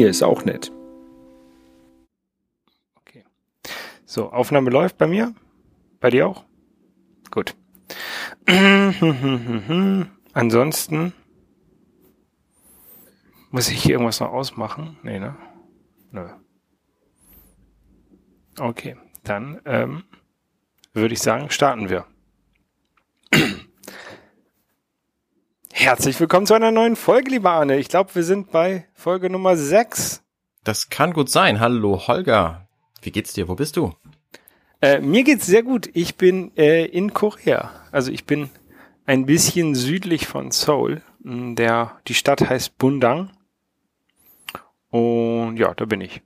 [0.00, 0.72] hier ist auch nett.
[2.96, 3.22] Okay.
[4.06, 5.34] So, Aufnahme läuft bei mir.
[6.00, 6.46] Bei dir auch?
[7.30, 7.54] Gut.
[10.32, 11.12] Ansonsten
[13.50, 14.96] muss ich hier irgendwas noch ausmachen?
[15.02, 15.36] Nee, ne?
[16.12, 16.30] Nö.
[18.58, 20.04] Okay, dann ähm,
[20.94, 22.06] würde ich sagen, starten wir.
[25.80, 27.78] Herzlich willkommen zu einer neuen Folge, lieber Arne.
[27.78, 30.22] Ich glaube, wir sind bei Folge Nummer 6.
[30.62, 31.58] Das kann gut sein.
[31.58, 32.68] Hallo Holger.
[33.00, 33.48] Wie geht's dir?
[33.48, 33.94] Wo bist du?
[34.82, 35.88] Äh, mir geht's sehr gut.
[35.94, 37.70] Ich bin äh, in Korea.
[37.92, 38.50] Also ich bin
[39.06, 41.00] ein bisschen südlich von Seoul.
[41.20, 43.30] Der, die Stadt heißt Bundang.
[44.90, 46.20] Und ja, da bin ich.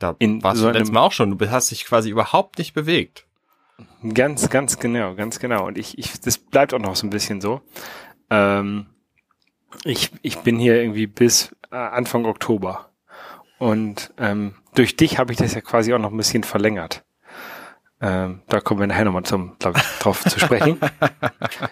[0.00, 1.38] Da in warst so du letztes Mal auch schon.
[1.38, 3.24] Du hast dich quasi überhaupt nicht bewegt.
[4.14, 5.64] Ganz, ganz genau, ganz genau.
[5.64, 7.60] Und ich, ich, das bleibt auch noch so ein bisschen so.
[8.30, 8.86] Ähm,
[9.84, 12.90] ich, ich bin hier irgendwie bis äh, Anfang Oktober.
[13.58, 17.04] Und ähm, durch dich habe ich das ja quasi auch noch ein bisschen verlängert.
[17.98, 20.78] Ähm, da kommen wir nachher nochmal zum, glaub ich, drauf zu sprechen.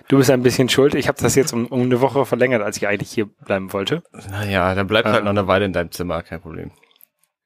[0.09, 0.95] Du bist ein bisschen schuld.
[0.95, 4.03] Ich habe das jetzt um, um eine Woche verlängert, als ich eigentlich hier bleiben wollte.
[4.31, 6.70] Naja, dann bleibt halt ähm, noch eine Weile in deinem Zimmer, kein Problem.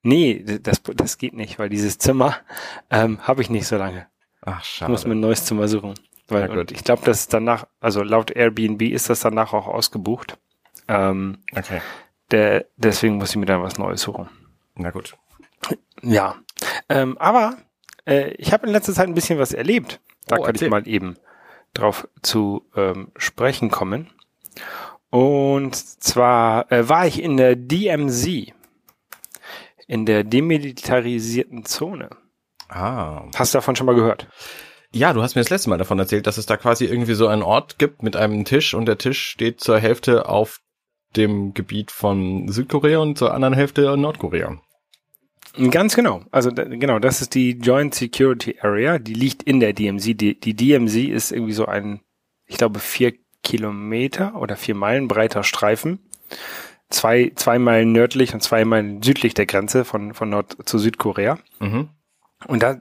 [0.02, 2.36] Nee, das, das geht nicht, weil dieses Zimmer
[2.91, 4.06] ähm, habe ich nicht so lange.
[4.42, 4.91] Ach, schade.
[4.91, 5.94] Ich muss mir ein neues Zimmer suchen.
[6.28, 10.38] Weil, und ich glaube, dass danach, also laut Airbnb ist das danach auch ausgebucht.
[10.86, 11.80] Ähm, okay.
[12.30, 14.28] Der, deswegen muss ich mir dann was Neues suchen.
[14.74, 15.16] Na gut.
[16.02, 16.36] Ja.
[16.88, 17.56] Ähm, aber
[18.06, 20.00] äh, ich habe in letzter Zeit ein bisschen was erlebt.
[20.26, 20.68] Da oh, kann erzähl.
[20.68, 21.16] ich mal eben
[21.74, 24.10] drauf zu ähm, sprechen kommen.
[25.10, 28.52] Und zwar äh, war ich in der DMZ,
[29.86, 32.10] in der demilitarisierten Zone.
[32.68, 33.24] Ah.
[33.34, 34.28] Hast du davon schon mal gehört?
[34.92, 37.28] Ja, du hast mir das letzte Mal davon erzählt, dass es da quasi irgendwie so
[37.28, 40.60] einen Ort gibt mit einem Tisch und der Tisch steht zur Hälfte auf
[41.16, 44.59] dem Gebiet von Südkorea und zur anderen Hälfte Nordkorea.
[45.71, 46.22] Ganz genau.
[46.31, 50.21] Also genau, das ist die Joint Security Area, die liegt in der DMZ.
[50.21, 52.00] Die, die DMZ ist irgendwie so ein,
[52.47, 55.98] ich glaube, vier Kilometer oder vier Meilen breiter Streifen.
[56.91, 61.38] Zwei, zwei Meilen nördlich und zwei Meilen südlich der Grenze von, von Nord zu Südkorea.
[61.59, 61.91] Mhm.
[62.47, 62.76] Und da,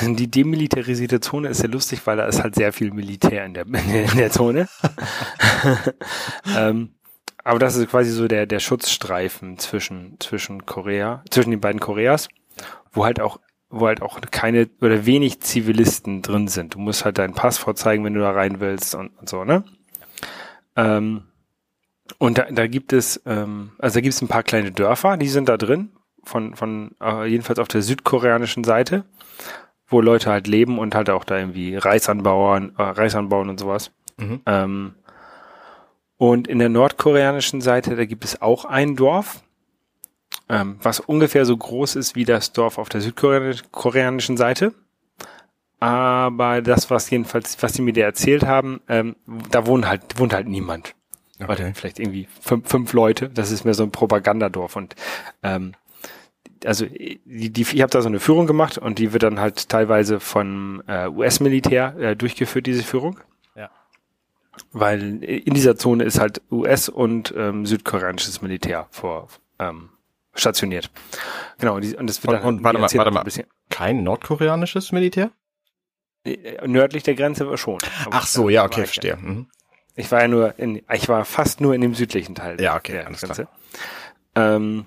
[0.00, 3.66] die demilitarisierte Zone ist ja lustig, weil da ist halt sehr viel Militär in der,
[3.66, 4.68] in der Zone.
[6.56, 6.94] ähm,
[7.44, 12.28] aber das ist quasi so der, der Schutzstreifen zwischen, zwischen Korea, zwischen den beiden Koreas,
[12.92, 16.74] wo halt auch, wo halt auch keine oder wenig Zivilisten drin sind.
[16.74, 19.64] Du musst halt deinen Pass vorzeigen, wenn du da rein willst und, und so, ne?
[20.76, 21.22] Ähm,
[22.18, 25.28] und da, da gibt es, ähm, also da gibt es ein paar kleine Dörfer, die
[25.28, 25.92] sind da drin,
[26.28, 29.04] von, von äh, jedenfalls auf der südkoreanischen Seite,
[29.88, 33.58] wo Leute halt leben und halt auch da irgendwie Reis anbauen, äh, Reis anbauen und
[33.58, 33.90] sowas.
[34.18, 34.40] Mhm.
[34.46, 34.94] Ähm,
[36.18, 39.42] und in der nordkoreanischen Seite, da gibt es auch ein Dorf,
[40.48, 44.74] ähm, was ungefähr so groß ist wie das Dorf auf der südkoreanischen Seite.
[45.80, 49.16] Aber das, was jedenfalls, was sie mir da erzählt haben, ähm,
[49.50, 50.94] da wohnt halt, wohnt halt niemand.
[51.40, 51.52] Okay.
[51.52, 53.28] Oder vielleicht irgendwie fünf, fünf Leute.
[53.28, 54.74] Das ist mehr so ein Propagandadorf.
[54.74, 54.96] Und
[55.44, 55.74] ähm,
[56.64, 59.68] also die, die, ich habe da so eine Führung gemacht und die wird dann halt
[59.68, 63.20] teilweise von äh, US-Militär äh, durchgeführt, diese Führung.
[63.54, 63.70] Ja.
[64.72, 69.90] Weil in dieser Zone ist halt US und ähm, südkoreanisches Militär vor ähm,
[70.34, 70.90] stationiert.
[71.58, 73.46] Genau, die, und das wird und, dann und, warte mal, warte mal.
[73.70, 75.30] Kein nordkoreanisches Militär?
[76.24, 77.78] Äh, nördlich der Grenze schon.
[78.10, 79.16] Ach so, ja, okay, verstehe.
[79.16, 79.48] Mhm.
[79.94, 82.60] Ich war ja nur in, ich war fast nur in dem südlichen Teil.
[82.60, 83.48] Ja, okay, alles Grenze.
[84.34, 84.54] klar.
[84.54, 84.86] Ähm,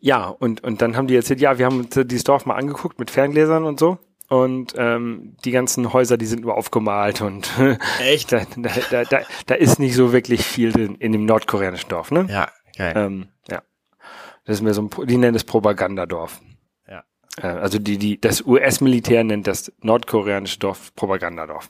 [0.00, 2.98] ja, und, und dann haben die erzählt, ja, wir haben uns dieses Dorf mal angeguckt
[2.98, 3.98] mit Ferngläsern und so.
[4.28, 7.50] Und ähm, die ganzen Häuser, die sind nur aufgemalt und
[8.00, 12.12] echt, da, da, da, da ist nicht so wirklich viel drin in dem nordkoreanischen Dorf,
[12.12, 12.26] ne?
[12.30, 12.92] Ja, geil.
[12.96, 13.62] Ähm, ja.
[14.44, 16.40] Das ist mir so ein, die nennen es Propagandadorf.
[16.88, 17.02] Ja.
[17.42, 21.68] Äh, also die, die, das US-Militär nennt das nordkoreanische Dorf Propagandadorf.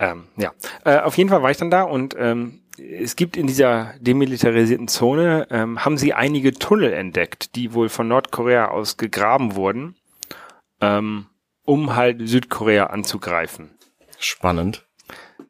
[0.00, 0.52] Ähm, ja.
[0.84, 4.88] Äh, auf jeden Fall war ich dann da und ähm, es gibt in dieser demilitarisierten
[4.88, 9.96] Zone, ähm, haben sie einige Tunnel entdeckt, die wohl von Nordkorea aus gegraben wurden,
[10.80, 11.26] ähm,
[11.64, 13.70] um halt Südkorea anzugreifen.
[14.18, 14.86] Spannend.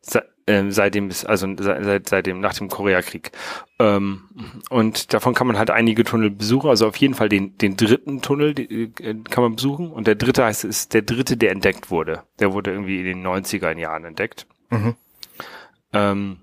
[0.00, 3.32] Se äh, seitdem ist, also seit, seitdem nach dem Koreakrieg.
[3.78, 4.22] Ähm,
[4.70, 8.22] und davon kann man halt einige Tunnel besuchen, also auf jeden Fall den, den dritten
[8.22, 9.90] Tunnel die, äh, kann man besuchen.
[9.90, 12.22] Und der dritte heißt, ist der dritte, der entdeckt wurde.
[12.40, 14.46] Der wurde irgendwie in den 90er Jahren entdeckt.
[14.70, 14.94] Mhm.
[15.92, 16.38] Ähm,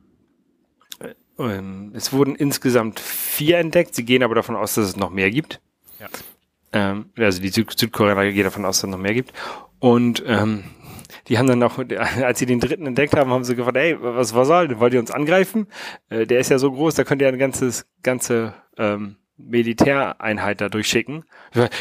[1.40, 3.96] ähm, es wurden insgesamt vier entdeckt.
[3.96, 5.62] Sie gehen aber davon aus, dass es noch mehr gibt.
[6.00, 6.08] Ja.
[6.74, 9.34] Ähm, also die Süd Südkoreaner gehen davon aus, dass es noch mehr gibt.
[9.80, 10.64] Und ähm,
[11.28, 14.34] die haben dann auch, als sie den dritten entdeckt haben, haben sie gefragt, ey, was,
[14.34, 15.68] was soll, wollt ihr uns angreifen?
[16.10, 20.70] Äh, der ist ja so groß, da könnt ihr ein ganzes, ganze, ähm, Militäreinheit da
[20.70, 21.26] durchschicken.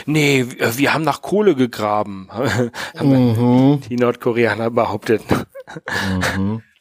[0.06, 2.28] Nee, wir haben nach Kohle gegraben,
[3.00, 3.80] Mhm.
[3.88, 5.22] die Nordkoreaner behauptet.
[6.36, 6.62] Mhm.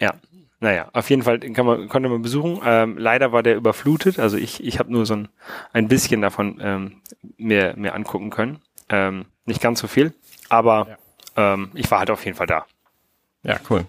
[0.00, 0.14] Ja,
[0.60, 2.60] naja, auf jeden Fall kann man, konnte man besuchen.
[2.64, 5.28] Ähm, leider war der überflutet, also ich, ich habe nur so ein,
[5.72, 7.00] ein bisschen davon ähm,
[7.36, 8.58] mir, mir angucken können.
[8.88, 10.14] Ähm, nicht ganz so viel,
[10.48, 10.98] aber
[11.36, 12.66] ähm, ich war halt auf jeden Fall da.
[13.44, 13.84] Ja, cool.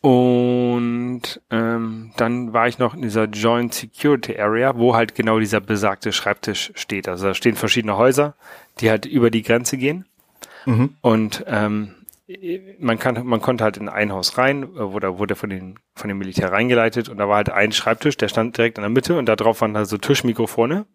[0.00, 5.60] Und ähm, dann war ich noch in dieser Joint Security Area, wo halt genau dieser
[5.60, 7.08] besagte Schreibtisch steht.
[7.08, 8.34] Also da stehen verschiedene Häuser,
[8.80, 10.04] die halt über die Grenze gehen.
[10.64, 10.96] Mhm.
[11.00, 11.94] Und ähm,
[12.80, 15.78] man kann, man konnte halt in ein Haus rein, äh, wo da wurde von den
[15.94, 18.90] von dem Militär reingeleitet und da war halt ein Schreibtisch, der stand direkt in der
[18.90, 20.86] Mitte und da drauf waren halt so Tischmikrofone.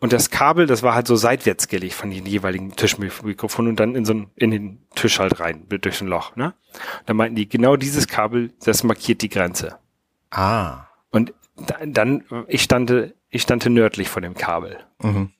[0.00, 3.94] Und das Kabel, das war halt so seitwärts gelegt von den jeweiligen Tischmikrofonen und dann
[3.94, 6.54] in so einen, in den Tisch halt rein, durch ein Loch, ne?
[6.72, 9.78] Und dann meinten die, genau dieses Kabel, das markiert die Grenze.
[10.30, 10.88] Ah.
[11.10, 14.80] Und da, dann, ich stande, ich stande nördlich von dem Kabel.
[15.00, 15.30] Mhm.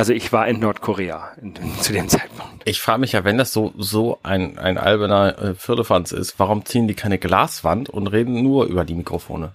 [0.00, 1.52] Also ich war in Nordkorea in,
[1.82, 2.62] zu dem Zeitpunkt.
[2.64, 6.64] Ich frage mich ja, wenn das so, so ein, ein alberner äh, Firlefanz ist, warum
[6.64, 9.52] ziehen die keine Glaswand und reden nur über die Mikrofone?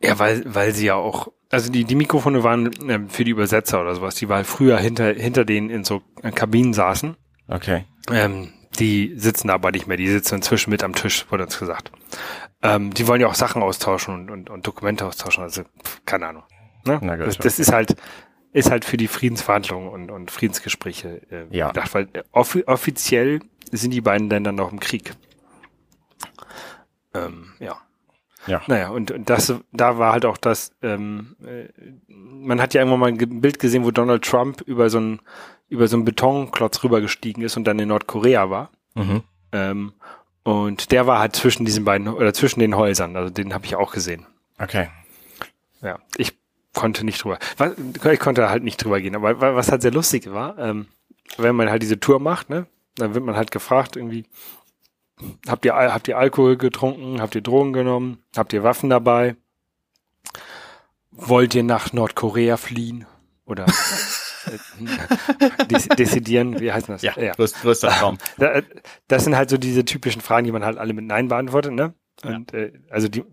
[0.00, 3.82] Ja, weil, weil sie ja auch, also die, die Mikrofone waren ähm, für die Übersetzer
[3.82, 6.00] oder sowas, die weil früher hinter, hinter denen in so
[6.34, 7.14] Kabinen saßen.
[7.46, 7.84] Okay.
[8.10, 11.92] Ähm, die sitzen aber nicht mehr, die sitzen inzwischen mit am Tisch, wurde uns gesagt.
[12.62, 16.28] Ähm, die wollen ja auch Sachen austauschen und, und, und Dokumente austauschen, also pff, keine
[16.28, 16.44] Ahnung.
[16.86, 16.98] Ne?
[17.02, 17.96] Na gut, das, das ist halt,
[18.52, 21.68] ist halt für die Friedensverhandlungen und, und Friedensgespräche äh, Ja.
[21.68, 23.40] gedacht, weil äh, offi offiziell
[23.70, 25.14] sind die beiden Länder noch im Krieg.
[27.14, 27.76] Ähm, ja.
[28.46, 28.60] Ja.
[28.66, 31.68] Naja, und, und das, da war halt auch das, ähm, äh,
[32.08, 35.20] man hat ja irgendwann mal ein Bild gesehen, wo Donald Trump über so einen,
[35.68, 38.70] über so einen Betonklotz rübergestiegen ist und dann in Nordkorea war.
[38.94, 39.22] Mhm.
[39.52, 39.92] Ähm,
[40.42, 43.76] und der war halt zwischen diesen beiden, oder zwischen den Häusern, also den habe ich
[43.76, 44.26] auch gesehen.
[44.58, 44.88] Okay.
[45.80, 46.36] Ja, ich
[46.74, 47.72] konnte nicht drüber, was,
[48.12, 50.86] ich konnte halt nicht drüber gehen, aber wa- was halt sehr lustig war, ähm,
[51.38, 52.66] wenn man halt diese Tour macht, ne,
[52.96, 54.24] dann wird man halt gefragt irgendwie,
[55.48, 59.36] habt ihr, habt ihr Alkohol getrunken, habt ihr Drogen genommen, habt ihr Waffen dabei,
[61.10, 63.06] wollt ihr nach Nordkorea fliehen
[63.44, 67.02] oder äh, dezidieren, wie heißt das?
[67.02, 68.18] Ja, Größ, größter Traum.
[68.38, 68.62] Da-
[69.08, 71.94] Das sind halt so diese typischen Fragen, die man halt alle mit Nein beantwortet, ne?
[72.24, 73.24] Und äh, also die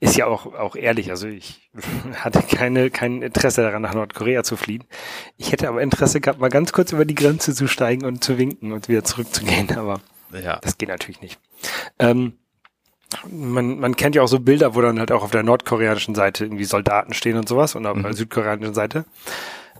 [0.00, 1.10] ist ja auch auch ehrlich.
[1.10, 1.70] Also ich
[2.14, 4.84] hatte keine kein Interesse daran, nach Nordkorea zu fliehen.
[5.36, 8.38] Ich hätte aber Interesse gehabt, mal ganz kurz über die Grenze zu steigen und zu
[8.38, 9.70] winken und wieder zurückzugehen.
[9.76, 10.00] Aber
[10.32, 10.58] Ja.
[10.62, 11.38] das geht natürlich nicht.
[11.98, 12.34] Ähm,
[13.28, 16.44] man, man kennt ja auch so Bilder, wo dann halt auch auf der nordkoreanischen Seite
[16.44, 19.04] irgendwie Soldaten stehen und sowas und auf der südkoreanischen Seite.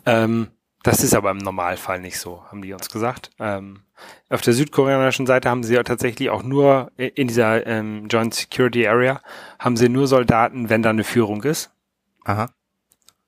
[0.07, 0.49] Ähm,
[0.83, 3.31] das ist aber im Normalfall nicht so, haben die uns gesagt.
[3.39, 3.83] Ähm,
[4.31, 8.87] auf der südkoreanischen Seite haben sie ja tatsächlich auch nur in dieser ähm, Joint Security
[8.87, 9.21] Area
[9.59, 11.71] haben sie nur Soldaten, wenn da eine Führung ist.
[12.25, 12.51] Aha.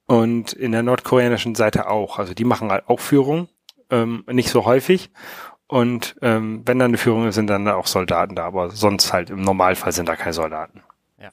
[0.06, 2.18] Und in der nordkoreanischen Seite auch.
[2.18, 3.48] Also die machen halt auch Führung,
[3.90, 5.10] ähm, nicht so häufig.
[5.66, 8.44] Und ähm, wenn da eine Führung ist, sind dann auch Soldaten da.
[8.44, 10.82] Aber sonst halt im Normalfall sind da keine Soldaten.
[11.18, 11.30] Ja.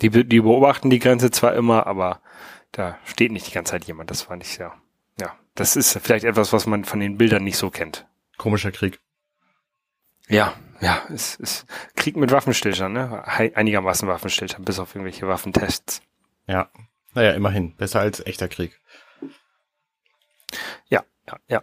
[0.00, 2.20] Die, die beobachten die Grenze zwar immer, aber
[2.70, 4.10] da steht nicht die ganze Zeit jemand.
[4.10, 4.72] Das fand ich sehr.
[5.54, 8.06] Das ist vielleicht etwas, was man von den Bildern nicht so kennt.
[8.38, 9.00] Komischer Krieg.
[10.28, 13.24] Ja, ja, es ist Krieg mit Waffenstillstand, ne?
[13.26, 16.02] Einigermaßen Waffenstillstand, bis auf irgendwelche Waffentests.
[16.46, 16.70] Ja.
[17.14, 17.76] Naja, immerhin.
[17.76, 18.80] Besser als echter Krieg.
[20.88, 21.62] Ja, ja, ja.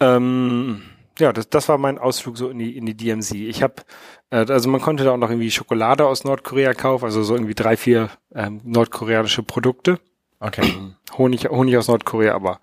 [0.00, 0.82] Ähm,
[1.18, 3.32] ja, das, das war mein Ausflug so in die, in die DMZ.
[3.32, 3.74] Ich habe,
[4.30, 7.54] äh, also man konnte da auch noch irgendwie Schokolade aus Nordkorea kaufen, also so irgendwie
[7.54, 9.98] drei, vier ähm, nordkoreanische Produkte.
[10.42, 10.74] Okay.
[11.16, 12.60] Honig, Honig aus Nordkorea, aber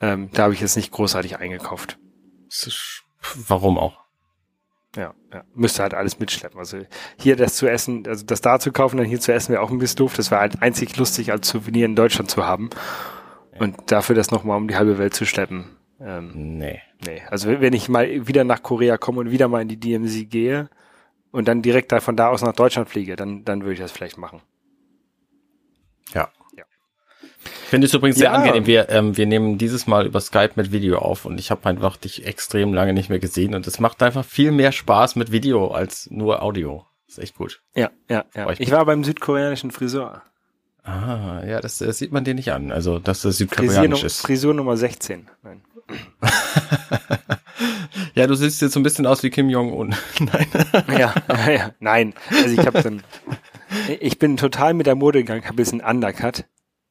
[0.00, 1.98] ähm, da habe ich jetzt nicht großartig eingekauft.
[3.48, 3.98] Warum auch?
[4.96, 6.58] Ja, ja, müsste halt alles mitschleppen.
[6.58, 6.78] Also
[7.18, 9.70] hier das zu essen, also das da zu kaufen, dann hier zu essen wäre auch
[9.70, 10.14] ein bisschen doof.
[10.14, 12.70] Das wäre halt einzig lustig, als Souvenir in Deutschland zu haben.
[13.58, 15.76] Und dafür das nochmal um die halbe Welt zu schleppen.
[16.00, 16.80] Ähm, Nee.
[17.04, 20.30] Nee, also wenn ich mal wieder nach Korea komme und wieder mal in die DMZ
[20.30, 20.68] gehe
[21.30, 23.92] und dann direkt da von da aus nach Deutschland fliege, dann, dann würde ich das
[23.92, 24.42] vielleicht machen.
[26.12, 26.28] Ja.
[27.64, 28.36] Ich finde es übrigens sehr Ja.
[28.36, 28.66] angenehm.
[28.66, 31.96] Wir, ähm, wir nehmen dieses Mal über Skype mit Video auf und ich habe einfach
[31.96, 35.68] dich extrem lange nicht mehr gesehen und es macht einfach viel mehr Spaß mit Video
[35.68, 36.86] als nur Audio.
[37.06, 37.60] ist echt gut.
[37.74, 38.50] Ja, ja, ja.
[38.50, 40.22] Ich Ich war beim südkoreanischen Friseur.
[40.84, 42.72] Ah, ja, das, das sieht man dir nicht an.
[42.72, 44.22] Also, dass das südkoreanisch ist.
[44.22, 45.28] Frisur Nummer 16.
[45.42, 45.62] Nein.
[48.14, 49.94] ja, du siehst jetzt so ein bisschen aus wie Kim Jong-un.
[50.20, 50.46] Nein.
[50.98, 52.14] Ja, ja, ja, nein.
[52.30, 53.02] Also ich habe dann,
[54.00, 56.44] ich bin total mit der Mode gegangen, habe jetzt einen Undercut,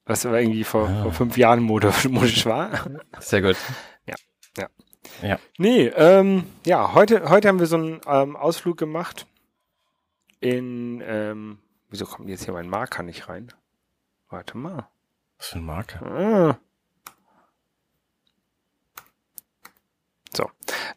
[0.07, 1.03] was aber irgendwie vor, Ah.
[1.03, 2.71] vor fünf Jahren Mode, modisch war.
[3.19, 3.57] Sehr gut.
[4.07, 4.15] Ja,
[4.57, 4.67] ja.
[5.21, 5.39] Ja.
[5.57, 9.25] Nee, ähm, ja, heute, heute haben wir so einen ähm, Ausflug gemacht
[10.39, 11.59] in, ähm,
[11.89, 13.51] wieso kommt jetzt hier mein Marker nicht rein?
[14.29, 14.87] Warte mal.
[15.37, 16.05] Was für ein Marker?
[16.05, 16.57] Ah.
[20.35, 20.49] So.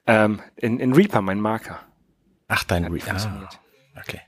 [0.07, 1.81] Ähm, in, in Reaper, mein Marker.
[2.49, 3.49] Ach, dein Hat Re nicht funktioniert.
[3.95, 4.21] ah, Okay.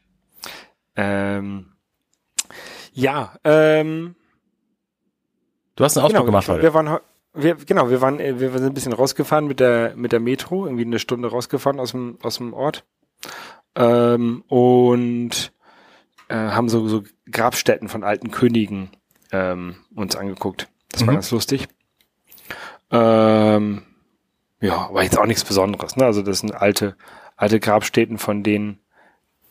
[0.97, 1.73] Ähm,
[2.93, 4.15] ja, ähm,
[5.77, 6.63] Du hast einen Ausflug gemacht wir, heute.
[6.63, 6.99] wir waren
[7.35, 10.67] wir, genau, wir waren, äh, wir sind ein bisschen rausgefahren mit der mit der Metro,
[10.67, 12.85] irgendwie eine Stunde rausgefahren aus dem aus dem Ort
[13.75, 15.53] ähm, und
[16.29, 18.91] äh, haben so so Grabstätten von alten Königen
[19.33, 20.69] ähm, uns angeguckt.
[20.91, 21.17] Das war Mhm.
[21.17, 21.69] ganz lustig.
[22.91, 23.83] Ähm,
[24.61, 25.97] ja, aber jetzt auch nichts Besonderes.
[25.97, 26.05] Ne?
[26.05, 26.97] Also das sind alte
[27.37, 28.79] alte Grabstätten von denen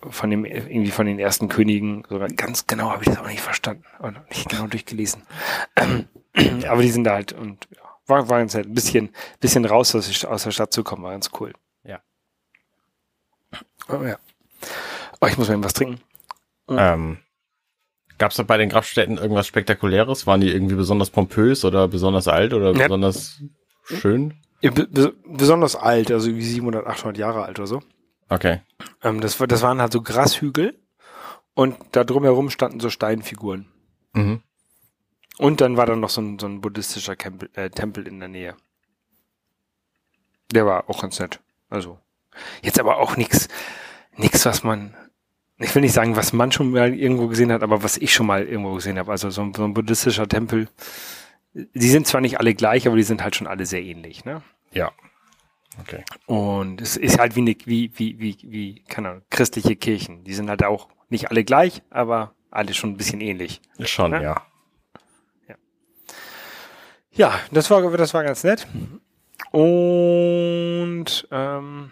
[0.10, 2.03] von dem irgendwie von den ersten Königen.
[2.10, 5.24] Sogar ganz genau habe ich das auch nicht verstanden oder nicht genau durchgelesen.
[6.67, 8.65] Aber die sind da halt und ja, war, war ganz nett.
[8.67, 11.53] Ein bisschen, bisschen raus aus, der- aus der Stadt zu kommen, war ganz cool.
[11.84, 12.00] Ja.
[13.89, 14.17] Oh ja.
[15.20, 16.01] Oh, ich muss mal eben was trinken.
[16.70, 17.17] Ähm,
[18.17, 20.27] Gab es da bei den Grabstätten irgendwas Spektakuläres?
[20.27, 22.84] Waren die irgendwie besonders pompös oder besonders alt oder Ja.
[22.84, 23.41] besonders
[23.84, 24.36] schön?
[24.62, 27.81] Ja, be- be- besonders alt, also wie 700, 800 Jahre alt oder so.
[28.29, 28.62] Okay.
[29.03, 30.79] Ähm, das, das waren halt so Grashügel
[31.53, 33.67] und da drumherum standen so Steinfiguren.
[34.13, 34.41] Mhm.
[35.38, 38.29] Und dann war da noch so ein, so ein buddhistischer Tempel, äh, Tempel in der
[38.29, 38.55] Nähe.
[40.51, 41.39] Der war auch ganz nett.
[41.69, 42.00] Also
[42.61, 43.47] jetzt aber auch nichts,
[44.17, 44.95] nichts, was man,
[45.57, 48.27] ich will nicht sagen, was man schon mal irgendwo gesehen hat, aber was ich schon
[48.27, 49.11] mal irgendwo gesehen habe.
[49.11, 50.67] Also so ein, so ein buddhistischer Tempel.
[51.53, 54.41] Die sind zwar nicht alle gleich, aber die sind halt schon alle sehr ähnlich, ne?
[54.71, 54.91] Ja.
[55.80, 56.04] Okay.
[56.25, 60.24] Und es ist halt wie, eine, wie, wie, wie, wie, keine Ahnung, christliche Kirchen.
[60.24, 63.62] Die sind halt auch nicht alle gleich, aber alle schon ein bisschen ähnlich.
[63.80, 64.22] Schon, Ja.
[65.48, 65.56] ja.
[67.13, 68.68] Ja, das war, das war ganz nett.
[69.51, 71.92] Und ähm,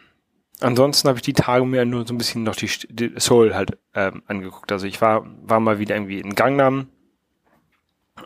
[0.60, 3.78] ansonsten habe ich die Tage mir nur so ein bisschen noch die, die Soul halt
[3.94, 4.72] ähm, angeguckt.
[4.72, 6.88] Also ich war, war mal wieder irgendwie in Gangnam,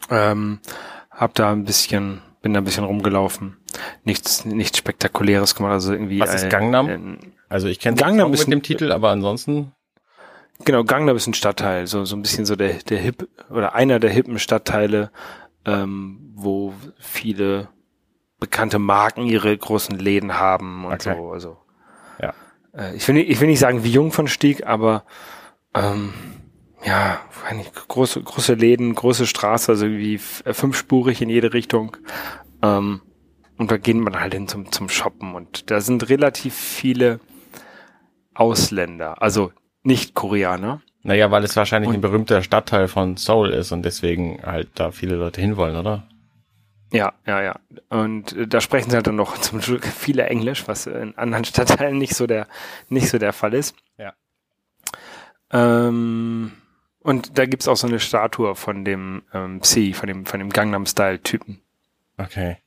[0.09, 0.59] ähm,
[1.09, 3.57] hab da ein bisschen, bin da ein bisschen rumgelaufen.
[4.03, 5.73] Nichts, nichts Spektakuläres gemacht.
[5.73, 6.19] Also irgendwie.
[6.19, 6.89] Was ist äh, Gangnam?
[6.89, 7.17] äh,
[7.49, 9.71] Also ich kenne Gangnam mit ein- dem Titel, aber ansonsten
[10.65, 13.99] Genau, Gangnam ist ein Stadtteil, so, so ein bisschen so der, der Hip oder einer
[13.99, 15.11] der hippen Stadtteile,
[15.65, 17.67] ähm, wo viele
[18.39, 21.15] bekannte Marken ihre großen Läden haben und Okay.
[21.17, 21.31] so.
[21.31, 21.57] Also,
[22.21, 22.33] Ja.
[22.77, 25.03] Äh, ich will, nicht, ich will nicht sagen wie Jungfernstieg, aber
[25.73, 26.13] ähm,
[26.85, 27.19] ja,
[27.87, 31.97] große, große Läden, große Straße, also wie äh, fünfspurig in jede Richtung.
[32.61, 33.01] Ähm,
[33.57, 37.19] und da geht man halt hin zum, zum Shoppen und da sind relativ viele
[38.33, 39.51] Ausländer, also
[39.83, 40.81] nicht Koreaner.
[41.03, 44.91] Naja, weil es wahrscheinlich Und- ein berühmter Stadtteil von Seoul ist und deswegen halt da
[44.91, 46.07] viele Leute hinwollen, oder?
[46.93, 47.59] Ja, ja, ja.
[47.89, 51.43] Und äh, da sprechen sie halt dann noch zum Glück viele Englisch, was in anderen
[51.43, 52.47] Stadtteilen nicht so der,
[52.87, 53.75] nicht so der Fall ist.
[53.97, 54.13] Ja.
[55.51, 56.53] Ähm,
[56.99, 60.49] und da gibt's auch so eine Statue von dem ähm, Psy, von dem, von dem
[60.49, 61.59] Gangnam-Style-Typen,
[62.17, 62.57] Okay.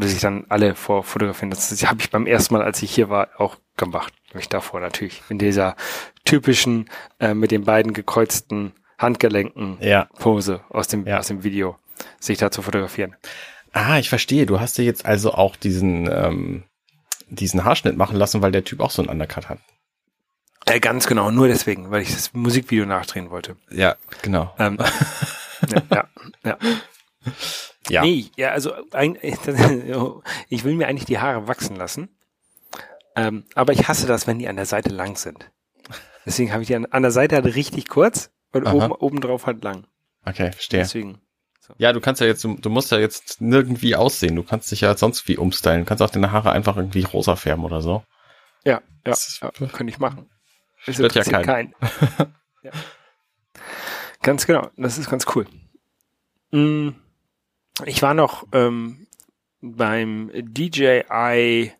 [0.00, 1.50] Die sich dann alle vor fotografieren.
[1.50, 4.12] Das, das habe ich beim ersten Mal, als ich hier war, auch gemacht.
[4.34, 5.22] Mich davor natürlich.
[5.28, 5.76] In dieser
[6.24, 6.90] typischen,
[7.20, 10.04] äh, mit den beiden gekreuzten Handgelenken Ja.
[10.18, 11.18] Pose aus dem, Ja.
[11.18, 11.76] aus dem Video,
[12.18, 13.14] sich da zu fotografieren.
[13.72, 14.46] Ah, ich verstehe.
[14.46, 16.64] Du hast dir jetzt also auch diesen, ähm,
[17.28, 19.58] diesen Haarschnitt machen lassen, weil der Typ auch so einen Undercut hat.
[20.64, 23.56] Äh, ganz genau, nur deswegen, weil ich das Musikvideo nachdrehen wollte.
[23.70, 24.52] Ja, genau.
[24.58, 24.78] Ähm,
[25.68, 26.04] ja, ja,
[26.44, 26.58] ja.
[27.88, 28.02] Ja.
[28.02, 32.08] Nee, ja, also ein, ich will mir eigentlich die Haare wachsen lassen.
[33.14, 35.52] Ähm, aber ich hasse das, wenn die an der Seite lang sind.
[36.24, 38.74] Deswegen habe ich die an, an der Seite halt richtig kurz und Aha.
[38.74, 39.86] oben, oben drauf halt lang.
[40.24, 40.80] Okay, verstehe.
[40.80, 41.20] Deswegen.
[41.78, 44.34] Ja, du kannst ja jetzt, du, du musst ja jetzt nirgendwie aussehen.
[44.34, 45.80] Du kannst dich ja sonst wie umstylen.
[45.82, 48.02] Du kannst auch deine Haare einfach irgendwie rosa färben oder so.
[48.64, 50.28] Ja, ja, Das- ja könnte ich machen.
[50.86, 51.74] Das Stört ja interessiert keinen.
[52.62, 52.72] ja.
[54.22, 55.46] Ganz genau, das ist ganz cool.
[56.50, 56.90] Mm,
[57.84, 59.06] Ich war noch ähm,
[59.60, 61.72] beim DJI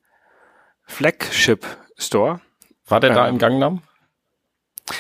[0.85, 2.41] Flagship Store.
[2.87, 3.35] War der da Ähm.
[3.35, 3.83] im Gangnam?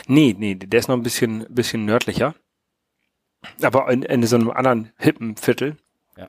[0.09, 2.35] Nee, nee, der ist noch ein bisschen, bisschen nördlicher.
[3.63, 5.77] Aber in, in so einem anderen hippen Viertel,
[6.17, 6.29] Ja.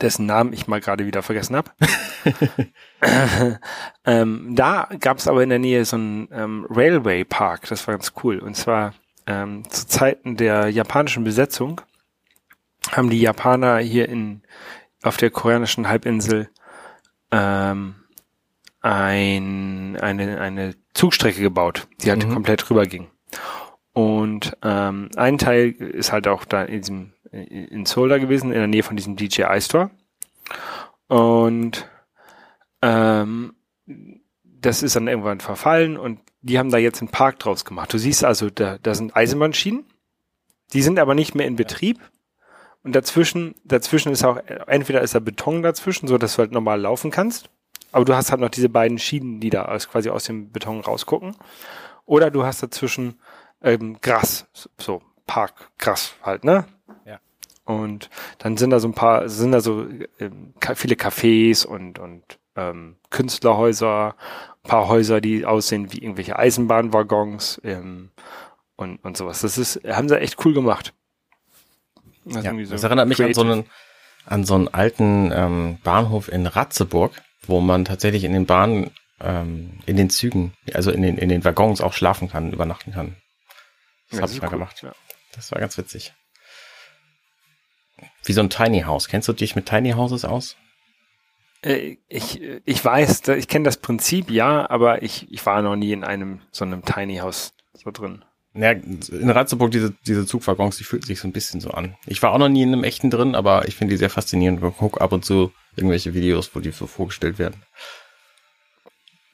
[0.00, 1.70] dessen Namen ich mal gerade wieder vergessen habe.
[4.04, 7.94] ähm, da gab es aber in der Nähe so einen ähm, Railway Park, das war
[7.94, 8.40] ganz cool.
[8.40, 8.94] Und zwar
[9.28, 11.80] ähm, zu Zeiten der japanischen Besetzung
[12.92, 14.42] haben die Japaner hier in
[15.02, 16.48] auf der koreanischen Halbinsel
[17.30, 17.94] ähm,
[18.80, 22.32] ein, eine, eine Zugstrecke gebaut, die halt Mhm.
[22.32, 23.08] komplett rüber ging.
[23.92, 28.58] Und ähm, ein Teil ist halt auch da in diesem in Seoul da gewesen, in
[28.58, 29.90] der Nähe von diesem DJI Store.
[31.08, 31.88] Und
[32.82, 33.54] ähm,
[34.44, 37.92] das ist dann irgendwann verfallen und die haben da jetzt einen Park draus gemacht.
[37.92, 39.84] Du siehst also, da, da sind Eisenbahnschienen,
[40.72, 41.98] die sind aber nicht mehr in Betrieb,
[42.86, 44.36] Und dazwischen, dazwischen ist auch,
[44.68, 47.50] entweder ist da Beton dazwischen, so dass du halt normal laufen kannst.
[47.90, 50.78] Aber du hast halt noch diese beiden Schienen, die da aus, quasi aus dem Beton
[50.82, 51.34] rausgucken.
[52.04, 53.18] Oder du hast dazwischen
[53.60, 54.46] ähm, Gras,
[54.78, 56.64] so Parkgras halt, ne?
[57.04, 57.18] Ja.
[57.64, 59.88] Und dann sind da so ein paar, sind da so
[60.20, 64.14] ähm, viele Cafés und, und ähm, Künstlerhäuser,
[64.62, 68.10] ein paar Häuser, die aussehen wie irgendwelche Eisenbahnwaggons ähm,
[68.76, 69.40] und, und sowas.
[69.40, 70.94] Das ist, haben sie echt cool gemacht.
[72.26, 73.64] Das, ja, so das erinnert mich an so einen,
[74.24, 77.12] an so einen alten ähm, Bahnhof in Ratzeburg,
[77.46, 78.90] wo man tatsächlich in den Bahnen,
[79.20, 83.16] ähm, in den Zügen, also in den, in den Waggons auch schlafen kann, übernachten kann.
[84.10, 84.52] Das ja, habe ich mal cool.
[84.52, 84.82] gemacht.
[84.82, 84.92] Ja.
[85.34, 86.12] Das war ganz witzig.
[88.24, 89.08] Wie so ein Tiny House.
[89.08, 90.56] Kennst du dich mit Tiny Houses aus?
[91.62, 95.92] Äh, ich, ich weiß, ich kenne das Prinzip, ja, aber ich, ich war noch nie
[95.92, 98.24] in einem so einem Tiny House so drin.
[98.58, 101.94] Ja, in Ratzeburg, diese, diese Zugwaggons, die fühlen sich so ein bisschen so an.
[102.06, 104.62] Ich war auch noch nie in einem echten drin, aber ich finde die sehr faszinierend.
[104.62, 107.62] Ich gucke ab und zu irgendwelche Videos, wo die so vorgestellt werden.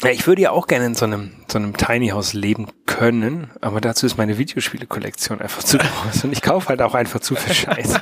[0.03, 3.53] Ja, ich würde ja auch gerne in so einem, so einem Tiny House leben können,
[3.61, 7.37] aber dazu ist meine Videospiele-Kollektion einfach zu groß und ich kaufe halt auch einfach zu
[7.37, 8.01] viel Scheiß.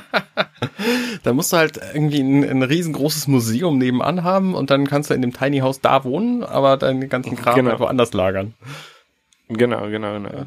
[1.23, 5.13] da musst du halt irgendwie ein, ein riesengroßes Museum nebenan haben und dann kannst du
[5.13, 7.69] in dem Tiny House da wohnen, aber deinen ganzen Kram genau.
[7.69, 8.55] halt woanders lagern.
[9.57, 10.29] Genau, genau, genau.
[10.29, 10.45] Ja.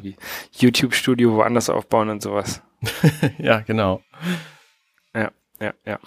[0.53, 2.61] YouTube-Studio woanders aufbauen und sowas.
[3.37, 4.01] ja, genau.
[5.13, 5.99] Ja, ja, ja.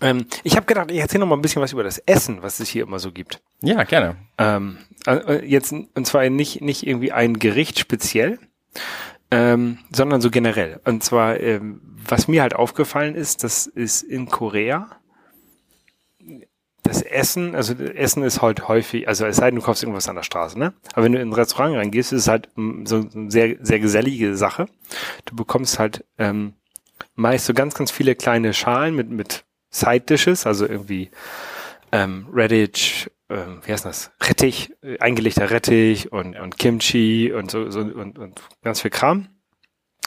[0.00, 2.58] Ähm, ich habe gedacht, ich erzähle noch mal ein bisschen was über das Essen, was
[2.58, 3.40] es hier immer so gibt.
[3.60, 4.16] Ja, gerne.
[4.38, 8.38] Ähm, äh, jetzt und zwar nicht nicht irgendwie ein Gericht speziell,
[9.30, 10.80] ähm, sondern so generell.
[10.84, 14.90] Und zwar, ähm, was mir halt aufgefallen ist, das ist in Korea
[16.82, 20.16] das Essen, also Essen ist halt häufig, also es sei denn, du kaufst irgendwas an
[20.16, 20.72] der Straße, ne?
[20.94, 23.78] Aber wenn du in ein Restaurant reingehst, ist es halt mm, so eine sehr, sehr
[23.78, 24.66] gesellige Sache.
[25.24, 26.54] Du bekommst halt ähm,
[27.14, 31.10] meist so ganz, ganz viele kleine Schalen mit, mit Side Dishes, also irgendwie
[31.92, 34.10] ähm, Redditch, ähm, wie heißt das?
[34.20, 39.28] Rettich, äh, eingelegter Rettich und, und Kimchi und so, so und, und ganz viel Kram.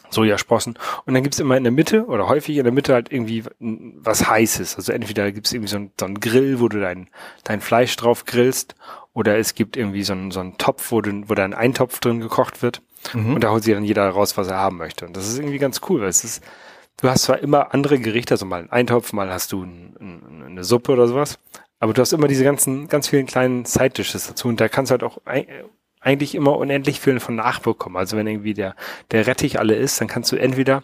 [0.10, 0.78] Sojasprossen.
[1.06, 4.30] Und dann gibt's immer in der Mitte oder häufig in der Mitte halt irgendwie was
[4.30, 4.76] Heißes.
[4.78, 7.10] Also entweder gibt's irgendwie so einen, so einen Grill, wo du dein,
[7.44, 8.76] dein Fleisch drauf grillst,
[9.15, 12.02] oder es gibt irgendwie so einen, so einen Topf, wo, du, wo da ein Eintopf
[12.02, 12.82] drin gekocht wird.
[13.13, 13.36] Mhm.
[13.36, 15.06] Und da holt sich dann jeder raus, was er haben möchte.
[15.06, 16.44] Und das ist irgendwie ganz cool, weil es ist,
[16.98, 20.44] du hast zwar immer andere Gerichte, also mal einen Eintopf, mal hast du ein, ein,
[20.46, 21.39] eine Suppe oder sowas,
[21.80, 24.94] aber du hast immer diese ganzen, ganz vielen kleinen Side-Dishes dazu und da kannst du
[24.94, 25.20] halt auch
[26.06, 27.98] eigentlich immer unendlich viel von nachbekommen.
[27.98, 28.76] Also wenn irgendwie der,
[29.12, 30.84] der Rettich alle ist, dann kannst du entweder,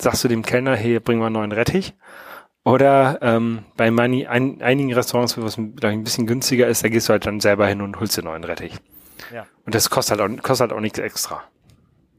[0.00, 1.94] sagst du dem Kellner, hey, bring mal einen neuen Rettich,
[2.64, 7.08] oder ähm, bei mani, ein, einigen Restaurants, wo es ein bisschen günstiger ist, da gehst
[7.08, 8.74] du halt dann selber hin und holst dir neuen Rettich.
[9.32, 9.46] Ja.
[9.64, 11.42] Und das kostet halt auch, kostet halt auch nichts extra.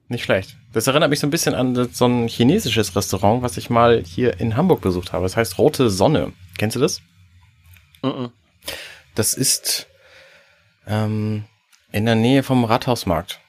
[0.08, 0.58] Nicht schlecht.
[0.74, 4.40] Das erinnert mich so ein bisschen an so ein chinesisches Restaurant, was ich mal hier
[4.40, 5.24] in Hamburg besucht habe.
[5.24, 6.34] Das heißt Rote Sonne.
[6.58, 7.02] Kennst du das?
[8.02, 8.32] Mm, -mm.
[9.16, 9.88] Das ist
[10.88, 11.46] ähm,
[11.92, 13.40] in der Nähe vom Rathausmarkt.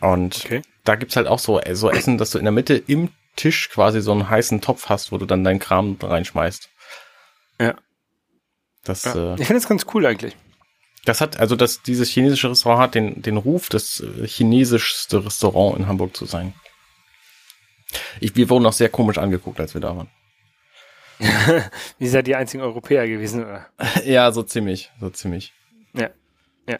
[0.00, 0.62] Und okay.
[0.84, 4.00] da gibt's halt auch so, so Essen, dass du in der Mitte im Tisch quasi
[4.00, 6.68] so einen heißen Topf hast, wo du dann deinen Kram reinschmeißt.
[7.60, 7.74] Ja.
[8.84, 9.34] Das, ja.
[9.34, 10.36] Äh, ich finde das ganz cool eigentlich.
[11.04, 15.78] Das hat, also das, dieses chinesische Restaurant hat den, den Ruf, das äh, chinesischste Restaurant
[15.78, 16.54] in Hamburg zu sein.
[18.20, 20.08] Ich, wir wurden auch sehr komisch angeguckt, als wir da waren.
[21.98, 23.66] Wie seid ihr einzigen Europäer gewesen, oder?
[24.04, 25.52] ja, so ziemlich, so ziemlich.
[25.94, 26.10] Ja,
[26.66, 26.78] ja.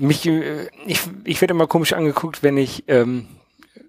[0.00, 3.28] Mich, äh, ich, ich werde immer komisch angeguckt, wenn ich ähm,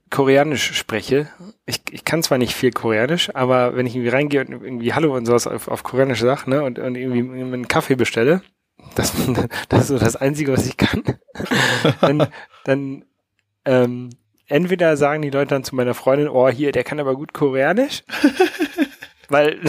[0.09, 1.29] Koreanisch spreche.
[1.65, 5.15] Ich, ich kann zwar nicht viel Koreanisch, aber wenn ich irgendwie reingehe und irgendwie Hallo
[5.15, 8.41] und sowas auf, auf Koreanisch sage, ne, und, und irgendwie einen Kaffee bestelle,
[8.95, 9.13] das,
[9.69, 11.03] das ist so das Einzige, was ich kann,
[12.01, 12.27] dann,
[12.65, 13.05] dann
[13.65, 14.09] ähm,
[14.47, 18.03] entweder sagen die Leute dann zu meiner Freundin, oh, hier, der kann aber gut Koreanisch.
[19.29, 19.59] weil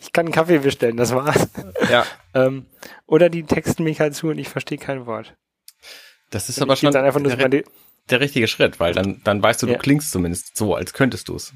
[0.00, 1.48] ich kann einen Kaffee bestellen, das war's.
[1.90, 2.04] Ja.
[2.34, 2.66] ähm,
[3.06, 5.36] oder die texten mich halt zu und ich verstehe kein Wort.
[6.32, 6.94] Das ist aber schon.
[6.96, 7.36] Einfach nur so
[8.10, 9.78] der richtige Schritt, weil dann, dann weißt du, du ja.
[9.78, 11.54] klingst zumindest so, als könntest du es.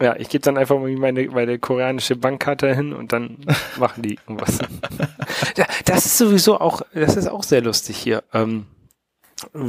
[0.00, 3.38] Ja, ich gebe dann einfach meine, meine koreanische Bankkarte hin und dann
[3.78, 4.58] machen die irgendwas.
[5.56, 8.22] ja, das ist sowieso auch, das ist auch sehr lustig hier.
[8.32, 8.66] Ähm,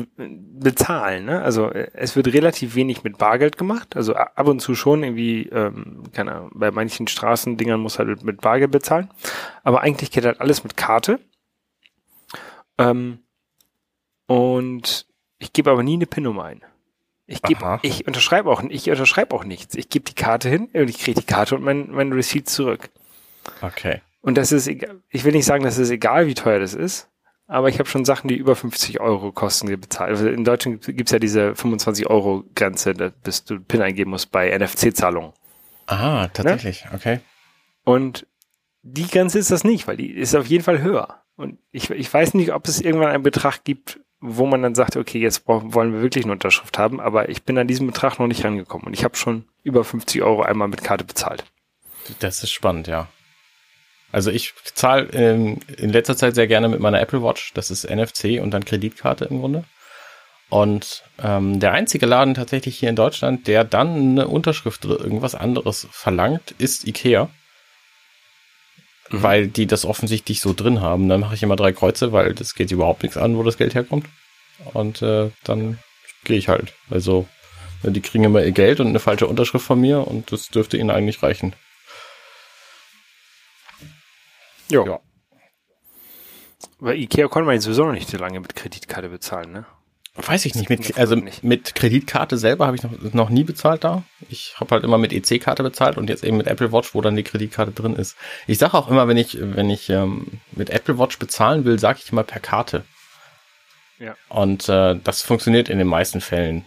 [0.07, 1.43] bezahlen, ne?
[1.43, 3.95] Also es wird relativ wenig mit Bargeld gemacht.
[3.95, 8.41] Also ab und zu schon irgendwie, ähm, keine Ahnung, bei manchen Straßendingern muss halt mit
[8.41, 9.09] Bargeld bezahlen.
[9.63, 11.19] Aber eigentlich geht halt alles mit Karte.
[12.79, 13.19] Ähm,
[14.29, 15.07] und
[15.39, 16.61] ich gebe aber nie eine PIN-Nummer ein.
[17.25, 19.73] Ich gebe, ich unterschreibe auch, ich unterschreibe auch nichts.
[19.73, 22.91] Ich gebe die Karte hin und ich kriege die Karte und mein, mein Receipt zurück.
[23.61, 24.01] Okay.
[24.21, 25.01] Und das ist egal.
[25.09, 27.09] Ich will nicht sagen, das ist egal, wie teuer das ist,
[27.47, 30.11] aber ich habe schon Sachen, die über 50 Euro kosten, bezahlt.
[30.11, 34.55] Also in Deutschland gibt's ja diese 25 Euro Grenze, bis du PIN eingeben musst bei
[34.55, 35.33] NFC-Zahlungen.
[35.87, 36.91] Ah, tatsächlich, ne?
[36.93, 37.19] okay.
[37.83, 38.27] Und
[38.83, 41.23] die Grenze ist das nicht, weil die ist auf jeden Fall höher.
[41.35, 44.97] Und ich, ich weiß nicht, ob es irgendwann einen Betrag gibt, wo man dann sagt,
[44.97, 48.19] okay, jetzt brauchen, wollen wir wirklich eine Unterschrift haben, aber ich bin an diesem Betrag
[48.19, 51.45] noch nicht rangekommen und ich habe schon über 50 Euro einmal mit Karte bezahlt.
[52.19, 53.07] Das ist spannend, ja.
[54.11, 57.53] Also ich zahle ähm, in letzter Zeit sehr gerne mit meiner Apple Watch.
[57.53, 59.65] Das ist NFC und dann Kreditkarte im Grunde.
[60.49, 65.35] Und ähm, der einzige Laden tatsächlich hier in Deutschland, der dann eine Unterschrift oder irgendwas
[65.35, 67.29] anderes verlangt, ist Ikea.
[69.09, 69.23] Mhm.
[69.23, 71.09] Weil die das offensichtlich so drin haben.
[71.09, 73.75] Dann mache ich immer drei Kreuze, weil das geht überhaupt nichts an, wo das Geld
[73.75, 74.05] herkommt.
[74.73, 75.79] Und äh, dann
[76.23, 76.73] gehe ich halt.
[76.89, 77.27] Also
[77.83, 80.89] die kriegen immer ihr Geld und eine falsche Unterschrift von mir und das dürfte ihnen
[80.89, 81.55] eigentlich reichen.
[84.69, 84.85] Jo.
[84.85, 84.99] Ja.
[86.79, 89.65] Bei Ikea konnte man sowieso noch nicht so lange mit Kreditkarte bezahlen, ne?
[90.15, 90.69] Weiß ich nicht.
[90.69, 94.03] Mit, also mit Kreditkarte selber habe ich noch, noch nie bezahlt da.
[94.29, 97.15] Ich habe halt immer mit EC-Karte bezahlt und jetzt eben mit Apple Watch, wo dann
[97.15, 98.17] die Kreditkarte drin ist.
[98.47, 101.99] Ich sage auch immer, wenn ich, wenn ich ähm, mit Apple Watch bezahlen will, sage
[102.03, 102.83] ich immer per Karte.
[103.99, 104.15] Ja.
[104.29, 106.65] Und äh, das funktioniert in den meisten Fällen.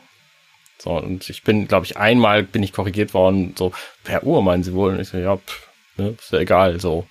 [0.78, 3.72] So, und ich bin, glaube ich, einmal bin ich korrigiert worden, so,
[4.04, 4.94] per Uhr meinen sie wohl.
[4.94, 7.06] Und ich so, ja, pff, ne, ist ja egal, so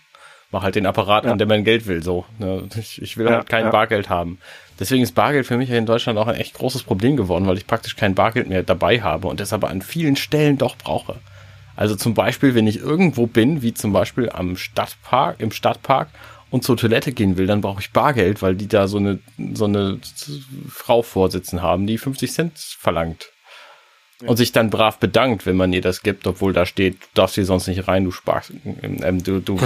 [0.51, 1.31] mach halt den Apparat ja.
[1.31, 2.03] an, der mein Geld will.
[2.03, 2.67] So, ne?
[2.77, 3.71] ich, ich will ja, halt kein ja.
[3.71, 4.39] Bargeld haben.
[4.81, 7.67] Deswegen ist Bargeld für mich in Deutschland auch ein echt großes Problem geworden, weil ich
[7.67, 11.19] praktisch kein Bargeld mehr dabei habe und das aber an vielen Stellen doch brauche.
[11.75, 16.09] Also zum Beispiel, wenn ich irgendwo bin, wie zum Beispiel am Stadtpark, im Stadtpark
[16.49, 19.19] und zur Toilette gehen will, dann brauche ich Bargeld, weil die da so eine,
[19.53, 19.99] so eine
[20.67, 23.29] Frau vorsitzen haben, die 50 Cent verlangt.
[24.25, 27.35] Und sich dann brav bedankt, wenn man ihr das gibt, obwohl da steht, du darfst
[27.35, 29.59] hier sonst nicht rein, du sparst, ähm, du, du,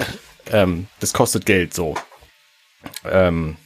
[0.50, 1.94] ähm, das kostet Geld so.
[3.04, 3.58] Ähm,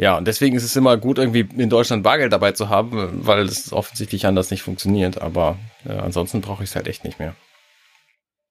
[0.00, 3.40] ja, und deswegen ist es immer gut, irgendwie in Deutschland Bargeld dabei zu haben, weil
[3.40, 5.20] es offensichtlich anders nicht funktioniert.
[5.20, 7.34] Aber äh, ansonsten brauche ich es halt echt nicht mehr.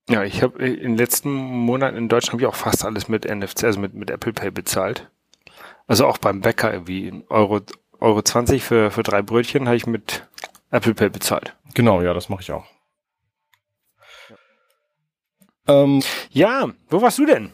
[0.08, 3.26] Ja, ich habe in den letzten Monaten in Deutschland habe ich auch fast alles mit
[3.26, 5.10] NFC, also mit, mit Apple Pay bezahlt.
[5.88, 7.62] Also auch beim Bäcker irgendwie Euro,
[8.00, 10.28] Euro 20 für, für drei Brötchen habe ich mit
[10.70, 11.56] Apple Pay bezahlt.
[11.74, 12.66] Genau, ja, das mache ich auch.
[15.68, 17.52] Ähm, ja, wo warst du denn?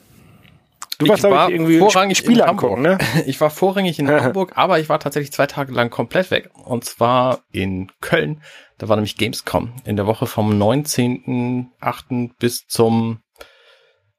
[0.97, 2.97] Du warst, ich war ich, irgendwie vorrangig Spiele in angucken, ne?
[3.25, 6.49] Ich war vorrangig in Hamburg, aber ich war tatsächlich zwei Tage lang komplett weg.
[6.53, 8.41] Und zwar in Köln.
[8.77, 12.31] Da war nämlich Gamescom in der Woche vom 19.8.
[12.39, 13.19] bis zum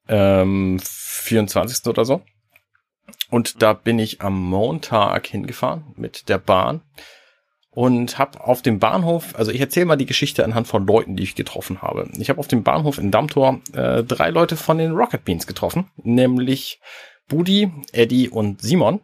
[0.09, 1.87] ähm, 24.
[1.87, 2.23] oder so.
[3.31, 6.83] Und da bin ich am Montag hingefahren mit der Bahn
[7.77, 11.25] und habe auf dem Bahnhof, also ich erzähle mal die Geschichte anhand von Leuten, die
[11.25, 12.09] ich getroffen habe.
[12.19, 15.91] Ich habe auf dem Bahnhof in Dammtor äh, drei Leute von den Rocket Beans getroffen,
[16.03, 16.81] nämlich
[17.29, 19.03] Budi, Eddie und Simon.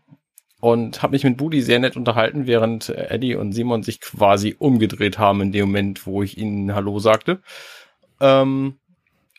[0.59, 5.19] Und habe mich mit Budi sehr nett unterhalten, während Eddie und Simon sich quasi umgedreht
[5.19, 7.43] haben in dem Moment, wo ich ihnen Hallo sagte.
[8.21, 8.79] Ähm,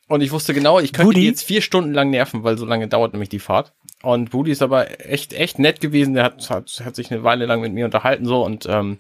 [0.09, 1.21] und ich wusste genau, ich könnte Budi?
[1.21, 3.73] die jetzt vier Stunden lang nerven, weil so lange dauert nämlich die Fahrt.
[4.03, 6.13] Und Budi ist aber echt, echt nett gewesen.
[6.13, 8.99] Der hat, hat, hat sich eine Weile lang mit mir unterhalten so und ähm,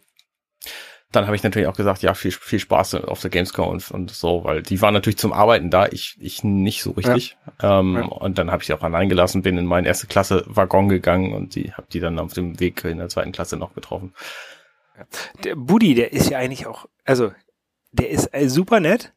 [1.15, 4.11] dann habe ich natürlich auch gesagt, ja, viel, viel Spaß auf der Gamescom und, und
[4.11, 7.37] so, weil die waren natürlich zum Arbeiten da, ich, ich nicht so richtig.
[7.61, 7.79] Ja.
[7.79, 8.05] Ähm, ja.
[8.05, 11.33] Und dann habe ich sie auch allein gelassen, bin in meinen erste Klasse Waggon gegangen
[11.33, 14.13] und die habe die dann auf dem Weg in der zweiten Klasse noch getroffen.
[15.43, 17.31] Der Buddy, der ist ja eigentlich auch, also
[17.91, 19.13] der ist äh, super nett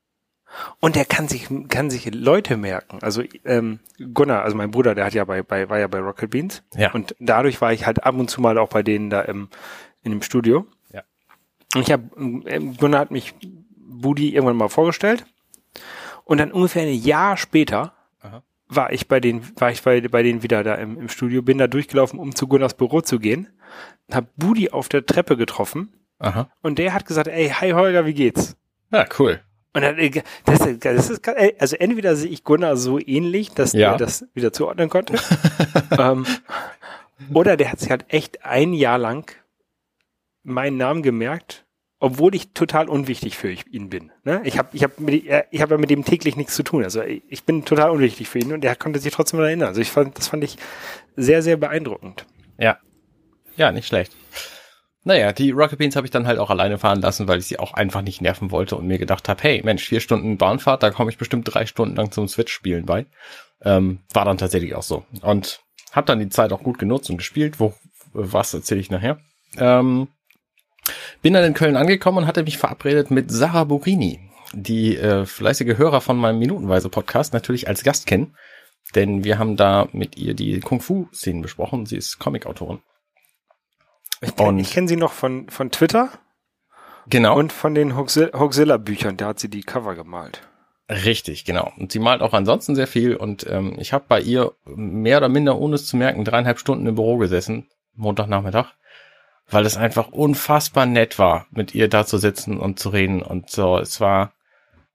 [0.81, 2.99] und der kann sich kann sich Leute merken.
[3.03, 3.81] Also ähm,
[4.15, 6.93] Gunnar, also mein Bruder, der hat ja bei, bei war ja bei Rocket Beans ja.
[6.93, 9.49] und dadurch war ich halt ab und zu mal auch bei denen da im
[10.03, 10.67] in dem Studio.
[11.75, 12.05] Und ich habe,
[12.47, 13.35] äh, Gunnar hat mich
[13.77, 15.27] Budi irgendwann mal vorgestellt.
[16.25, 18.43] Und dann ungefähr ein Jahr später Aha.
[18.69, 21.59] war ich bei denen, war ich bei, bei denen wieder da im, im Studio, bin
[21.59, 23.49] da durchgelaufen, um zu Gunnars Büro zu gehen.
[24.11, 25.93] Hab Budi auf der Treppe getroffen.
[26.19, 26.51] Aha.
[26.63, 28.57] Und der hat gesagt, ey, hi Holger, wie geht's?
[28.91, 29.41] Ja, cool.
[29.73, 31.29] Und dann, äh, das, das ist,
[31.61, 33.91] also entweder sehe ich Gunnar so ähnlich, dass ja.
[33.91, 35.19] der das wieder zuordnen konnte.
[35.99, 36.25] ähm,
[37.33, 39.31] oder der hat sich halt echt ein Jahr lang
[40.47, 41.67] meinen Namen gemerkt
[41.99, 44.13] obwohl ich total unwichtig für ihn bin.
[44.25, 44.43] Ne?
[44.45, 46.85] Ich habe ich hab mit, hab ja mit dem täglich nichts zu tun.
[46.85, 49.69] Also ich bin total unwichtig für ihn und er konnte sich trotzdem erinnern.
[49.69, 50.59] Also ich fand, das fand ich
[51.17, 52.27] sehr, sehr beeindruckend.
[52.59, 52.79] Ja.
[53.57, 54.15] Ja, nicht schlecht.
[55.05, 57.59] Naja, die Rocket Beans habe ich dann halt auch alleine fahren lassen, weil ich sie
[57.59, 60.91] auch einfach nicht nerven wollte und mir gedacht habe, hey, Mensch, vier Stunden Bahnfahrt, da
[60.91, 63.07] komme ich bestimmt drei Stunden lang zum Switch-Spielen bei.
[63.63, 65.07] Ähm, war dann tatsächlich auch so.
[65.23, 65.61] Und
[65.93, 67.59] habe dann die Zeit auch gut genutzt und gespielt.
[67.61, 67.73] Wo
[68.13, 69.19] was erzähle ich nachher?
[69.59, 70.09] Ähm,
[71.23, 74.21] bin dann in Köln angekommen und hatte mich verabredet mit Sarah Burini,
[74.53, 78.37] die äh, fleißige Hörer von meinem Minutenweise Podcast natürlich als Gast kennen.
[78.95, 81.87] denn wir haben da mit ihr die Kung-Fu-Szenen besprochen.
[81.87, 82.81] Sie ist Comic-Autorin.
[84.21, 86.11] Ich kenne kenn sie noch von, von Twitter.
[87.09, 87.39] Genau.
[87.39, 90.43] Und von den Hoaxilla-Büchern, da hat sie die Cover gemalt.
[90.89, 91.73] Richtig, genau.
[91.77, 95.29] Und sie malt auch ansonsten sehr viel und ähm, ich habe bei ihr mehr oder
[95.29, 98.75] minder, ohne es zu merken, dreieinhalb Stunden im Büro gesessen, Montagnachmittag,
[99.49, 103.51] weil es einfach unfassbar nett war, mit ihr da zu sitzen und zu reden und
[103.51, 103.79] so.
[103.79, 104.33] Es war,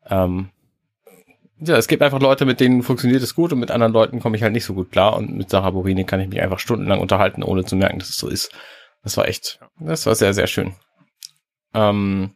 [0.10, 0.50] ähm,
[1.60, 4.36] ja, es gibt einfach Leute, mit denen funktioniert es gut und mit anderen Leuten komme
[4.36, 7.00] ich halt nicht so gut klar und mit Sarah Borini kann ich mich einfach stundenlang
[7.00, 8.52] unterhalten, ohne zu merken, dass es so ist.
[9.04, 10.74] Das war echt, das war sehr, sehr schön.
[11.74, 12.34] Ähm,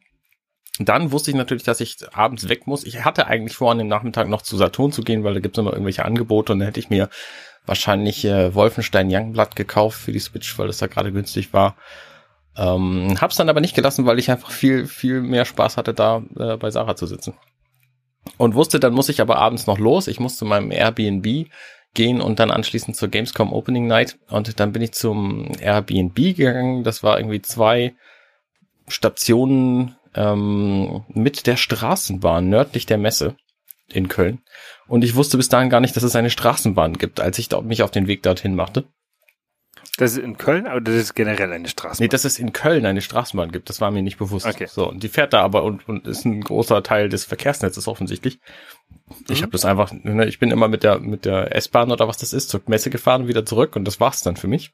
[0.80, 2.84] dann wusste ich natürlich, dass ich abends weg muss.
[2.84, 5.58] Ich hatte eigentlich vor, an dem Nachmittag noch zu Saturn zu gehen, weil da gibt
[5.58, 7.10] es immer irgendwelche Angebote und dann hätte ich mir
[7.66, 11.76] wahrscheinlich äh, Wolfenstein Youngblood gekauft für die Switch, weil das da gerade günstig war.
[12.58, 16.24] Ähm, hab's dann aber nicht gelassen, weil ich einfach viel, viel mehr Spaß hatte, da
[16.38, 17.34] äh, bei Sarah zu sitzen.
[18.38, 20.08] Und wusste, dann muss ich aber abends noch los.
[20.08, 21.48] Ich muss zu meinem Airbnb
[21.94, 24.18] gehen und dann anschließend zur Gamescom Opening Night.
[24.30, 26.84] Und dann bin ich zum Airbnb gegangen.
[26.84, 27.94] Das war irgendwie zwei
[28.88, 33.36] Stationen ähm, mit der Straßenbahn nördlich der Messe
[33.92, 34.42] in Köln.
[34.88, 37.84] Und ich wusste bis dahin gar nicht, dass es eine Straßenbahn gibt, als ich mich
[37.84, 38.86] auf den Weg dorthin machte.
[39.98, 42.04] Das ist in Köln, aber das ist generell eine Straßenbahn.
[42.04, 44.46] Nee, dass es in Köln eine Straßenbahn gibt, das war mir nicht bewusst.
[44.46, 44.68] Okay.
[44.70, 48.40] So, und die fährt da aber und, und ist ein großer Teil des Verkehrsnetzes offensichtlich.
[49.30, 49.44] Ich mhm.
[49.44, 52.34] habe das einfach, ne, ich bin immer mit der mit der S-Bahn oder was das
[52.34, 54.74] ist zur Messe gefahren und wieder zurück und das war's dann für mich.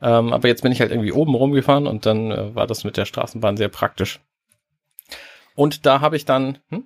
[0.00, 2.96] Ähm, aber jetzt bin ich halt irgendwie oben rumgefahren und dann äh, war das mit
[2.96, 4.20] der Straßenbahn sehr praktisch.
[5.54, 6.58] Und da habe ich dann.
[6.70, 6.84] Hm?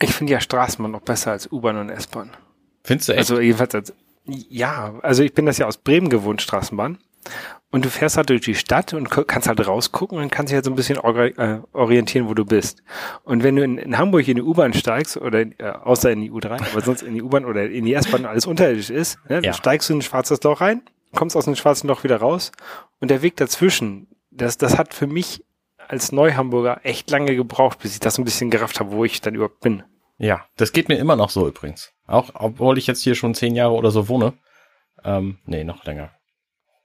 [0.00, 2.30] Ich finde ja Straßenbahn noch besser als U-Bahn und S-Bahn.
[2.82, 3.18] Findest du echt?
[3.20, 6.98] Also jedenfalls als, ja, also ich bin das ja aus Bremen gewohnt, Straßenbahn.
[7.70, 10.64] Und du fährst halt durch die Stadt und kannst halt rausgucken und kannst dich halt
[10.64, 12.82] so ein bisschen äh, orientieren, wo du bist.
[13.24, 16.30] Und wenn du in, in Hamburg in die U-Bahn steigst, oder äh, außer in die
[16.30, 19.40] U3, aber sonst in die U-Bahn oder in die S-Bahn alles unterirdisch ist, ne, ja.
[19.40, 20.82] dann steigst du in ein schwarzes Loch rein,
[21.16, 22.52] kommst aus dem schwarzen Loch wieder raus
[23.00, 25.42] und der Weg dazwischen, das, das hat für mich
[25.88, 29.34] als Neuhamburger echt lange gebraucht, bis ich das ein bisschen gerafft habe, wo ich dann
[29.34, 29.82] überhaupt bin.
[30.18, 31.92] Ja, das geht mir immer noch so übrigens.
[32.06, 34.34] Auch obwohl ich jetzt hier schon zehn Jahre oder so wohne.
[35.04, 36.10] Ähm, nee, noch länger.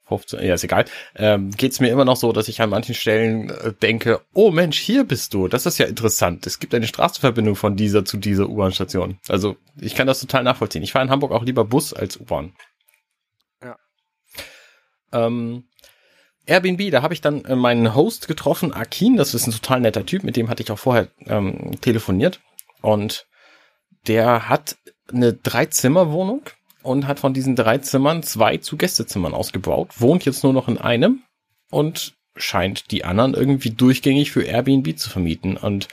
[0.09, 0.85] 15, ja, ist egal.
[1.15, 4.79] Ähm, geht's mir immer noch so, dass ich an manchen Stellen äh, denke, oh Mensch,
[4.79, 5.47] hier bist du.
[5.47, 6.47] Das ist ja interessant.
[6.47, 9.19] Es gibt eine Straßenverbindung von dieser zu dieser U-Bahn-Station.
[9.27, 10.83] Also ich kann das total nachvollziehen.
[10.83, 12.53] Ich fahre in Hamburg auch lieber Bus als U-Bahn.
[13.63, 13.77] Ja.
[15.13, 15.68] Ähm,
[16.49, 20.05] Airbnb, da habe ich dann äh, meinen Host getroffen, Akin, das ist ein total netter
[20.05, 22.41] Typ, mit dem hatte ich auch vorher ähm, telefoniert.
[22.81, 23.27] Und
[24.07, 24.77] der hat
[25.11, 26.41] eine Dreizimmerwohnung
[26.81, 30.77] und hat von diesen drei Zimmern zwei zu Gästezimmern ausgebaut, wohnt jetzt nur noch in
[30.77, 31.23] einem
[31.69, 35.57] und scheint die anderen irgendwie durchgängig für Airbnb zu vermieten.
[35.57, 35.87] Und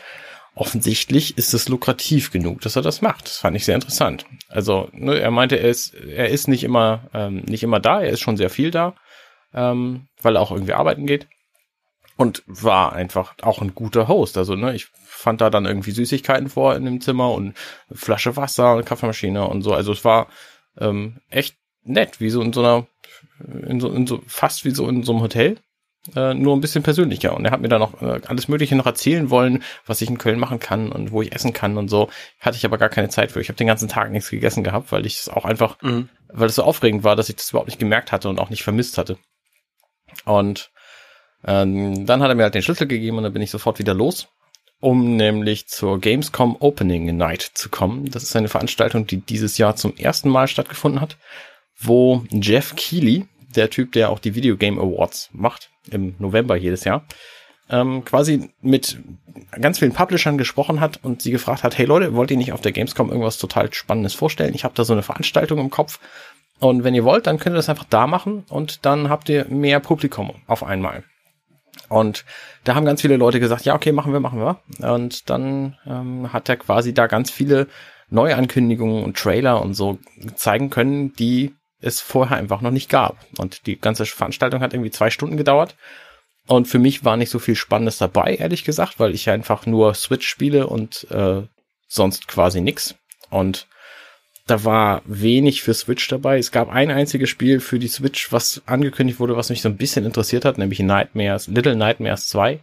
[0.55, 3.27] offensichtlich ist es lukrativ genug, dass er das macht.
[3.27, 4.27] Das fand ich sehr interessant.
[4.49, 8.11] Also ne, er meinte, er ist, er ist nicht immer ähm, nicht immer da, er
[8.11, 8.95] ist schon sehr viel da
[9.55, 11.29] ähm, weil er auch irgendwie arbeiten geht.
[12.19, 14.39] Und war einfach auch ein guter Host.
[14.39, 17.55] Also, ne, ich fand da dann irgendwie Süßigkeiten vor in dem Zimmer und
[17.93, 19.75] Flasche Wasser, eine Kaffeemaschine und so.
[19.75, 20.29] Also es war
[20.79, 22.87] ähm, echt nett, wie so in so einer,
[23.67, 25.59] in so, in so, fast wie so in so einem Hotel.
[26.15, 27.35] Äh, nur ein bisschen persönlicher.
[27.35, 30.19] Und er hat mir dann noch äh, alles Mögliche noch erzählen wollen, was ich in
[30.19, 32.09] Köln machen kann und wo ich essen kann und so.
[32.39, 33.41] Hatte ich aber gar keine Zeit für.
[33.41, 36.09] Ich habe den ganzen Tag nichts gegessen gehabt, weil ich es auch einfach, mhm.
[36.29, 38.63] weil es so aufregend war, dass ich das überhaupt nicht gemerkt hatte und auch nicht
[38.63, 39.19] vermisst hatte.
[40.27, 40.71] Und
[41.45, 43.95] ähm, dann hat er mir halt den Schlüssel gegeben und dann bin ich sofort wieder
[43.95, 44.29] los,
[44.81, 48.11] um nämlich zur Gamescom Opening Night zu kommen.
[48.11, 51.17] Das ist eine Veranstaltung, die dieses Jahr zum ersten Mal stattgefunden hat,
[51.79, 56.85] wo Jeff Keighley, der Typ, der auch die Video Game Awards macht, im November jedes
[56.85, 57.07] Jahr,
[57.71, 58.99] ähm, quasi mit
[59.61, 62.61] ganz vielen Publishern gesprochen hat und sie gefragt hat, hey Leute, wollt ihr nicht auf
[62.61, 64.55] der Gamescom irgendwas total Spannendes vorstellen?
[64.55, 65.99] Ich habe da so eine Veranstaltung im Kopf
[66.59, 69.47] und wenn ihr wollt, dann könnt ihr das einfach da machen und dann habt ihr
[69.49, 71.05] mehr Publikum auf einmal.
[71.89, 72.25] Und
[72.65, 74.61] da haben ganz viele Leute gesagt, ja, okay, machen wir, machen wir.
[74.91, 77.69] Und dann ähm, hat er quasi da ganz viele
[78.09, 79.99] Neuankündigungen und Trailer und so
[80.35, 83.19] zeigen können, die es vorher einfach noch nicht gab.
[83.39, 85.77] Und die ganze Veranstaltung hat irgendwie zwei Stunden gedauert.
[86.47, 89.95] Und für mich war nicht so viel Spannendes dabei, ehrlich gesagt, weil ich einfach nur
[89.95, 91.43] Switch spiele und äh,
[91.89, 92.95] sonst quasi nix.
[93.31, 93.67] Und
[94.47, 96.39] da war wenig für Switch dabei.
[96.39, 99.77] Es gab ein einziges Spiel für die Switch, was angekündigt wurde, was mich so ein
[99.77, 102.61] bisschen interessiert hat, nämlich Nightmares, Little Nightmares 2.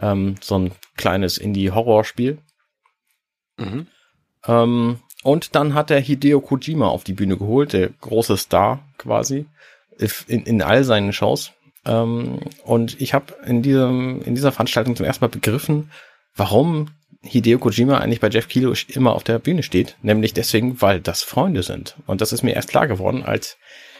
[0.00, 2.38] Ähm, so ein kleines Indie-Horror-Spiel.
[3.56, 3.88] Mhm.
[4.46, 9.46] Ähm, und dann hat er Hideo Kojima auf die Bühne geholt, der große Star quasi,
[10.28, 11.50] in, in all seinen Shows.
[11.84, 15.90] Ähm, und ich habe in diesem in dieser Veranstaltung zum ersten Mal begriffen,
[16.36, 16.90] warum
[17.28, 21.22] Hideo Kojima eigentlich bei Jeff Kilo immer auf der Bühne steht, nämlich deswegen, weil das
[21.22, 21.96] Freunde sind.
[22.06, 23.58] Und das ist mir erst klar geworden, als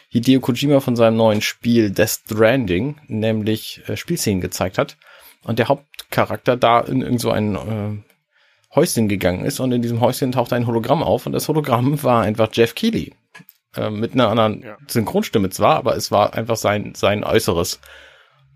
[0.09, 4.97] Hideo Kojima von seinem neuen Spiel Death Stranding, nämlich äh, Spielszenen gezeigt hat.
[5.45, 10.01] Und der Hauptcharakter da in irgend so ein äh, Häuschen gegangen ist und in diesem
[10.01, 13.15] Häuschen tauchte ein Hologramm auf und das Hologramm war einfach Jeff Keighley.
[13.77, 14.79] Äh, mit einer anderen ja.
[14.87, 17.81] Synchronstimme zwar, aber es war einfach sein, sein Äußeres.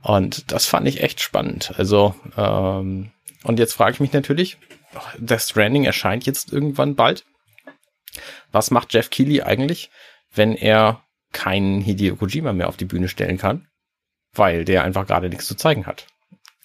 [0.03, 1.75] Und das fand ich echt spannend.
[1.77, 3.13] Also, ähm,
[3.45, 4.59] und jetzt frage ich mich natürlich,
[5.19, 7.25] Death Stranding erscheint jetzt irgendwann bald.
[8.51, 9.91] Was macht Jeff Keighley eigentlich,
[10.35, 11.03] wenn er
[11.33, 13.69] keinen Hideo Kojima mehr auf die Bühne stellen kann?
[14.35, 16.07] Weil der einfach gerade nichts zu zeigen hat.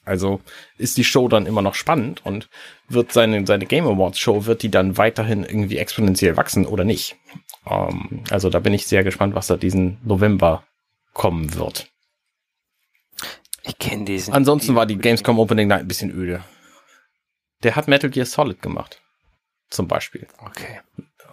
[0.08, 0.40] Also
[0.78, 2.50] ist die Show dann immer noch spannend und
[2.88, 7.18] wird seine, seine Game Awards Show, wird die dann weiterhin irgendwie exponentiell wachsen oder nicht?
[7.70, 10.64] Ähm, also da bin ich sehr gespannt, was da diesen November
[11.14, 11.90] kommen wird.
[13.64, 14.34] Ich kenne diesen.
[14.34, 16.42] Ansonsten war die Gamescom Opening Night ein bisschen öde.
[17.64, 19.02] Der hat Metal Gear Solid gemacht.
[19.70, 20.28] Zum Beispiel.
[20.40, 20.80] Okay.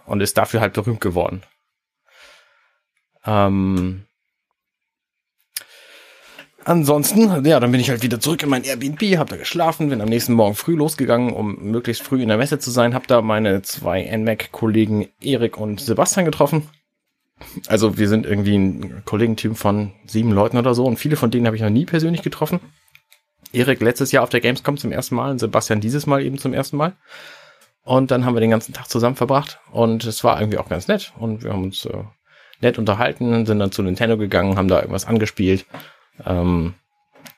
[0.05, 1.43] Und ist dafür halt berühmt geworden.
[3.25, 4.05] Ähm,
[6.63, 10.01] ansonsten, ja, dann bin ich halt wieder zurück in mein Airbnb, hab da geschlafen, bin
[10.01, 13.21] am nächsten Morgen früh losgegangen, um möglichst früh in der Messe zu sein, hab da
[13.21, 16.69] meine zwei NMAC-Kollegen Erik und Sebastian getroffen.
[17.67, 21.47] Also wir sind irgendwie ein Kollegenteam von sieben Leuten oder so und viele von denen
[21.47, 22.59] habe ich noch nie persönlich getroffen.
[23.55, 26.53] Erik letztes Jahr auf der Gamescom zum ersten Mal und Sebastian dieses Mal eben zum
[26.53, 26.93] ersten Mal.
[27.83, 30.87] Und dann haben wir den ganzen Tag zusammen verbracht und es war irgendwie auch ganz
[30.87, 32.03] nett und wir haben uns äh,
[32.59, 35.65] nett unterhalten, sind dann zu Nintendo gegangen, haben da irgendwas angespielt.
[36.25, 36.73] Ähm,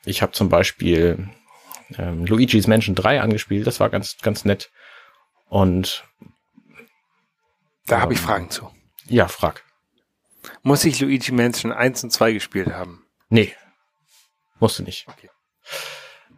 [0.06, 1.28] ich habe zum Beispiel
[1.98, 4.70] ähm, Luigi's Mansion 3 angespielt, das war ganz, ganz nett.
[5.48, 6.04] Und
[7.86, 8.70] da ähm, habe ich Fragen zu.
[9.06, 9.64] Ja, frag.
[10.62, 13.04] Muss ich Luigi Mansion 1 und 2 gespielt haben?
[13.28, 13.54] Nee.
[14.60, 15.06] Musste nicht.
[15.08, 15.28] Okay.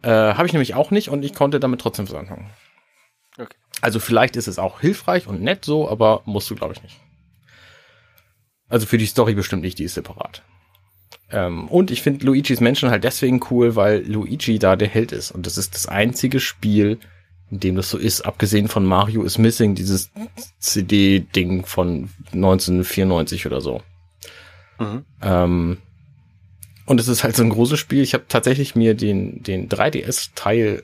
[0.01, 2.49] Äh, Habe ich nämlich auch nicht und ich konnte damit trotzdem was anfangen.
[3.37, 3.55] Okay.
[3.81, 6.99] Also vielleicht ist es auch hilfreich und nett so, aber musst du, glaube ich, nicht.
[8.69, 10.43] Also für die Story bestimmt nicht, die ist separat.
[11.29, 15.31] Ähm, und ich finde Luigi's Menschen halt deswegen cool, weil Luigi da der Held ist.
[15.31, 16.99] Und das ist das einzige Spiel,
[17.49, 20.11] in dem das so ist, abgesehen von Mario is Missing, dieses
[20.59, 23.81] CD-Ding von 1994 oder so.
[24.79, 25.05] Mhm.
[25.21, 25.77] Ähm,
[26.91, 28.03] und es ist halt so ein großes Spiel.
[28.03, 30.83] Ich habe tatsächlich mir den, den 3DS-Teil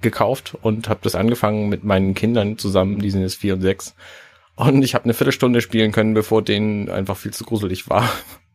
[0.00, 3.94] gekauft und habe das angefangen mit meinen Kindern zusammen, die sind jetzt vier und sechs.
[4.54, 8.10] Und ich habe eine Viertelstunde spielen können, bevor denen einfach viel zu gruselig war.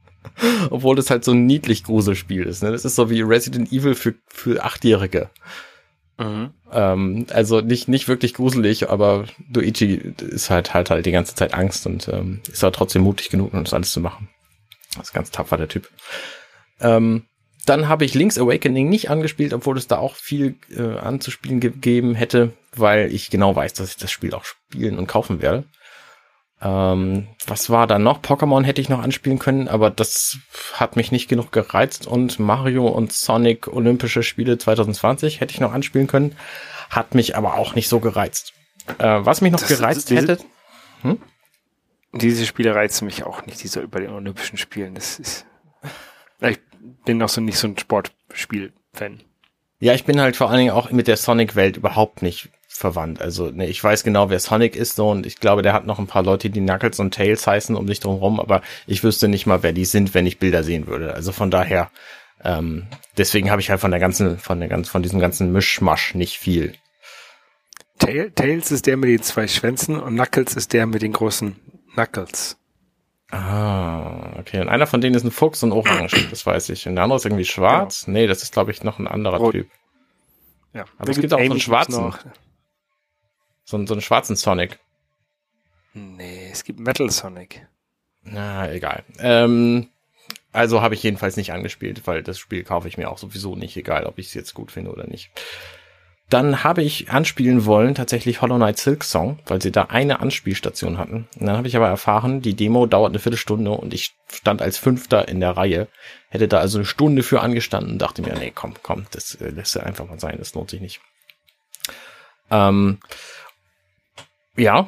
[0.72, 2.64] Obwohl das halt so ein niedlich Gruselspiel ist.
[2.64, 2.72] Ne?
[2.72, 5.30] Das ist so wie Resident Evil für, für Achtjährige.
[6.18, 6.50] Mhm.
[6.72, 11.54] Ähm, also nicht, nicht wirklich gruselig, aber Luigi ist halt, halt halt die ganze Zeit
[11.54, 14.30] Angst und ähm, ist aber trotzdem mutig genug, um das alles zu machen.
[14.98, 15.88] Das ist ganz tapfer, der Typ.
[16.82, 17.26] Ähm,
[17.66, 22.16] dann habe ich Link's Awakening nicht angespielt, obwohl es da auch viel äh, anzuspielen gegeben
[22.16, 25.66] hätte, weil ich genau weiß, dass ich das Spiel auch spielen und kaufen werde.
[26.62, 28.22] Ähm, was war da noch?
[28.22, 30.38] Pokémon hätte ich noch anspielen können, aber das
[30.74, 35.74] hat mich nicht genug gereizt und Mario und Sonic Olympische Spiele 2020 hätte ich noch
[35.74, 36.36] anspielen können,
[36.90, 38.54] hat mich aber auch nicht so gereizt.
[38.98, 40.38] Äh, was mich noch das, gereizt diese, hätte.
[41.02, 41.20] Hm?
[42.14, 44.96] Diese Spiele reizen mich auch nicht, diese bei den Olympischen Spielen.
[44.96, 45.46] Das ist.
[46.42, 46.60] Ich
[47.06, 49.22] bin noch so nicht so ein Sportspiel-Fan.
[49.80, 53.22] Ja, ich bin halt vor allen Dingen auch mit der Sonic-Welt überhaupt nicht verwandt.
[53.22, 56.00] Also ne, ich weiß genau, wer Sonic ist so und ich glaube, der hat noch
[56.00, 59.28] ein paar Leute, die Knuckles und Tails heißen um sich drum rum, aber ich wüsste
[59.28, 61.14] nicht mal, wer die sind, wenn ich Bilder sehen würde.
[61.14, 61.92] Also von daher,
[62.44, 66.16] ähm, deswegen habe ich halt von der ganzen, von der ganzen, von diesem ganzen Mischmasch
[66.16, 66.74] nicht viel.
[67.98, 71.56] Tails ist der mit den zwei Schwänzen und Knuckles ist der mit den großen
[71.94, 72.58] Knuckles.
[73.32, 74.60] Ah, okay.
[74.60, 76.88] Und einer von denen ist ein Fuchs und orange, das weiß ich.
[76.88, 78.06] Und der andere ist irgendwie schwarz.
[78.06, 78.20] Genau.
[78.20, 79.54] Nee, das ist, glaube ich, noch ein anderer Rot.
[79.54, 79.70] Typ.
[80.74, 80.86] Ja.
[80.98, 82.14] Aber es gibt auch so einen schwarzen.
[83.64, 84.80] So, so einen schwarzen Sonic.
[85.94, 87.68] Nee, es gibt Metal Sonic.
[88.24, 89.04] Na, egal.
[89.20, 89.90] Ähm,
[90.52, 93.78] also habe ich jedenfalls nicht angespielt, weil das Spiel kaufe ich mir auch sowieso nicht,
[93.78, 95.32] egal ob ich es jetzt gut finde oder nicht.
[96.32, 100.98] Dann habe ich anspielen wollen, tatsächlich Hollow Knight Silk Song, weil sie da eine Anspielstation
[100.98, 101.28] hatten.
[101.38, 104.78] Und dann habe ich aber erfahren, die Demo dauert eine Viertelstunde und ich stand als
[104.78, 105.90] Fünfter in der Reihe.
[106.30, 109.50] Hätte da also eine Stunde für angestanden und dachte mir, nee, komm, komm, das äh,
[109.50, 111.02] lässt ja einfach mal sein, das lohnt sich nicht.
[112.50, 113.00] Ähm,
[114.56, 114.88] ja.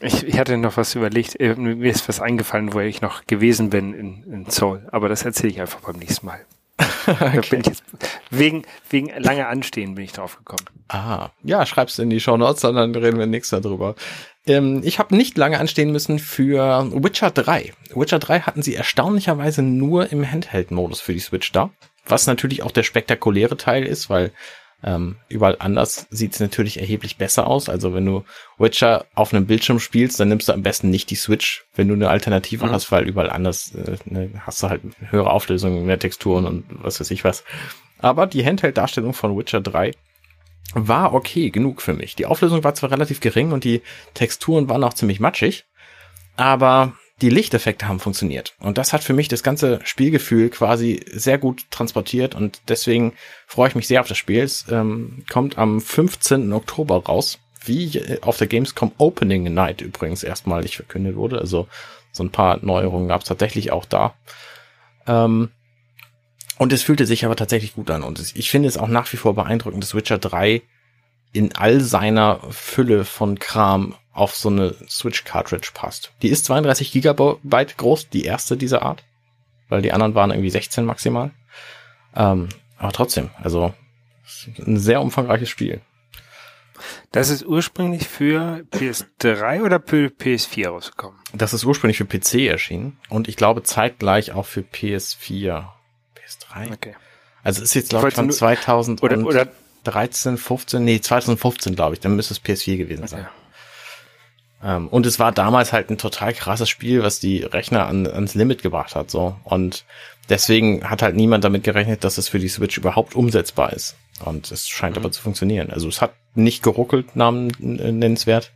[0.00, 3.68] Ich, ich hatte noch was überlegt, äh, mir ist was eingefallen, wo ich noch gewesen
[3.68, 6.40] bin in, in Seoul, aber das erzähle ich einfach beim nächsten Mal
[7.20, 7.40] okay.
[7.50, 7.84] bin ich jetzt,
[8.30, 10.64] wegen, wegen lange Anstehen bin ich drauf gekommen.
[10.88, 13.94] Ah, ja, schreib's in die Show Notes, dann reden wir nächstes darüber.
[14.46, 17.72] Ähm, ich habe nicht lange anstehen müssen für Witcher 3.
[17.94, 21.70] Witcher 3 hatten sie erstaunlicherweise nur im Handheld-Modus für die Switch da.
[22.06, 24.32] Was natürlich auch der spektakuläre Teil ist, weil
[24.84, 27.68] Ähm, überall anders sieht es natürlich erheblich besser aus.
[27.68, 28.24] Also wenn du
[28.58, 31.94] Witcher auf einem Bildschirm spielst, dann nimmst du am besten nicht die Switch, wenn du
[31.94, 32.70] eine Alternative mhm.
[32.72, 37.00] hast, weil überall anders äh, ne, hast du halt höhere Auflösung, mehr Texturen und was
[37.00, 37.44] weiß ich was.
[37.98, 39.92] Aber die Handheld-Darstellung von Witcher 3
[40.74, 42.16] war okay genug für mich.
[42.16, 43.82] Die Auflösung war zwar relativ gering und die
[44.14, 45.64] Texturen waren auch ziemlich matschig,
[46.36, 48.54] aber die Lichteffekte haben funktioniert.
[48.58, 53.14] Und das hat für mich das ganze Spielgefühl quasi sehr gut transportiert und deswegen
[53.46, 54.42] freue ich mich sehr auf das Spiel.
[54.42, 56.52] Es ähm, kommt am 15.
[56.52, 61.38] Oktober raus, wie auf der Gamescom Opening Night übrigens erstmalig verkündet wurde.
[61.38, 61.68] Also
[62.10, 64.14] so ein paar Neuerungen gab es tatsächlich auch da.
[65.06, 65.50] Ähm,
[66.58, 68.02] und es fühlte sich aber tatsächlich gut an.
[68.02, 70.62] Und ich finde es auch nach wie vor beeindruckend, dass Witcher 3
[71.32, 76.12] in all seiner Fülle von Kram auf so eine Switch-Cartridge passt.
[76.22, 79.04] Die ist 32 Gigabyte groß, die erste dieser Art,
[79.68, 81.30] weil die anderen waren irgendwie 16 maximal.
[82.14, 82.48] Ähm,
[82.78, 83.72] aber trotzdem, also
[84.58, 85.80] ein sehr umfangreiches Spiel.
[87.12, 91.18] Das ist ursprünglich für PS3 oder für PS4 rausgekommen?
[91.32, 95.64] Das ist ursprünglich für PC erschienen und ich glaube zeitgleich auch für PS4.
[96.16, 96.72] PS3?
[96.72, 96.94] Okay.
[97.44, 99.48] Also ist jetzt glaube ich von 2000 oder, oder
[99.84, 103.20] 13, 15, nee, 2015 glaube ich, dann müsste es PS4 gewesen sein.
[103.20, 103.41] Okay.
[104.62, 108.34] Ähm, und es war damals halt ein total krasses Spiel, was die Rechner an, ans
[108.34, 109.36] Limit gebracht hat, so.
[109.44, 109.84] Und
[110.28, 113.96] deswegen hat halt niemand damit gerechnet, dass es für die Switch überhaupt umsetzbar ist.
[114.24, 115.02] Und es scheint mhm.
[115.02, 115.70] aber zu funktionieren.
[115.70, 118.52] Also es hat nicht geruckelt, namen äh, nennenswert.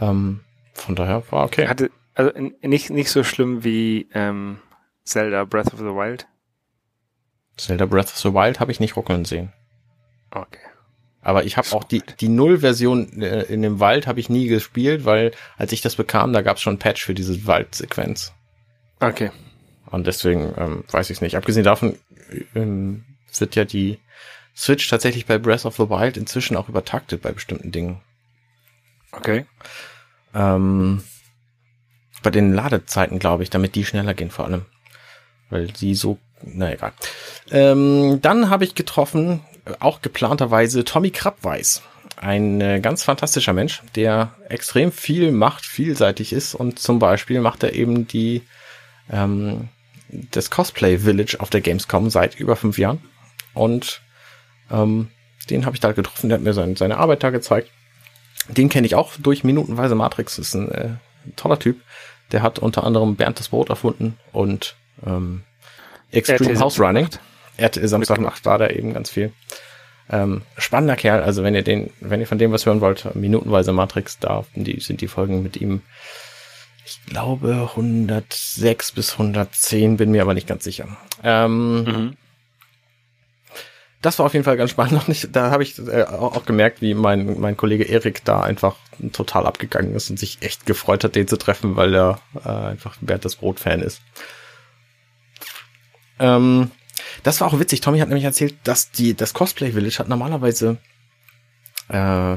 [0.00, 0.40] Ähm,
[0.72, 1.66] von daher war okay.
[1.66, 2.32] Hatte, also
[2.62, 4.58] nicht, nicht so schlimm wie ähm,
[5.04, 6.26] Zelda Breath of the Wild?
[7.56, 9.52] Zelda Breath of the Wild habe ich nicht ruckeln sehen.
[10.30, 10.69] Okay.
[11.22, 15.04] Aber ich habe auch die, die Null-Version äh, in dem Wald habe ich nie gespielt,
[15.04, 18.32] weil als ich das bekam, da gab es schon ein Patch für diese Waldsequenz.
[19.00, 19.30] Okay.
[19.86, 21.36] Und deswegen ähm, weiß ich es nicht.
[21.36, 21.98] Abgesehen davon
[22.54, 23.04] ähm,
[23.36, 23.98] wird ja die
[24.56, 28.00] Switch tatsächlich bei Breath of the Wild inzwischen auch übertaktet bei bestimmten Dingen.
[29.12, 29.46] Okay.
[30.34, 31.02] Ähm,
[32.22, 34.66] bei den Ladezeiten, glaube ich, damit die schneller gehen vor allem.
[35.48, 36.92] Weil sie so, na egal.
[37.50, 39.40] Ähm, dann habe ich getroffen
[39.78, 41.82] auch geplanterweise Tommy Krabweis.
[42.16, 47.62] Ein äh, ganz fantastischer Mensch, der extrem viel macht, vielseitig ist und zum Beispiel macht
[47.62, 48.42] er eben die
[49.10, 49.68] ähm,
[50.08, 53.00] das Cosplay Village auf der Gamescom seit über fünf Jahren
[53.54, 54.02] und
[54.70, 55.08] ähm,
[55.48, 57.70] den habe ich da getroffen, der hat mir sein, seine Arbeit da gezeigt.
[58.48, 60.88] Den kenne ich auch durch Minutenweise Matrix, ist ein äh,
[61.36, 61.80] toller Typ.
[62.32, 65.42] Der hat unter anderem Bernd das Brot erfunden und ähm,
[66.12, 67.08] Extreme House Running.
[67.60, 69.32] RTL Samstagnacht war da eben ganz viel.
[70.10, 73.72] Ähm, spannender Kerl, also wenn ihr den, wenn ihr von dem was hören wollt, minutenweise
[73.72, 75.82] Matrix, da die, sind die Folgen mit ihm,
[76.84, 80.88] ich glaube 106 bis 110, bin mir aber nicht ganz sicher.
[81.22, 82.16] Ähm, mhm.
[84.02, 84.92] Das war auf jeden Fall ganz spannend.
[84.94, 88.76] Noch nicht, da habe ich äh, auch gemerkt, wie mein, mein Kollege Erik da einfach
[89.12, 92.96] total abgegangen ist und sich echt gefreut hat, den zu treffen, weil er äh, einfach
[93.00, 94.02] Bert das Brot-Fan ist.
[96.18, 96.70] Ähm,
[97.22, 97.80] das war auch witzig.
[97.80, 100.78] Tommy hat nämlich erzählt, dass die, das Cosplay Village hat normalerweise
[101.88, 102.36] äh,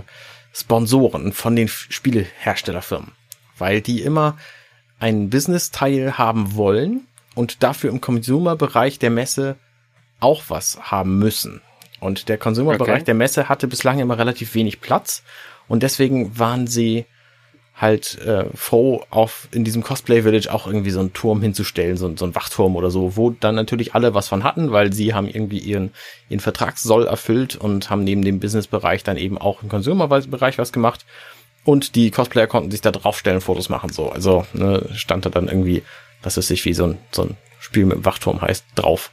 [0.54, 3.12] Sponsoren von den Spieleherstellerfirmen,
[3.58, 4.38] weil die immer
[5.00, 9.58] einen Business-Teil haben wollen und dafür im Consumer-Bereich der Messe
[10.20, 11.62] auch was haben müssen.
[12.00, 13.04] Und der Consumer-Bereich okay.
[13.06, 15.24] der Messe hatte bislang immer relativ wenig Platz
[15.68, 17.06] und deswegen waren sie
[17.76, 22.16] halt äh, froh, auf in diesem Cosplay Village auch irgendwie so einen Turm hinzustellen, so,
[22.16, 25.28] so ein Wachturm oder so, wo dann natürlich alle was von hatten, weil sie haben
[25.28, 25.92] irgendwie ihren,
[26.30, 31.06] ihren Vertragssoll erfüllt und haben neben dem Business-Bereich dann eben auch im Consumer-Bereich was gemacht.
[31.66, 34.10] Und die Cosplayer konnten sich da draufstellen, Fotos machen, so.
[34.10, 35.82] Also ne, stand da dann irgendwie,
[36.22, 39.12] was es sich wie so ein, so ein Spiel mit dem Wachturm heißt, drauf.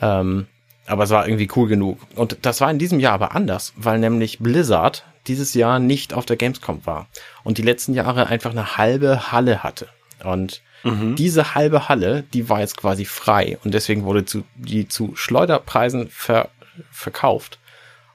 [0.00, 0.46] Ähm,
[0.86, 1.98] aber es war irgendwie cool genug.
[2.14, 6.26] Und das war in diesem Jahr aber anders, weil nämlich Blizzard dieses Jahr nicht auf
[6.26, 7.06] der Gamescom war
[7.42, 9.88] und die letzten Jahre einfach eine halbe Halle hatte.
[10.22, 11.16] Und mhm.
[11.16, 16.08] diese halbe Halle, die war jetzt quasi frei und deswegen wurde zu, die zu Schleuderpreisen
[16.08, 16.50] ver,
[16.90, 17.58] verkauft.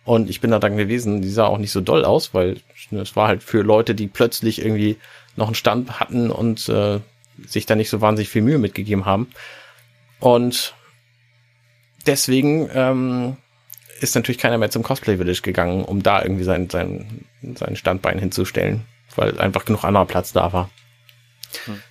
[0.06, 2.58] Und ich bin da dann gewesen, die sah auch nicht so doll aus, weil
[2.92, 4.98] es war halt für Leute, die plötzlich irgendwie
[5.36, 7.00] noch einen Stand hatten und äh,
[7.46, 9.28] sich da nicht so wahnsinnig viel Mühe mitgegeben haben.
[10.20, 10.74] Und
[12.06, 13.38] deswegen ähm,
[14.02, 17.26] ist natürlich keiner mehr zum Cosplay Village gegangen, um da irgendwie sein, sein,
[17.56, 18.86] sein Standbein hinzustellen,
[19.16, 20.70] weil einfach genug anderer Platz da war.
[21.66, 21.82] Hm.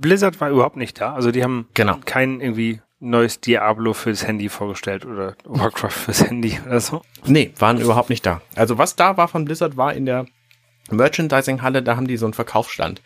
[0.00, 1.14] Blizzard war überhaupt nicht da.
[1.14, 1.98] Also die haben genau.
[2.04, 7.02] kein irgendwie neues Diablo fürs Handy vorgestellt oder Warcraft fürs Handy oder so.
[7.24, 8.42] Nee, waren überhaupt nicht da.
[8.54, 10.26] Also was da war von Blizzard war in der
[10.90, 13.00] Merchandising-Halle, da haben die so einen Verkaufsstand.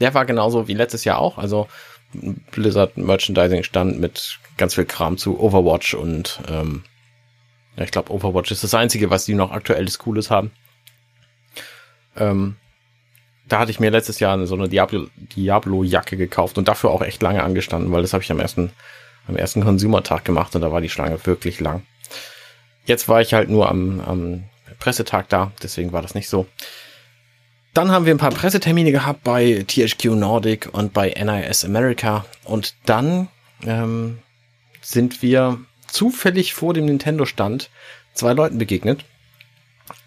[0.00, 1.38] Der war genauso wie letztes Jahr auch.
[1.38, 1.68] Also
[2.52, 6.84] Blizzard Merchandising stand mit ganz viel Kram zu Overwatch und ähm,
[7.76, 10.52] Ja, ich glaube, Overwatch ist das Einzige, was die noch aktuelles Cooles haben.
[12.16, 12.56] Ähm,
[13.48, 17.22] da hatte ich mir letztes Jahr so eine Diablo, Diablo-Jacke gekauft und dafür auch echt
[17.22, 18.70] lange angestanden, weil das habe ich am ersten,
[19.26, 21.84] am ersten Consumer-Tag gemacht und da war die Schlange wirklich lang.
[22.86, 24.44] Jetzt war ich halt nur am, am
[24.78, 26.46] Pressetag da, deswegen war das nicht so.
[27.74, 32.76] Dann haben wir ein paar Pressetermine gehabt bei THQ Nordic und bei NIS America und
[32.86, 33.26] dann
[33.66, 34.20] ähm,
[34.80, 35.58] sind wir
[35.88, 37.70] zufällig vor dem Nintendo-Stand
[38.14, 39.04] zwei Leuten begegnet,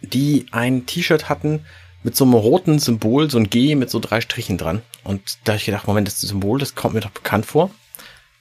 [0.01, 1.65] die ein T-Shirt hatten
[2.03, 4.81] mit so einem roten Symbol, so ein G mit so drei Strichen dran.
[5.03, 7.69] Und da habe ich gedacht, Moment, das Symbol, das kommt mir doch bekannt vor.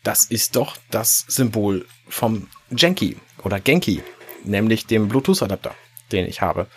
[0.04, 4.04] Das ist doch das Symbol vom Genki oder Genki,
[4.44, 5.74] nämlich dem Bluetooth-Adapter,
[6.12, 6.68] den ich habe.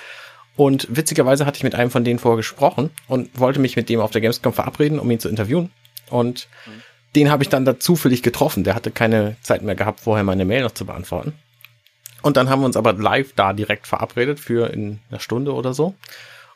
[0.60, 4.01] Und witzigerweise hatte ich mit einem von denen vorher gesprochen und wollte mich mit dem
[4.01, 5.72] auf der Gamescom verabreden, um ihn zu interviewen.
[6.10, 6.82] Und mhm.
[7.16, 8.66] den habe ich dann da zufällig getroffen.
[8.66, 11.32] Der hatte keine Zeit mehr gehabt, vorher meine Mail noch zu beantworten.
[12.24, 15.74] Und dann haben wir uns aber live da direkt verabredet für in einer Stunde oder
[15.74, 15.95] so.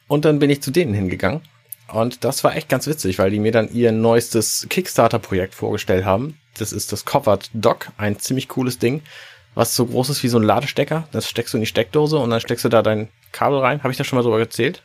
[0.10, 1.40] Und dann bin ich zu denen hingegangen.
[1.88, 6.38] Und das war echt ganz witzig, weil die mir dann ihr neuestes Kickstarter-Projekt vorgestellt haben.
[6.58, 9.02] Das ist das Covered Dock, ein ziemlich cooles Ding,
[9.56, 11.08] was so groß ist wie so ein Ladestecker.
[11.14, 13.84] Das steckst du in die Steckdose und dann steckst du da dein Kabel rein.
[13.84, 14.82] Habe ich da schon mal drüber erzählt?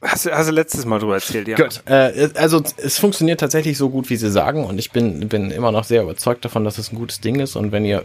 [0.00, 1.56] Hast du, hast du letztes Mal drüber erzählt, ja.
[1.56, 1.82] Gut.
[1.86, 4.64] Äh, also es funktioniert tatsächlich so gut, wie sie sagen.
[4.64, 7.54] Und ich bin, bin immer noch sehr überzeugt davon, dass es ein gutes Ding ist.
[7.54, 8.04] Und wenn ihr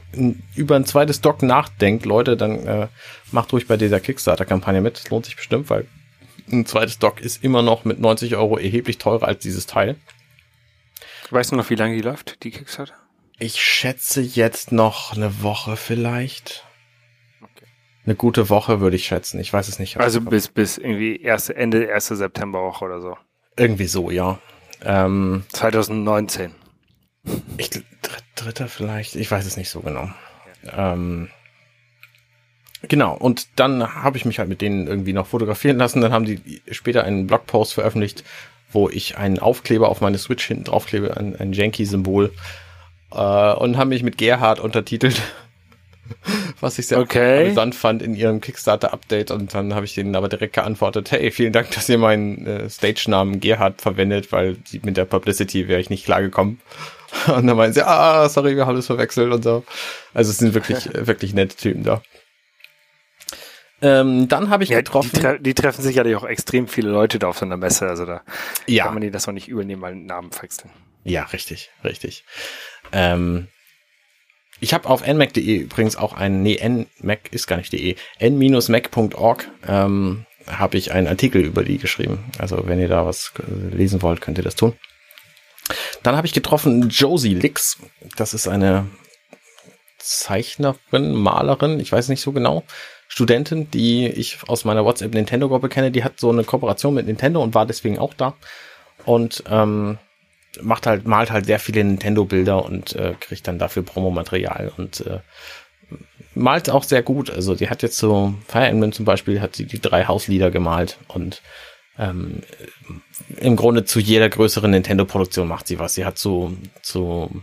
[0.56, 2.88] über ein zweites Dock nachdenkt, Leute, dann äh,
[3.32, 4.98] macht ruhig bei dieser Kickstarter-Kampagne mit.
[4.98, 5.88] Das lohnt sich bestimmt, weil
[6.52, 9.96] ein zweites Dock ist immer noch mit 90 Euro erheblich teurer als dieses Teil.
[11.32, 12.94] Weißt du noch, wie lange die läuft, die Kickstarter?
[13.40, 16.64] Ich schätze jetzt noch eine Woche vielleicht.
[18.08, 19.38] Eine gute Woche würde ich schätzen.
[19.42, 19.98] Ich weiß es nicht.
[19.98, 23.18] Also bis, bis irgendwie erste, Ende erste Septemberwoche oder so.
[23.58, 24.40] Irgendwie so, ja.
[24.82, 26.54] Ähm, 2019.
[27.58, 27.70] Ich,
[28.36, 29.16] dritter vielleicht.
[29.16, 30.10] Ich weiß es nicht so genau.
[30.64, 30.94] Ja.
[30.94, 31.30] Ähm,
[32.84, 36.00] Genau, und dann habe ich mich halt mit denen irgendwie noch fotografieren lassen.
[36.00, 38.24] Dann haben die später einen Blogpost veröffentlicht,
[38.72, 42.32] wo ich einen Aufkleber auf meine Switch hinten draufklebe, ein, ein Janky-Symbol.
[43.12, 45.22] Äh, und haben mich mit Gerhard untertitelt,
[46.60, 47.46] was ich sehr okay.
[47.46, 49.32] amüsant fand in ihrem Kickstarter-Update.
[49.32, 52.70] Und dann habe ich denen aber direkt geantwortet, hey, vielen Dank, dass ihr meinen äh,
[52.70, 56.60] Stage-Namen Gerhard verwendet, weil mit der Publicity wäre ich nicht klargekommen.
[57.28, 59.64] Und dann meinen sie, ah, sorry, wir haben es verwechselt und so.
[60.14, 62.02] Also es sind wirklich, wirklich nette Typen da.
[63.82, 65.12] Ähm, dann habe ich ja, getroffen.
[65.14, 67.88] Die, tre die, treffen sicherlich auch extrem viele Leute da auf so einer Messe.
[67.88, 68.22] Also da
[68.66, 68.86] ja.
[68.86, 70.72] kann man die das auch nicht übernehmen, einen Namen wechseln.
[71.04, 72.26] Ja, richtig, richtig.
[72.92, 73.48] Ähm,
[74.60, 80.26] ich habe auf nmac.de übrigens auch einen, nee, nmac ist gar nicht de, n-mac.org ähm,
[80.48, 82.24] habe ich einen Artikel über die geschrieben.
[82.38, 83.34] Also wenn ihr da was
[83.72, 84.74] lesen wollt, könnt ihr das tun.
[86.04, 87.78] Dann habe ich getroffen Josie Lix.
[88.16, 88.88] Das ist eine
[89.98, 92.64] Zeichnerin, Malerin, ich weiß nicht so genau.
[93.10, 97.08] Studentin, die ich aus meiner WhatsApp Nintendo Gruppe kenne, die hat so eine Kooperation mit
[97.08, 98.36] Nintendo und war deswegen auch da
[99.06, 99.98] und ähm,
[100.62, 105.06] macht halt malt halt sehr viele Nintendo Bilder und äh, kriegt dann dafür Promomaterial und
[105.06, 105.20] äh,
[106.34, 107.30] malt auch sehr gut.
[107.30, 110.98] Also die hat jetzt so Fire Emblem zum Beispiel hat sie die drei Hauslieder gemalt
[111.08, 111.42] und
[112.00, 112.42] ähm,
[113.38, 115.96] im Grunde zu jeder größeren Nintendo-Produktion macht sie was.
[115.96, 117.42] Sie hat so zu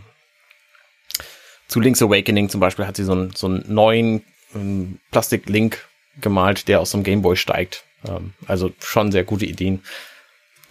[1.67, 5.85] zu Link's Awakening zum Beispiel hat sie so einen, so einen neuen ähm, Plastik-Link
[6.21, 7.83] gemalt, der aus dem Gameboy steigt.
[8.07, 9.81] Ähm, also schon sehr gute Ideen.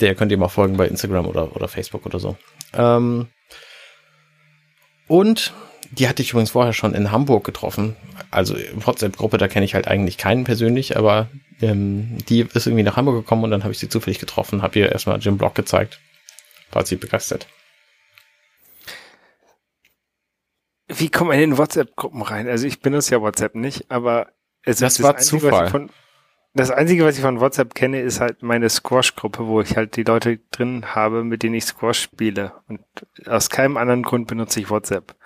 [0.00, 2.36] Der könnt ihr mal folgen bei Instagram oder, oder Facebook oder so.
[2.72, 3.28] Ähm,
[5.06, 5.52] und
[5.90, 7.96] die hatte ich übrigens vorher schon in Hamburg getroffen.
[8.30, 11.28] Also WhatsApp-Gruppe, da kenne ich halt eigentlich keinen persönlich, aber
[11.60, 14.78] ähm, die ist irgendwie nach Hamburg gekommen und dann habe ich sie zufällig getroffen, habe
[14.78, 16.00] ihr erstmal Jim Block gezeigt.
[16.72, 17.46] War sie begeistert.
[20.88, 22.48] Wie kommt man in WhatsApp-Gruppen rein?
[22.48, 24.32] Also ich benutze ja WhatsApp nicht, aber
[24.62, 25.88] es das ist war das Einzige, Zufall.
[26.56, 30.04] Das Einzige, was ich von WhatsApp kenne, ist halt meine Squash-Gruppe, wo ich halt die
[30.04, 32.52] Leute drin habe, mit denen ich Squash spiele.
[32.68, 32.80] Und
[33.26, 35.16] aus keinem anderen Grund benutze ich WhatsApp.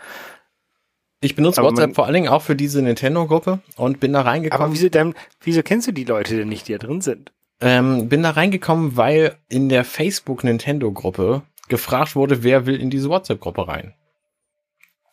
[1.20, 4.64] Ich benutze aber WhatsApp vor allen Dingen auch für diese Nintendo-Gruppe und bin da reingekommen.
[4.64, 7.32] Aber wieso, denn, wieso kennst du die Leute denn nicht, die da drin sind?
[7.60, 13.68] Ähm, bin da reingekommen, weil in der Facebook-Nintendo-Gruppe gefragt wurde, wer will in diese WhatsApp-Gruppe
[13.68, 13.94] rein.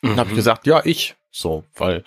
[0.02, 0.10] Mhm.
[0.10, 1.16] Dann habe ich gesagt, ja, ich.
[1.32, 2.06] So, weil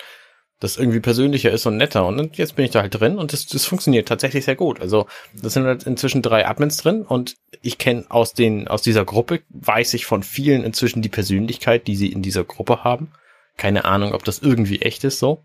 [0.60, 2.06] das irgendwie persönlicher ist und netter.
[2.06, 4.80] Und jetzt bin ich da halt drin und das, das funktioniert tatsächlich sehr gut.
[4.80, 9.04] Also das sind halt inzwischen drei Admins drin und ich kenne aus den aus dieser
[9.04, 13.12] Gruppe weiß ich von vielen inzwischen die Persönlichkeit, die sie in dieser Gruppe haben.
[13.56, 15.44] Keine Ahnung, ob das irgendwie echt ist so.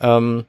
[0.00, 0.46] Ähm,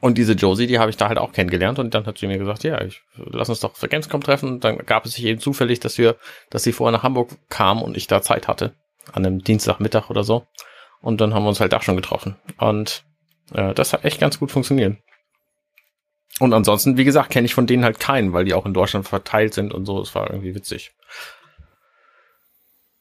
[0.00, 2.36] und diese Josie, die habe ich da halt auch kennengelernt und dann hat sie mir
[2.36, 4.48] gesagt, ja, ich, lass uns doch für Gamescom treffen.
[4.48, 6.16] Und dann gab es sich eben zufällig, dass wir,
[6.50, 8.74] dass sie vorher nach Hamburg kam und ich da Zeit hatte
[9.12, 10.44] an einem Dienstagmittag oder so.
[11.02, 12.36] Und dann haben wir uns halt da schon getroffen.
[12.58, 13.04] Und
[13.52, 14.96] Äh, das hat echt ganz gut funktioniert.
[16.40, 19.06] Und ansonsten, wie gesagt, kenne ich von denen halt keinen, weil die auch in Deutschland
[19.06, 20.00] verteilt sind und so.
[20.00, 20.92] Es war irgendwie witzig.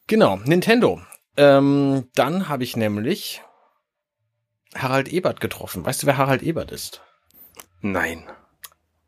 [0.07, 1.01] Genau, Nintendo.
[1.37, 3.41] Ähm, dann habe ich nämlich
[4.75, 5.85] Harald Ebert getroffen.
[5.85, 7.01] Weißt du, wer Harald Ebert ist?
[7.79, 8.23] Nein.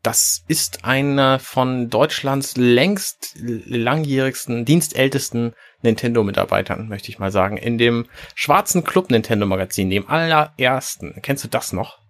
[0.04, 7.56] Das ist einer von Deutschlands längst langjährigsten, dienstältesten Nintendo-Mitarbeitern, möchte ich mal sagen.
[7.56, 11.14] In dem schwarzen Club Nintendo Magazin, dem allerersten.
[11.22, 12.00] Kennst du das noch?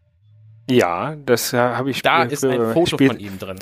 [0.68, 2.02] Ja, das äh, habe ich.
[2.02, 3.60] Da ist ein Foto von ihm drin.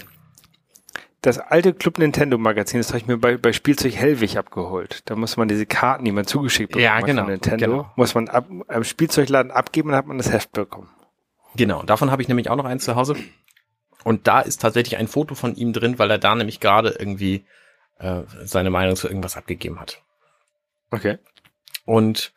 [1.20, 5.02] Das alte Club Nintendo Magazin, das habe ich mir bei, bei Spielzeug Hellwig abgeholt.
[5.10, 7.90] Da muss man diese Karten, die man zugeschickt bekommt ja, genau, von Nintendo, genau.
[7.96, 10.88] muss man ab, am Spielzeugladen abgeben und hat man das Heft bekommen.
[11.54, 13.14] Genau, davon habe ich nämlich auch noch eins zu Hause.
[14.04, 17.44] Und da ist tatsächlich ein Foto von ihm drin, weil er da nämlich gerade irgendwie
[17.98, 20.02] äh, seine Meinung zu irgendwas abgegeben hat.
[20.90, 21.18] Okay.
[21.84, 22.32] Und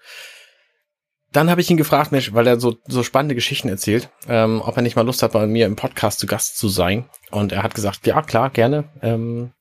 [1.32, 4.78] dann habe ich ihn gefragt, Mensch, weil er so, so spannende Geschichten erzählt, ähm, ob
[4.78, 7.10] er nicht mal Lust hat, bei mir im Podcast zu Gast zu sein.
[7.30, 8.86] Und er hat gesagt, ja, klar, gerne.
[9.02, 9.52] Ähm,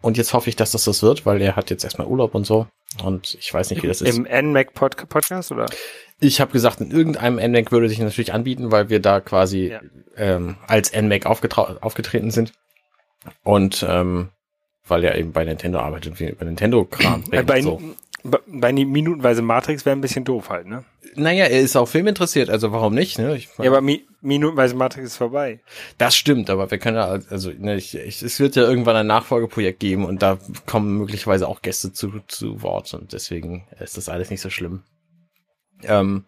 [0.00, 2.46] und jetzt hoffe ich, dass das das wird, weil er hat jetzt erstmal Urlaub und
[2.46, 2.66] so.
[3.04, 4.16] Und ich weiß nicht, wie das ist.
[4.16, 5.66] Im NMAC Podcast oder?
[6.20, 9.80] Ich habe gesagt, in irgendeinem NMAC würde sich natürlich anbieten, weil wir da quasi ja.
[10.16, 12.52] ähm, als NMAC aufgetreten sind.
[13.42, 14.30] Und ähm,
[14.86, 17.24] weil er eben bei Nintendo arbeitet, wie bei Nintendo-Kram.
[17.46, 17.80] Bei, so.
[18.22, 20.84] bei minutenweise Matrix wäre ein bisschen doof halt, ne?
[21.14, 23.18] Naja, er ist auch Film interessiert, also warum nicht?
[23.18, 23.36] Ne?
[23.36, 25.60] Ich mein, ja, aber mi minutenweise Matrix ist vorbei.
[25.98, 29.06] Das stimmt, aber wir können ja, also ne, ich, ich, es wird ja irgendwann ein
[29.06, 34.08] Nachfolgeprojekt geben und da kommen möglicherweise auch Gäste zu, zu Wort und deswegen ist das
[34.08, 34.82] alles nicht so schlimm.
[35.84, 36.24] Ähm,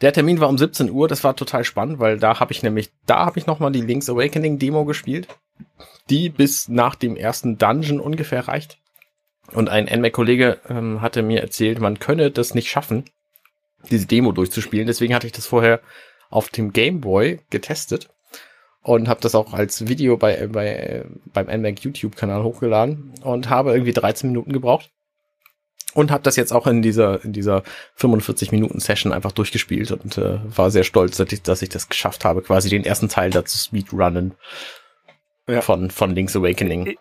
[0.00, 2.90] der Termin war um 17 Uhr, das war total spannend, weil da habe ich nämlich,
[3.06, 5.28] da habe ich nochmal die Link's Awakening Demo gespielt,
[6.10, 8.78] die bis nach dem ersten Dungeon ungefähr reicht.
[9.52, 13.04] Und ein NMAC-Kollege ähm, hatte mir erzählt, man könne das nicht schaffen,
[13.90, 14.86] diese Demo durchzuspielen.
[14.86, 15.80] Deswegen hatte ich das vorher
[16.30, 18.08] auf dem Game Boy getestet
[18.82, 23.72] und habe das auch als Video bei, bei beim NMAC YouTube Kanal hochgeladen und habe
[23.72, 24.90] irgendwie 13 Minuten gebraucht
[25.94, 27.62] und habe das jetzt auch in dieser in dieser
[27.96, 31.88] 45 Minuten Session einfach durchgespielt und äh, war sehr stolz, dass ich, dass ich das
[31.88, 34.34] geschafft habe, quasi den ersten Teil dazu speedrunnen
[35.48, 35.60] ja.
[35.60, 36.96] von von Link's Awakening.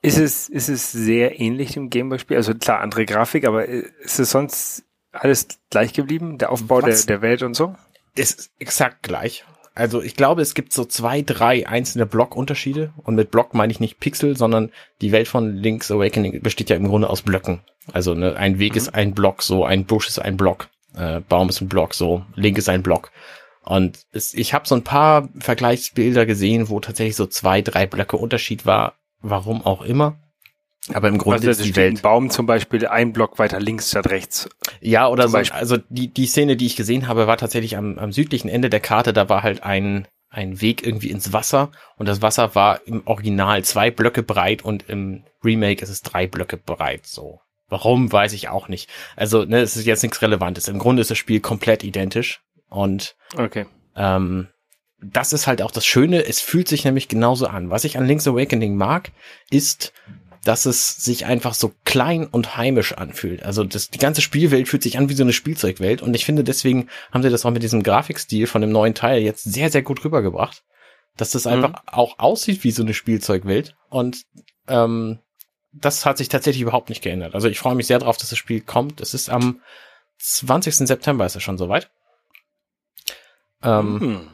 [0.00, 2.36] Ist es ist es sehr ähnlich dem Gameboy-Spiel?
[2.36, 6.38] Also klar andere Grafik, aber ist es sonst alles gleich geblieben?
[6.38, 7.74] Der Aufbau der, der Welt und so?
[8.14, 9.44] Ist exakt gleich.
[9.78, 12.92] Also ich glaube, es gibt so zwei, drei einzelne Blockunterschiede.
[13.04, 16.74] Und mit Block meine ich nicht Pixel, sondern die Welt von Link's Awakening besteht ja
[16.76, 17.60] im Grunde aus Blöcken.
[17.92, 18.78] Also ne, ein Weg mhm.
[18.78, 22.24] ist ein Block, so ein Busch ist ein Block, äh, Baum ist ein Block, so
[22.34, 23.12] Link ist ein Block.
[23.64, 28.16] Und es, ich habe so ein paar Vergleichsbilder gesehen, wo tatsächlich so zwei, drei Blöcke
[28.16, 30.18] Unterschied war, warum auch immer.
[30.92, 31.98] Aber im Grunde also, ist die Welt.
[31.98, 34.48] Ein Baum zum Beispiel ein Block weiter links statt rechts.
[34.80, 35.32] Ja, oder so.
[35.32, 35.58] Beispiel.
[35.58, 38.80] Also die, die Szene, die ich gesehen habe, war tatsächlich am, am südlichen Ende der
[38.80, 39.12] Karte.
[39.12, 41.70] Da war halt ein, ein Weg irgendwie ins Wasser.
[41.96, 46.26] Und das Wasser war im Original zwei Blöcke breit und im Remake ist es drei
[46.26, 47.06] Blöcke breit.
[47.06, 47.40] So.
[47.68, 48.88] Warum, weiß ich auch nicht.
[49.14, 50.68] Also, ne, es ist jetzt nichts Relevantes.
[50.68, 52.40] Im Grunde ist das Spiel komplett identisch.
[52.70, 53.66] Und okay.
[53.94, 54.48] ähm,
[55.00, 56.24] das ist halt auch das Schöne.
[56.24, 57.70] Es fühlt sich nämlich genauso an.
[57.70, 59.12] Was ich an Link's Awakening mag,
[59.50, 59.92] ist,
[60.48, 63.42] dass es sich einfach so klein und heimisch anfühlt.
[63.42, 66.42] Also das, die ganze Spielwelt fühlt sich an wie so eine Spielzeugwelt und ich finde,
[66.42, 69.82] deswegen haben sie das auch mit diesem Grafikstil von dem neuen Teil jetzt sehr, sehr
[69.82, 70.64] gut rübergebracht.
[71.18, 71.52] Dass das mhm.
[71.52, 74.24] einfach auch aussieht wie so eine Spielzeugwelt und
[74.68, 75.18] ähm,
[75.72, 77.34] das hat sich tatsächlich überhaupt nicht geändert.
[77.34, 79.02] Also ich freue mich sehr drauf, dass das Spiel kommt.
[79.02, 79.60] Es ist am
[80.16, 80.74] 20.
[80.76, 81.90] September ist es schon soweit.
[83.62, 84.28] Ähm, mhm.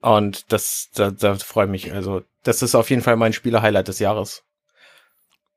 [0.00, 1.92] Und das, da, da freue ich mich.
[1.92, 4.42] Also, das ist auf jeden Fall mein Spieler-Highlight des Jahres.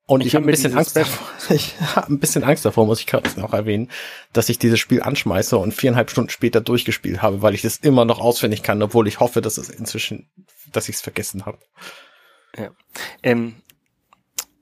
[0.07, 3.01] Und ich, ich habe ein bisschen Angst davor, ich habe ein bisschen Angst davor, muss
[3.01, 3.91] ich gerade noch erwähnen,
[4.33, 8.05] dass ich dieses Spiel anschmeiße und viereinhalb Stunden später durchgespielt habe, weil ich das immer
[8.05, 10.29] noch auswendig kann, obwohl ich hoffe, dass es inzwischen,
[10.71, 11.59] dass ich es vergessen habe.
[12.57, 12.71] Ja.
[13.21, 13.57] Ähm,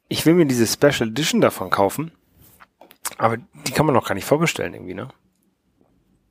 [0.07, 2.11] ich will mir diese Special Edition davon kaufen,
[3.19, 5.09] aber die kann man noch gar nicht vorbestellen irgendwie, ne?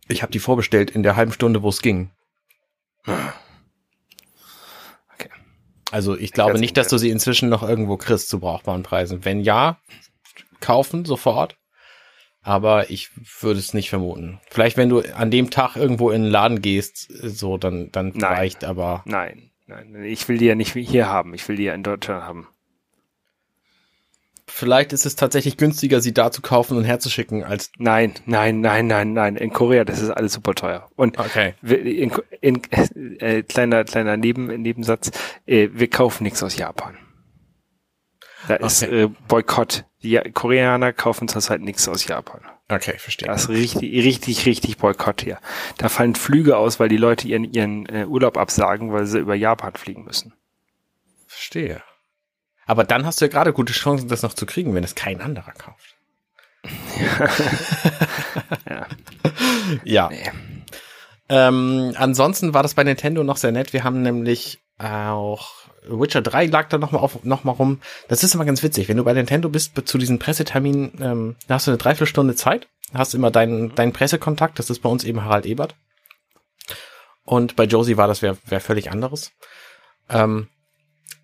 [0.08, 2.10] Ich habe die vorbestellt in der halben Stunde, wo es ging.
[5.94, 9.24] Also ich glaube nicht, dass du sie inzwischen noch irgendwo kriegst zu brauchbaren Preisen.
[9.24, 9.78] Wenn ja,
[10.58, 11.56] kaufen sofort.
[12.42, 14.40] Aber ich würde es nicht vermuten.
[14.50, 18.34] Vielleicht, wenn du an dem Tag irgendwo in den Laden gehst, so, dann, dann nein,
[18.34, 19.02] vielleicht, aber.
[19.06, 20.02] Nein, nein.
[20.02, 21.32] Ich will die ja nicht hier haben.
[21.32, 22.48] Ich will die ja in Deutschland haben.
[24.56, 27.72] Vielleicht ist es tatsächlich günstiger, sie da zu kaufen und herzuschicken, als.
[27.76, 29.34] Nein, nein, nein, nein, nein.
[29.34, 30.88] In Korea, das ist alles super teuer.
[30.94, 31.54] Und okay.
[31.60, 32.62] in, in,
[33.18, 35.10] äh, kleiner, kleiner Neben, Nebensatz,
[35.44, 36.96] äh, wir kaufen nichts aus Japan.
[38.46, 39.02] Da ist okay.
[39.02, 39.86] äh, Boykott.
[40.04, 42.40] Die Koreaner kaufen zurzeit nichts aus Japan.
[42.68, 43.26] Okay, verstehe.
[43.26, 45.40] Das ist richtig, richtig, richtig Boykott hier.
[45.78, 49.34] Da fallen Flüge aus, weil die Leute ihren, ihren äh, Urlaub absagen, weil sie über
[49.34, 50.32] Japan fliegen müssen.
[51.26, 51.82] Verstehe.
[52.66, 55.20] Aber dann hast du ja gerade gute Chancen, das noch zu kriegen, wenn es kein
[55.20, 55.96] anderer kauft.
[58.66, 58.86] ja.
[59.84, 60.08] ja.
[60.08, 60.30] Nee.
[61.28, 63.72] Ähm, ansonsten war das bei Nintendo noch sehr nett.
[63.72, 67.80] Wir haben nämlich auch Witcher 3 lag da nochmal auf, noch mal rum.
[68.08, 68.88] Das ist immer ganz witzig.
[68.88, 72.68] Wenn du bei Nintendo bist, zu diesem Pressetermin, ähm, da hast du eine Dreiviertelstunde Zeit,
[72.92, 75.74] hast immer deinen, deinen Pressekontakt, das ist bei uns eben Harald Ebert.
[77.24, 79.32] Und bei Josie war das wer, wer völlig anderes.
[80.08, 80.48] Ähm,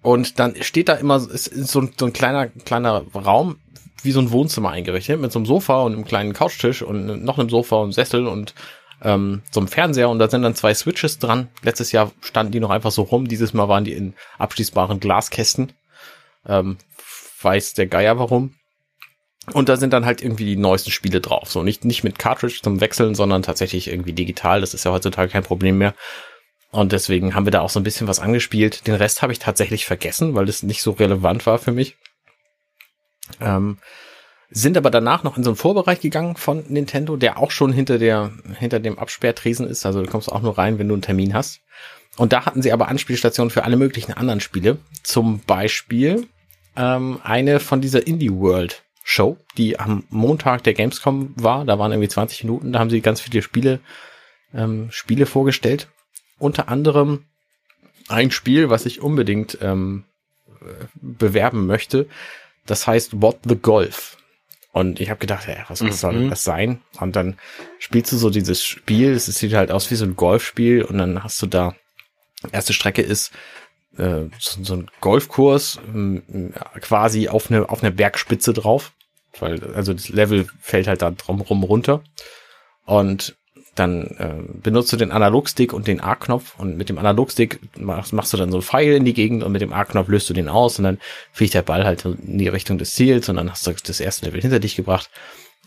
[0.03, 3.59] und dann steht da immer ist so, ein, so ein kleiner, kleiner Raum,
[4.03, 7.39] wie so ein Wohnzimmer eingerichtet, mit so einem Sofa und einem kleinen Couchtisch und noch
[7.39, 8.55] einem Sofa und Sessel und
[9.03, 11.49] ähm, so einem Fernseher und da sind dann zwei Switches dran.
[11.63, 15.73] Letztes Jahr standen die noch einfach so rum, dieses Mal waren die in abschließbaren Glaskästen.
[16.47, 16.79] Ähm,
[17.43, 18.55] weiß der Geier warum.
[19.53, 21.51] Und da sind dann halt irgendwie die neuesten Spiele drauf.
[21.51, 24.61] So nicht, nicht mit Cartridge zum Wechseln, sondern tatsächlich irgendwie digital.
[24.61, 25.95] Das ist ja heutzutage kein Problem mehr.
[26.71, 28.87] Und deswegen haben wir da auch so ein bisschen was angespielt.
[28.87, 31.97] Den Rest habe ich tatsächlich vergessen, weil das nicht so relevant war für mich.
[33.41, 33.79] Ähm,
[34.51, 37.99] sind aber danach noch in so einen Vorbereich gegangen von Nintendo, der auch schon hinter
[37.99, 39.87] der, hinter dem Absperrtresen ist.
[39.87, 41.61] Also du kommst auch nur rein, wenn du einen Termin hast.
[42.16, 44.79] Und da hatten sie aber Anspielstationen für alle möglichen anderen Spiele.
[45.03, 46.27] Zum Beispiel
[46.77, 51.64] ähm, eine von dieser Indie World Show, die am Montag der Gamescom war.
[51.64, 52.73] Da waren irgendwie 20 Minuten.
[52.73, 53.81] Da haben sie ganz viele Spiele,
[54.53, 55.89] ähm, Spiele vorgestellt.
[56.41, 57.26] Unter anderem
[58.09, 60.05] ein Spiel, was ich unbedingt ähm,
[60.95, 62.09] bewerben möchte.
[62.66, 64.16] Das heißt What the Golf.
[64.72, 66.30] Und ich habe gedacht, ja, was, was soll mhm.
[66.30, 66.80] das sein?
[67.01, 67.38] Und dann
[67.78, 71.24] spielst du so dieses Spiel, es sieht halt aus wie so ein Golfspiel und dann
[71.24, 71.74] hast du da,
[72.53, 73.32] erste Strecke ist
[73.99, 78.93] äh, so, so ein Golfkurs äh, quasi auf eine auf eine Bergspitze drauf,
[79.41, 82.05] weil also das Level fällt halt da drumrum runter.
[82.84, 83.36] Und
[83.75, 88.33] dann äh, benutzt du den Analogstick und den A-Knopf und mit dem Analogstick machst, machst
[88.33, 90.49] du dann so einen Pfeil in die Gegend und mit dem A-Knopf löst du den
[90.49, 90.99] aus und dann
[91.33, 94.27] fliegt der Ball halt in die Richtung des Ziels und dann hast du das erste
[94.27, 95.11] Level hinter dich gebracht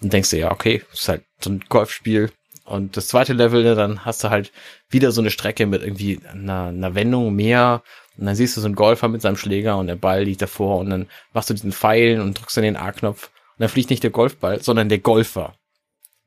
[0.01, 2.31] und denkst dir, ja, okay, ist halt so ein Golfspiel.
[2.65, 4.51] Und das zweite Level, ne, dann hast du halt
[4.89, 7.83] wieder so eine Strecke mit irgendwie einer, einer Wendung mehr
[8.17, 10.79] und dann siehst du so einen Golfer mit seinem Schläger und der Ball liegt davor
[10.79, 14.03] und dann machst du diesen Pfeil und drückst dann den A-Knopf und dann fliegt nicht
[14.03, 15.55] der Golfball, sondern der Golfer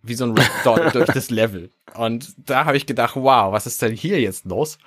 [0.07, 0.35] wie so ein
[0.65, 1.71] Dot durch das Level.
[1.95, 4.79] Und da habe ich gedacht, wow, was ist denn hier jetzt los?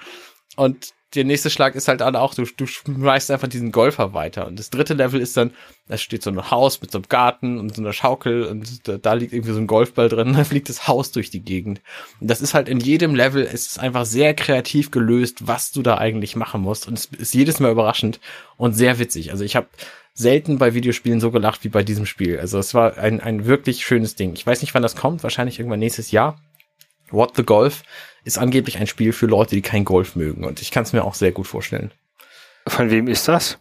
[0.56, 4.46] Und der nächste Schlag ist halt auch, du, du schmeißt einfach diesen Golfer weiter.
[4.46, 5.52] Und das dritte Level ist dann,
[5.88, 8.98] da steht so ein Haus mit so einem Garten und so einer Schaukel und da,
[8.98, 11.82] da liegt irgendwie so ein Golfball drin und dann fliegt das Haus durch die Gegend.
[12.20, 15.82] Und das ist halt in jedem Level, es ist einfach sehr kreativ gelöst, was du
[15.82, 16.88] da eigentlich machen musst.
[16.88, 18.20] Und es ist jedes Mal überraschend
[18.58, 19.32] und sehr witzig.
[19.32, 19.68] Also ich habe
[20.20, 22.40] selten bei Videospielen so gelacht wie bei diesem Spiel.
[22.40, 24.34] Also es war ein, ein wirklich schönes Ding.
[24.34, 26.38] Ich weiß nicht, wann das kommt, wahrscheinlich irgendwann nächstes Jahr.
[27.10, 27.84] What the Golf
[28.26, 30.44] ist angeblich ein Spiel für Leute, die kein Golf mögen.
[30.44, 31.92] Und ich kann es mir auch sehr gut vorstellen.
[32.68, 33.60] Von wem ist das?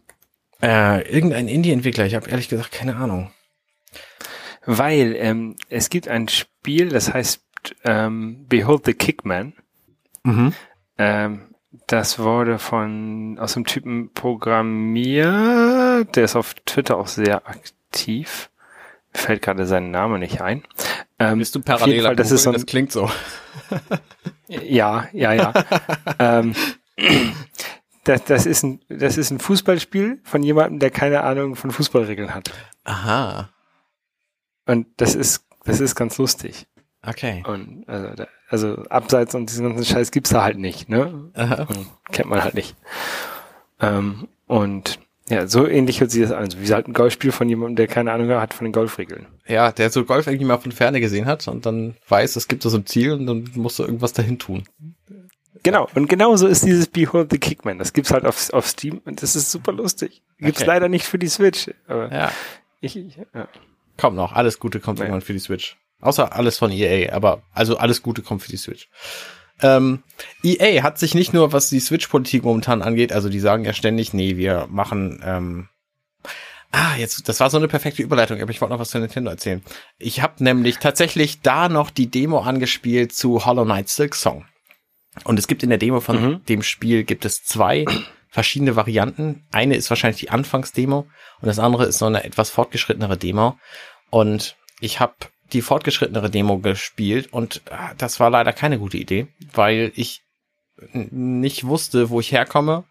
[0.60, 2.06] Äh, irgendein Indie-Entwickler.
[2.06, 3.30] Ich habe ehrlich gesagt keine Ahnung.
[4.66, 7.40] Weil ähm, es gibt ein Spiel, das heißt
[7.84, 9.52] ähm, Behold the Kickman.
[10.24, 10.52] Mhm.
[10.98, 16.16] Ähm, das wurde von aus dem Typen programmiert.
[16.16, 18.50] Der ist auf Twitter auch sehr aktiv.
[19.12, 20.62] Mir fällt gerade sein Name nicht ein.
[21.18, 22.04] Ähm, Bist du parallel?
[22.04, 23.10] Fall, das, ist so ein, das klingt so.
[24.48, 25.52] ja, ja, ja.
[26.18, 26.54] ähm,
[28.04, 32.34] das, das, ist ein, das ist ein Fußballspiel von jemandem, der keine Ahnung von Fußballregeln
[32.34, 32.50] hat.
[32.84, 33.50] Aha.
[34.64, 36.66] Und das ist, das ist ganz lustig.
[37.08, 37.42] Okay.
[37.46, 41.30] Und also, da, also abseits und diesen ganzen Scheiß gibt's da halt nicht, ne?
[41.34, 41.66] Aha.
[42.12, 42.76] kennt man halt nicht.
[43.80, 44.98] Ähm, und
[45.30, 46.44] ja, so ähnlich hört sich das an.
[46.44, 49.26] Also wie halt ein Golfspiel von jemandem, der keine Ahnung hat von den Golfregeln.
[49.46, 52.62] Ja, der so Golf irgendwie mal von Ferne gesehen hat und dann weiß, es gibt
[52.62, 54.64] so ein Ziel und dann musst du irgendwas dahin tun.
[55.62, 57.78] Genau, und genauso ist dieses Behold the Kickman.
[57.78, 60.22] Das gibt's halt auf, auf Steam und das ist super lustig.
[60.38, 60.68] Gibt's okay.
[60.68, 61.70] leider nicht für die Switch.
[61.86, 62.32] Aber ja.
[62.80, 63.48] Ich, ich, ja.
[63.96, 65.06] Kommt noch, alles Gute kommt ja.
[65.06, 65.76] irgendwann für die Switch.
[66.00, 68.88] Außer alles von EA, aber also alles Gute kommt für die Switch.
[69.60, 70.04] Ähm,
[70.44, 74.12] EA hat sich nicht nur, was die Switch-Politik momentan angeht, also die sagen ja ständig,
[74.12, 75.68] nee, wir machen, ähm,
[76.70, 79.30] Ah, jetzt, das war so eine perfekte Überleitung, aber ich wollte noch was zu Nintendo
[79.30, 79.62] erzählen.
[79.98, 84.44] Ich habe nämlich tatsächlich da noch die Demo angespielt zu Hollow Knight Silk Song.
[85.24, 86.44] Und es gibt in der Demo von mhm.
[86.44, 87.86] dem Spiel gibt es zwei
[88.28, 89.46] verschiedene Varianten.
[89.50, 91.06] Eine ist wahrscheinlich die Anfangsdemo
[91.40, 93.58] und das andere ist so eine etwas fortgeschrittenere Demo.
[94.10, 95.14] Und ich habe
[95.52, 100.22] die fortgeschrittenere Demo gespielt und äh, das war leider keine gute Idee, weil ich
[100.92, 102.84] nicht wusste, wo ich herkomme,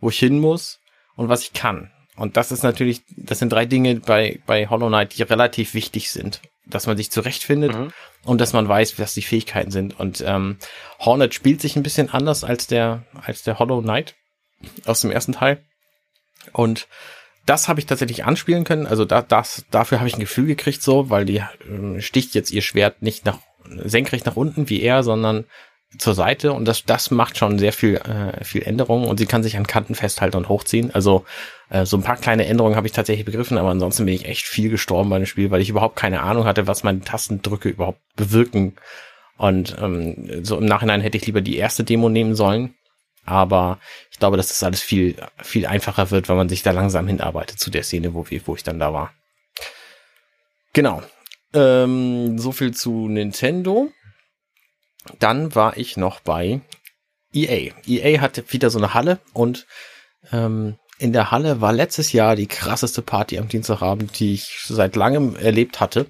[0.00, 0.78] wo ich hin muss
[1.16, 1.90] und was ich kann.
[2.16, 6.10] Und das ist natürlich, das sind drei Dinge bei, bei Hollow Knight, die relativ wichtig
[6.10, 6.40] sind.
[6.66, 7.92] dass man sich zurechtfindet mhm.
[8.24, 9.98] und dass man weiß, was die Fähigkeiten sind.
[9.98, 10.58] Und ähm,
[11.00, 14.14] Hornet spielt sich ein bisschen anders als der, als der Hollow Knight
[14.84, 15.64] aus dem ersten Teil.
[16.52, 16.86] Und
[17.46, 18.86] das habe ich tatsächlich anspielen können.
[18.86, 22.50] Also da, das, dafür habe ich ein Gefühl gekriegt, so, weil die äh, sticht jetzt
[22.50, 23.38] ihr Schwert nicht nach
[23.84, 25.44] senkrecht nach unten wie er, sondern
[25.98, 29.42] zur Seite und das, das macht schon sehr viel, äh, viel Änderungen und sie kann
[29.42, 30.94] sich an Kanten festhalten und hochziehen.
[30.94, 31.24] Also
[31.68, 34.46] äh, so ein paar kleine Änderungen habe ich tatsächlich begriffen, aber ansonsten bin ich echt
[34.46, 38.00] viel gestorben bei dem Spiel, weil ich überhaupt keine Ahnung hatte, was meine Tastendrücke überhaupt
[38.16, 38.74] bewirken.
[39.36, 42.74] Und ähm, so im Nachhinein hätte ich lieber die erste Demo nehmen sollen.
[43.24, 43.78] Aber
[44.10, 47.60] ich glaube, dass das alles viel, viel einfacher wird, wenn man sich da langsam hinarbeitet
[47.60, 49.12] zu der Szene, wo, wir, wo ich dann da war.
[50.72, 51.02] Genau.
[51.54, 53.90] Ähm, so viel zu Nintendo.
[55.18, 56.60] Dann war ich noch bei
[57.32, 57.72] EA.
[57.86, 59.66] EA hatte wieder so eine Halle und
[60.32, 64.94] ähm, in der Halle war letztes Jahr die krasseste Party am Dienstagabend, die ich seit
[64.94, 66.06] langem erlebt hatte,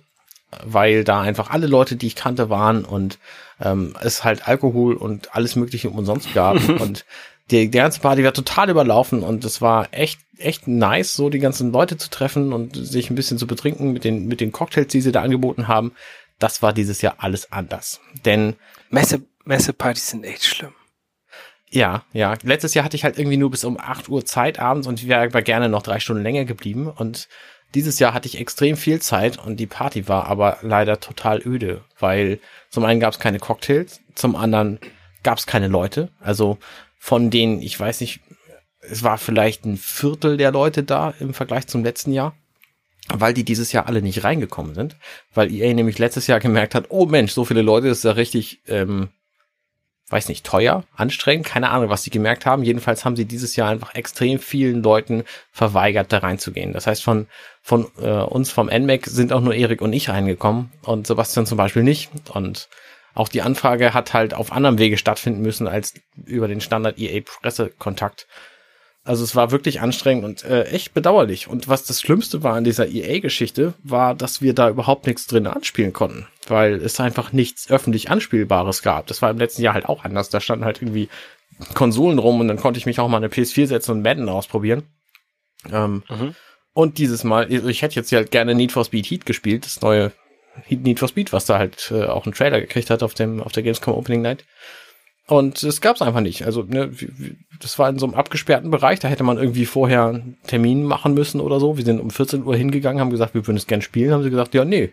[0.65, 3.19] weil da einfach alle Leute, die ich kannte, waren und
[3.61, 7.05] ähm, es halt Alkohol und alles Mögliche umsonst gab und
[7.51, 11.39] die, die ganze Party war total überlaufen und es war echt, echt nice, so die
[11.39, 14.89] ganzen Leute zu treffen und sich ein bisschen zu betrinken mit den, mit den Cocktails,
[14.89, 15.93] die sie da angeboten haben.
[16.39, 18.01] Das war dieses Jahr alles anders.
[18.25, 18.57] Denn
[18.91, 20.73] Messe, Messepartys sind echt schlimm.
[21.71, 22.37] Ja, ja.
[22.43, 25.09] Letztes Jahr hatte ich halt irgendwie nur bis um 8 Uhr Zeit abends und ich
[25.09, 26.89] wäre aber gerne noch drei Stunden länger geblieben.
[26.89, 27.29] Und
[27.75, 31.83] dieses Jahr hatte ich extrem viel Zeit und die Party war aber leider total öde,
[31.99, 32.39] weil
[32.71, 34.79] zum einen gab es keine Cocktails, zum anderen
[35.23, 36.11] gab es keine Leute.
[36.21, 36.59] Also
[36.99, 38.21] von denen, ich weiß nicht,
[38.81, 42.35] es war vielleicht ein Viertel der Leute da im Vergleich zum letzten Jahr,
[43.09, 44.97] weil die dieses Jahr alle nicht reingekommen sind,
[45.33, 48.13] weil EA nämlich letztes Jahr gemerkt hat, oh Mensch, so viele Leute, das ist ja
[48.13, 49.11] richtig ähm,
[50.13, 52.63] weiß nicht, teuer, anstrengend, keine Ahnung, was sie gemerkt haben.
[52.63, 56.73] Jedenfalls haben sie dieses Jahr einfach extrem vielen Leuten verweigert, da reinzugehen.
[56.73, 57.27] Das heißt, von,
[57.63, 61.57] von äh, uns vom NMAC sind auch nur Erik und ich reingekommen und Sebastian zum
[61.57, 62.11] Beispiel nicht.
[62.33, 62.69] Und
[63.15, 65.95] auch die Anfrage hat halt auf anderem Wege stattfinden müssen als
[66.25, 68.27] über den Standard EA-Pressekontakt.
[69.05, 71.49] Also es war wirklich anstrengend und äh, echt bedauerlich.
[71.49, 75.49] Und was das Schlimmste war an dieser EA-Geschichte, war, dass wir da überhaupt nichts drin
[75.49, 79.09] anspielen konnten, weil es einfach nichts öffentlich Anspielbares gab.
[79.09, 80.29] Das war im letzten Jahr halt auch anders.
[80.29, 81.09] Da standen halt irgendwie
[81.75, 84.85] Konsolen rum und dann konnte ich mich auch mal eine PS4 setzen und Madden ausprobieren.
[85.71, 86.35] Ähm, mhm.
[86.75, 89.81] Und dieses Mal, ich hätte jetzt ja halt gerne Need for Speed Heat gespielt, das
[89.81, 90.13] neue
[90.69, 93.53] Need for Speed, was da halt äh, auch einen Trailer gekriegt hat auf dem auf
[93.53, 94.45] der Gamescom Opening Night.
[95.27, 96.45] Und es gab es einfach nicht.
[96.45, 96.91] Also, ne,
[97.61, 101.15] das war in so einem abgesperrten Bereich, da hätte man irgendwie vorher einen Termin machen
[101.15, 101.77] müssen oder so.
[101.77, 104.31] Wir sind um 14 Uhr hingegangen, haben gesagt, wir würden es gern spielen, haben sie
[104.31, 104.93] gesagt, ja, nee.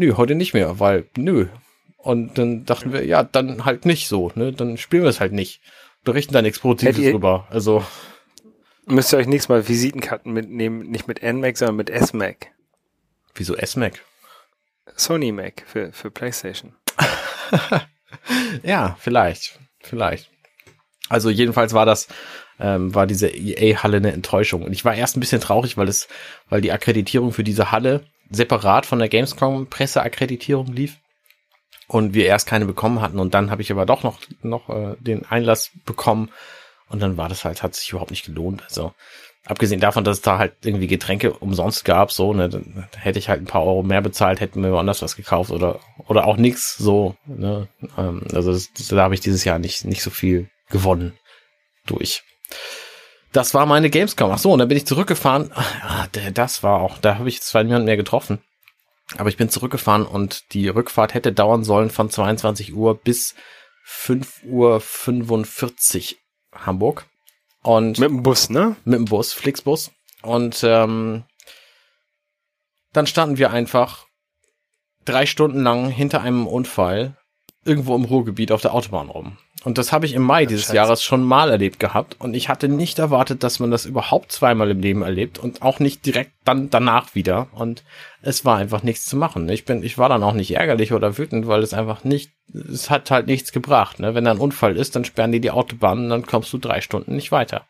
[0.00, 1.48] Nö, heute nicht mehr, weil, nö.
[1.98, 4.50] Und dann dachten wir, ja, dann halt nicht so, ne?
[4.50, 5.60] Dann spielen wir es halt nicht.
[6.04, 7.46] Berichten da nichts Positives drüber.
[7.50, 7.84] Also.
[8.86, 12.46] Müsst ihr euch nächstes Mal Visitenkarten mitnehmen, nicht mit NMAC, sondern mit S-Mac.
[13.34, 14.00] Wieso S-Mac?
[14.96, 16.74] Sony Mac für, für PlayStation.
[18.62, 19.60] ja, vielleicht.
[19.80, 20.30] Vielleicht.
[21.10, 22.08] Also jedenfalls war das,
[22.58, 24.62] ähm, war diese EA-Halle eine Enttäuschung.
[24.62, 26.08] Und ich war erst ein bisschen traurig, weil es,
[26.48, 30.96] weil die Akkreditierung für diese Halle separat von der Gamescom Presseakkreditierung lief
[31.88, 34.96] und wir erst keine bekommen hatten und dann habe ich aber doch noch noch äh,
[35.00, 36.30] den Einlass bekommen
[36.88, 38.62] und dann war das halt hat sich überhaupt nicht gelohnt.
[38.62, 38.92] Also
[39.44, 43.28] abgesehen davon, dass es da halt irgendwie Getränke umsonst gab, so, ne, dann hätte ich
[43.28, 46.76] halt ein paar Euro mehr bezahlt, hätten wir woanders was gekauft oder, oder auch nix,
[46.76, 51.18] so, ne, ähm, also das, da habe ich dieses Jahr nicht, nicht so viel gewonnen
[51.86, 52.22] durch.
[53.32, 54.30] Das war meine Gamescom.
[54.30, 55.52] Ach so, und dann bin ich zurückgefahren.
[55.54, 58.40] Ah, das war auch, da habe ich zwar niemanden mehr getroffen.
[59.16, 63.34] Aber ich bin zurückgefahren und die Rückfahrt hätte dauern sollen von 22 Uhr bis
[63.84, 66.18] 5 Uhr 45
[66.54, 67.06] Hamburg.
[67.62, 68.76] Und mit dem Bus, ne?
[68.84, 69.90] Mit dem Bus, Flixbus.
[70.22, 71.24] Und ähm,
[72.92, 74.06] dann standen wir einfach
[75.04, 77.16] drei Stunden lang hinter einem Unfall
[77.64, 79.38] irgendwo im Ruhrgebiet auf der Autobahn rum.
[79.62, 80.76] Und das habe ich im Mai dieses Scheiße.
[80.76, 82.16] Jahres schon mal erlebt gehabt.
[82.18, 85.80] Und ich hatte nicht erwartet, dass man das überhaupt zweimal im Leben erlebt und auch
[85.80, 87.48] nicht direkt dann danach wieder.
[87.52, 87.84] Und
[88.22, 89.48] es war einfach nichts zu machen.
[89.50, 92.88] Ich bin, ich war dann auch nicht ärgerlich oder wütend, weil es einfach nicht, es
[92.88, 94.00] hat halt nichts gebracht.
[94.00, 94.14] Ne?
[94.14, 96.80] Wenn da ein Unfall ist, dann sperren die die Autobahn und dann kommst du drei
[96.80, 97.66] Stunden nicht weiter.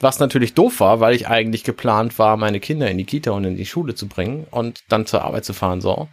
[0.00, 3.44] Was natürlich doof war, weil ich eigentlich geplant war, meine Kinder in die Kita und
[3.44, 6.08] in die Schule zu bringen und dann zur Arbeit zu fahren so.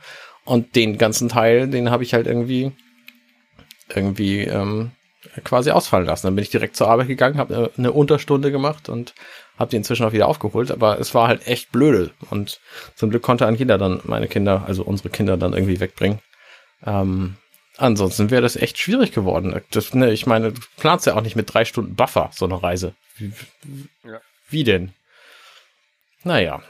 [0.45, 2.71] Und den ganzen Teil, den habe ich halt irgendwie
[3.95, 4.91] irgendwie ähm,
[5.43, 6.27] quasi ausfallen lassen.
[6.27, 9.13] Dann bin ich direkt zur Arbeit gegangen, habe eine Unterstunde gemacht und
[9.57, 10.71] habe die inzwischen auch wieder aufgeholt.
[10.71, 12.11] Aber es war halt echt blöde.
[12.29, 12.59] Und
[12.95, 16.19] zum Glück konnte ein Kinder dann, meine Kinder, also unsere Kinder dann irgendwie wegbringen.
[16.85, 17.35] Ähm,
[17.77, 19.61] ansonsten wäre das echt schwierig geworden.
[19.71, 22.61] Das, ne, ich meine, du planst ja auch nicht mit drei Stunden Buffer so eine
[22.61, 22.93] Reise.
[23.17, 23.33] Wie,
[24.49, 24.93] wie denn?
[26.23, 26.61] Naja.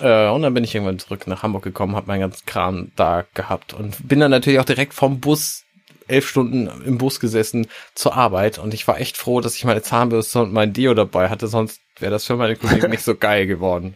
[0.00, 3.24] Äh, und dann bin ich irgendwann zurück nach Hamburg gekommen, habe meinen ganzen Kram da
[3.34, 5.64] gehabt und bin dann natürlich auch direkt vom Bus
[6.08, 9.82] elf Stunden im Bus gesessen zur Arbeit und ich war echt froh, dass ich meine
[9.82, 13.46] Zahnbürste und mein Deo dabei hatte, sonst wäre das für meine Kollegen nicht so geil
[13.46, 13.94] geworden.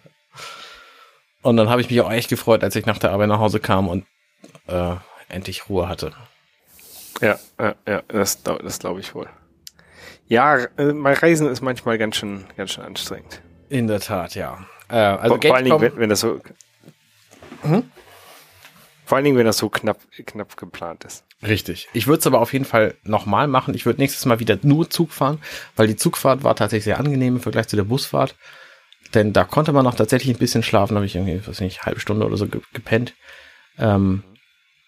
[1.43, 3.59] Und dann habe ich mich auch echt gefreut, als ich nach der Arbeit nach Hause
[3.59, 4.07] kam und
[4.69, 4.95] äh,
[5.29, 6.13] endlich Ruhe hatte.
[7.21, 9.29] Ja, ja, ja das, das glaube ich wohl.
[10.29, 13.43] Ja, äh, mein Reisen ist manchmal ganz schön, ganz schön anstrengend.
[13.69, 14.67] In der Tat, ja.
[14.89, 16.41] Äh, also vor, vor allen Dingen, wenn, wenn das so.
[17.63, 17.91] Hm?
[19.05, 21.25] Vor allen Dingen, wenn das so knapp, knapp geplant ist.
[21.43, 21.89] Richtig.
[21.93, 23.75] Ich würde es aber auf jeden Fall nochmal machen.
[23.75, 25.41] Ich würde nächstes Mal wieder nur Zug fahren,
[25.75, 28.37] weil die Zugfahrt war tatsächlich sehr angenehm im Vergleich zu der Busfahrt.
[29.15, 32.01] Denn da konnte man noch tatsächlich ein bisschen schlafen, habe ich irgendwie, weiß nicht, halbe
[32.01, 33.15] Stunde oder so gepennt.
[33.77, 34.23] Ähm,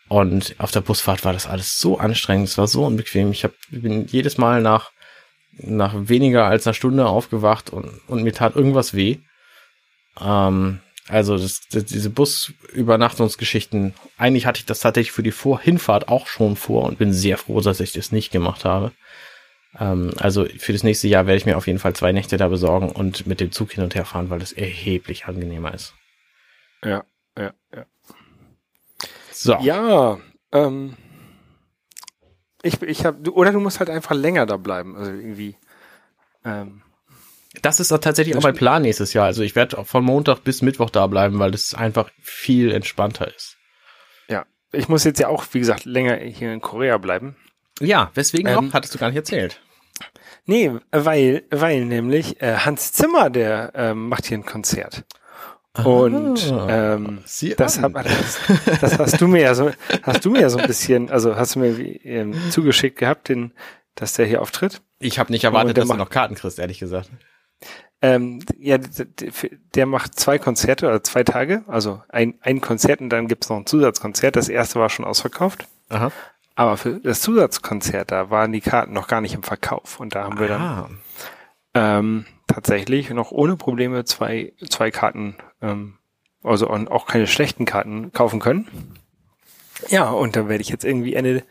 [0.09, 3.33] und auf der Busfahrt war das alles so anstrengend, es war so unbequem.
[3.33, 4.93] Ich hab, bin jedes Mal nach,
[5.59, 9.19] nach weniger als einer Stunde aufgewacht und, und mir tat irgendwas weh.
[10.21, 16.09] Ähm, also das, das, diese Busübernachtungsgeschichten, eigentlich hatte ich das tatsächlich für die Vor Hinfahrt
[16.09, 18.93] auch schon vor und bin sehr froh, dass ich das nicht gemacht habe.
[19.79, 22.49] Ähm, also für das nächste Jahr werde ich mir auf jeden Fall zwei Nächte da
[22.49, 25.95] besorgen und mit dem Zug hin und her fahren, weil das erheblich angenehmer ist.
[26.83, 27.05] Ja,
[27.37, 27.87] ja, ja.
[29.31, 29.59] So.
[29.61, 30.19] Ja,
[30.53, 30.97] ähm,
[32.63, 35.57] ich, ich habe, oder du musst halt einfach länger da bleiben, also irgendwie.
[36.47, 36.83] Ähm,
[37.63, 39.27] das ist tatsächlich auch mein Plan nächstes Jahr.
[39.27, 43.57] Also ich werde von Montag bis Mittwoch da bleiben, weil das einfach viel entspannter ist.
[44.29, 47.37] Ja, ich muss jetzt ja auch, wie gesagt, länger hier in Korea bleiben.
[47.81, 48.73] Ja, weswegen ähm, noch?
[48.73, 49.61] Hattest du gar nicht erzählt.
[50.47, 55.05] Nee, weil, weil nämlich äh, Hans Zimmer, der ähm, macht hier ein Konzert.
[55.83, 57.25] Und ah, ähm,
[57.57, 58.39] das, hab, das,
[58.81, 61.57] das, hast du mir ja so, hast du mir ja so ein bisschen, also hast
[61.57, 63.53] du mir ähm, zugeschickt gehabt, den,
[63.97, 64.83] dass der hier auftritt.
[65.01, 67.11] Ich habe nicht erwartet, dass du noch Karten kriegst, ehrlich gesagt.
[68.03, 68.77] Ähm, ja,
[69.75, 73.57] der macht zwei Konzerte oder zwei Tage, also ein, ein Konzert und dann gibt's noch
[73.57, 74.37] ein Zusatzkonzert.
[74.37, 75.67] Das erste war schon ausverkauft.
[75.89, 76.13] Aha.
[76.55, 80.01] Aber für das Zusatzkonzert, da waren die Karten noch gar nicht im Verkauf.
[80.01, 80.99] Und da haben wir dann
[81.75, 85.99] ähm, tatsächlich noch ohne Probleme zwei, zwei Karten, ähm,
[86.43, 88.69] also auch keine schlechten Karten kaufen können.
[89.89, 91.43] Ja, und da werde ich jetzt irgendwie Ende,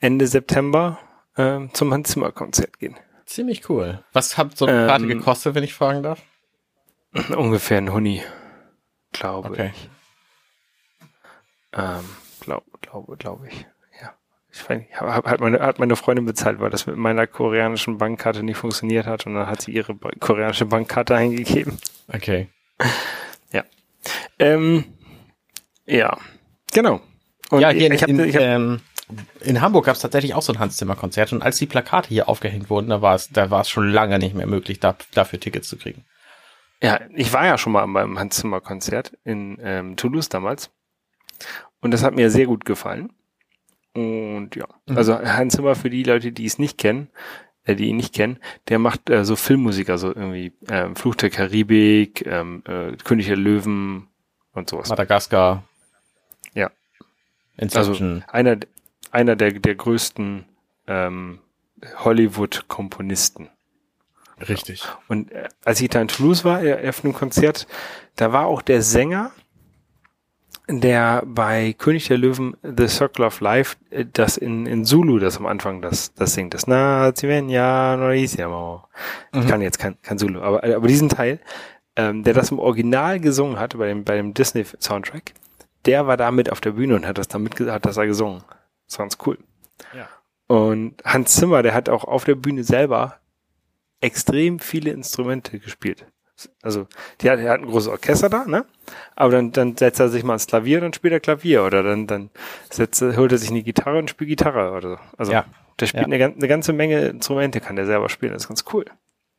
[0.00, 0.98] Ende September
[1.36, 2.96] ähm, zum Hans Zimmer Konzert gehen.
[3.30, 4.02] Ziemlich cool.
[4.12, 6.20] Was hat so eine Karte ähm, gekostet, wenn ich fragen darf?
[7.36, 8.24] Ungefähr ein Huni,
[9.12, 9.70] glaube okay.
[9.72, 9.88] ich.
[11.72, 12.02] Ähm,
[12.40, 13.66] glaube, glaube, glaube ich.
[14.02, 14.14] Ja.
[14.50, 18.42] Ich weiß nicht, hat meine, hat meine Freundin bezahlt, weil das mit meiner koreanischen Bankkarte
[18.42, 21.78] nicht funktioniert hat und dann hat sie ihre koreanische Bankkarte eingegeben.
[22.12, 22.48] Okay.
[23.52, 23.64] Ja.
[24.40, 24.84] Ähm,
[25.86, 26.18] ja,
[26.72, 27.00] genau.
[27.50, 28.80] Und ja, hier ich, in, ich hab, ähm,
[29.40, 32.08] in Hamburg gab es tatsächlich auch so ein Hans Zimmer Konzert und als die Plakate
[32.08, 34.96] hier aufgehängt wurden, da war es, da war es schon lange nicht mehr möglich, da,
[35.12, 36.04] dafür Tickets zu kriegen.
[36.82, 40.70] Ja, ich war ja schon mal beim Hans Zimmer Konzert in ähm, Toulouse damals
[41.80, 43.12] und das hat mir sehr gut gefallen.
[43.92, 44.96] Und ja, mhm.
[44.96, 47.08] also Hans Zimmer für die Leute, die es nicht kennen,
[47.64, 48.38] äh, die ihn nicht kennen,
[48.68, 53.36] der macht äh, so Filmmusik, also irgendwie ähm, Fluch der Karibik, ähm, äh, König der
[53.36, 54.08] Löwen
[54.52, 54.88] und sowas.
[54.88, 55.64] Madagaskar.
[56.54, 56.70] Ja.
[57.56, 58.24] Inception.
[58.26, 58.56] Also einer,
[59.10, 60.44] einer der, der größten
[60.86, 61.40] ähm,
[61.96, 63.48] Hollywood-Komponisten.
[64.48, 64.84] Richtig.
[65.08, 67.66] Und äh, als ich da in Toulouse war, äh, auf einem Konzert,
[68.16, 69.32] da war auch der Sänger,
[70.68, 75.36] der bei König der Löwen The Circle of Life, äh, das in, in Zulu, das
[75.36, 78.84] am Anfang das, das singt, das Na, ja, Norisiamo.
[79.32, 79.48] Ich mhm.
[79.48, 81.40] kann jetzt kein, kein Zulu, aber, aber diesen Teil,
[81.96, 85.34] ähm, der das im Original gesungen hat, bei dem, bei dem Disney Soundtrack,
[85.86, 88.42] der war da mit auf der Bühne und hat das damit, hat das da gesungen.
[88.90, 89.38] Das war ganz cool.
[89.94, 90.08] Ja.
[90.48, 93.20] Und Hans Zimmer, der hat auch auf der Bühne selber
[94.00, 96.06] extrem viele Instrumente gespielt.
[96.62, 96.86] Also,
[97.20, 98.64] die hat, er hat ein großes Orchester da, ne?
[99.14, 102.06] Aber dann, dann setzt er sich mal ins Klavier, dann spielt er Klavier oder dann,
[102.06, 102.30] dann
[102.70, 104.98] setzt, holt er sich eine Gitarre und spielt Gitarre oder so.
[105.18, 105.44] Also, ja.
[105.78, 106.14] der spielt ja.
[106.14, 108.32] eine, eine ganze Menge Instrumente, kann der selber spielen.
[108.32, 108.86] Das ist ganz cool.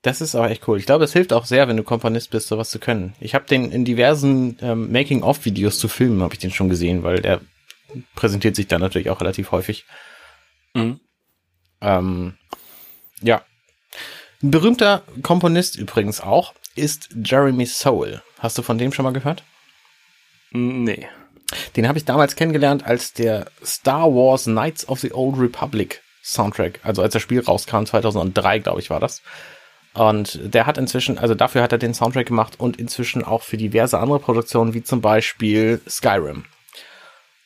[0.04, 0.78] Das ist auch echt cool.
[0.78, 3.14] Ich glaube, es hilft auch sehr, wenn du Komponist bist, sowas zu können.
[3.20, 7.22] Ich habe den in diversen ähm, Making-of-Videos zu Filmen habe ich den schon gesehen, weil
[7.22, 7.42] der
[8.16, 9.86] präsentiert sich dann natürlich auch relativ häufig.
[10.74, 11.00] Mhm.
[11.82, 12.38] Ähm,
[13.22, 13.44] ja.
[14.42, 18.24] Ein berühmter Komponist übrigens auch ist Jeremy Soule.
[18.40, 19.44] Hast du von dem schon mal gehört?
[20.52, 21.08] Nee.
[21.76, 26.80] Den habe ich damals kennengelernt als der Star Wars Knights of the Old Republic Soundtrack.
[26.84, 29.22] Also als das Spiel rauskam, 2003, glaube ich, war das.
[29.94, 33.58] Und der hat inzwischen, also dafür hat er den Soundtrack gemacht und inzwischen auch für
[33.58, 36.46] diverse andere Produktionen, wie zum Beispiel Skyrim.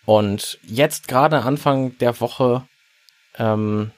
[0.06, 2.68] Und jetzt gerade Anfang der Woche
[3.38, 3.92] ähm,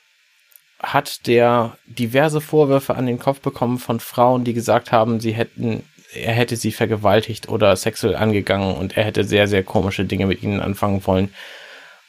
[0.79, 5.83] hat der diverse Vorwürfe an den Kopf bekommen von Frauen, die gesagt haben, sie hätten
[6.13, 10.41] er hätte sie vergewaltigt oder sexuell angegangen und er hätte sehr, sehr komische Dinge mit
[10.41, 11.33] ihnen anfangen wollen.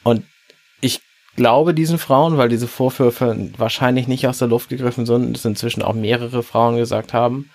[0.03, 0.25] Und
[0.81, 1.01] ich
[1.35, 5.83] glaube diesen Frauen, weil diese Vorwürfe wahrscheinlich nicht aus der Luft gegriffen sind, es inzwischen
[5.83, 7.51] auch mehrere Frauen gesagt haben.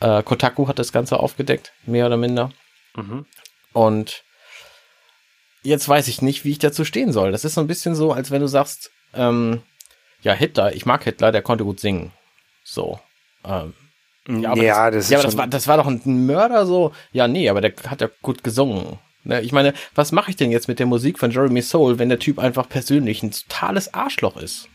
[0.00, 2.50] Äh, Kotaku hat das Ganze aufgedeckt, mehr oder minder.
[2.96, 3.26] Mhm.
[3.72, 4.22] Und
[5.64, 7.32] jetzt weiß ich nicht, wie ich dazu stehen soll.
[7.32, 9.62] Das ist so ein bisschen so, als wenn du sagst, ähm,
[10.22, 12.12] ja, Hitler, ich mag Hitler, der konnte gut singen.
[12.62, 13.00] So.
[13.44, 13.74] Ähm,
[14.28, 16.92] ja, aber, ja, das, das, ja, aber das, war, das war doch ein Mörder so.
[17.12, 18.98] Ja, nee, aber der hat ja gut gesungen.
[19.24, 22.10] Ne, ich meine, was mache ich denn jetzt mit der Musik von Jeremy Soul, wenn
[22.10, 24.68] der Typ einfach persönlich ein totales Arschloch ist?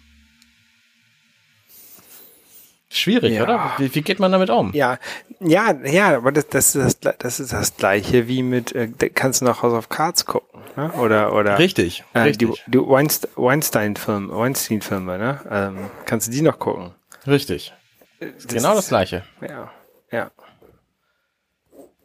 [2.91, 3.43] Schwierig, ja.
[3.43, 3.73] oder?
[3.77, 4.73] Wie, wie, geht man damit um?
[4.73, 4.97] Ja,
[5.39, 9.41] ja, ja, aber das, das, ist, das, das ist das Gleiche wie mit, äh, kannst
[9.41, 10.91] du noch House of Cards gucken, ne?
[10.93, 11.59] Oder, oder.
[11.59, 12.63] Richtig, äh, richtig.
[12.65, 15.39] Die, die Weinstein-Filme, Weinstein-Filme, ne?
[15.51, 16.95] Ähm, kannst du die noch gucken?
[17.27, 17.73] Richtig.
[18.19, 19.23] Das genau das Gleiche.
[19.41, 19.71] Ja,
[20.11, 20.31] ja.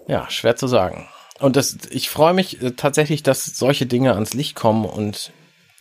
[0.06, 1.08] Ja, schwer zu sagen.
[1.40, 5.32] Und das, ich freue mich äh, tatsächlich, dass solche Dinge ans Licht kommen und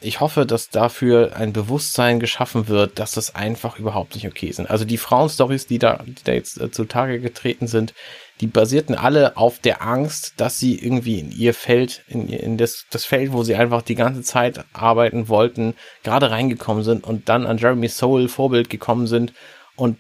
[0.04, 4.70] ich hoffe, dass dafür ein Bewusstsein geschaffen wird, dass das einfach überhaupt nicht okay sind.
[4.70, 7.94] Also die Frauenstories, die da, die da jetzt äh, zutage getreten sind,
[8.42, 12.86] die basierten alle auf der Angst, dass sie irgendwie in ihr Feld, in, in das,
[12.90, 17.46] das Feld, wo sie einfach die ganze Zeit arbeiten wollten, gerade reingekommen sind und dann
[17.46, 19.34] an Jeremy Soul Vorbild gekommen sind
[19.76, 19.98] und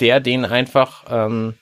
[0.00, 1.54] der denen einfach ähm,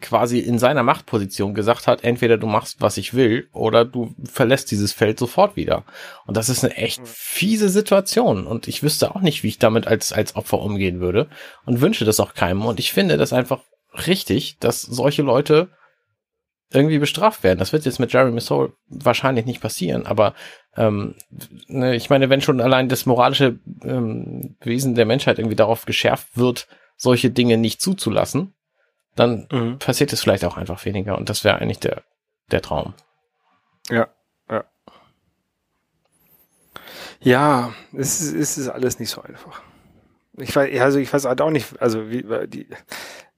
[0.00, 4.70] quasi in seiner Machtposition gesagt hat, entweder du machst, was ich will, oder du verlässt
[4.70, 5.84] dieses Feld sofort wieder.
[6.26, 7.06] Und das ist eine echt mhm.
[7.06, 8.46] fiese Situation.
[8.46, 11.28] Und ich wüsste auch nicht, wie ich damit als, als Opfer umgehen würde.
[11.64, 12.64] Und wünsche das auch keinem.
[12.64, 13.62] Und ich finde das einfach
[14.06, 15.70] richtig, dass solche Leute
[16.72, 17.58] irgendwie bestraft werden.
[17.58, 20.34] Das wird jetzt mit Jeremy Soul wahrscheinlich nicht passieren, aber
[20.76, 21.14] ähm,
[21.68, 26.36] ne, ich meine, wenn schon allein das moralische ähm, Wesen der Menschheit irgendwie darauf geschärft
[26.36, 26.66] wird,
[26.96, 28.55] solche Dinge nicht zuzulassen,
[29.16, 29.78] dann mhm.
[29.78, 32.02] passiert es vielleicht auch einfach weniger und das wäre eigentlich der,
[32.50, 32.94] der Traum.
[33.90, 34.08] Ja,
[34.48, 34.64] ja.
[37.20, 39.62] Ja, es ist, es ist alles nicht so einfach.
[40.38, 42.68] Ich weiß, also ich weiß halt auch nicht, also wie, die,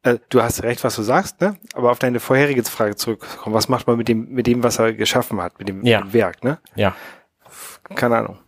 [0.03, 1.57] äh, du hast recht, was du sagst, ne?
[1.75, 4.93] Aber auf deine vorherige Frage zurückkommen, was macht man mit dem, mit dem, was er
[4.93, 6.01] geschaffen hat, mit dem, ja.
[6.01, 6.59] mit dem Werk, ne?
[6.75, 6.97] Ja.
[7.95, 8.39] Keine Ahnung.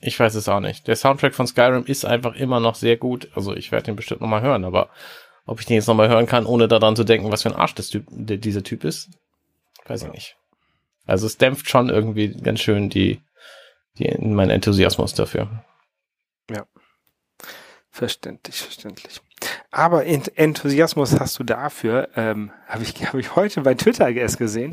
[0.00, 0.88] Ich weiß es auch nicht.
[0.88, 3.28] Der Soundtrack von Skyrim ist einfach immer noch sehr gut.
[3.34, 4.90] Also ich werde den bestimmt nochmal hören, aber
[5.46, 7.74] ob ich den jetzt nochmal hören kann, ohne daran zu denken, was für ein Arsch
[7.74, 9.10] das typ, der, dieser Typ ist,
[9.86, 10.36] weiß ich nicht.
[11.06, 13.20] Also es dämpft schon irgendwie ganz schön die,
[13.98, 15.64] die mein Enthusiasmus dafür.
[16.50, 16.64] Ja.
[17.90, 19.20] Verständlich, verständlich.
[19.70, 24.70] Aber Enthusiasmus hast du dafür, ähm, habe ich, hab ich heute bei Twitter erst gesehen.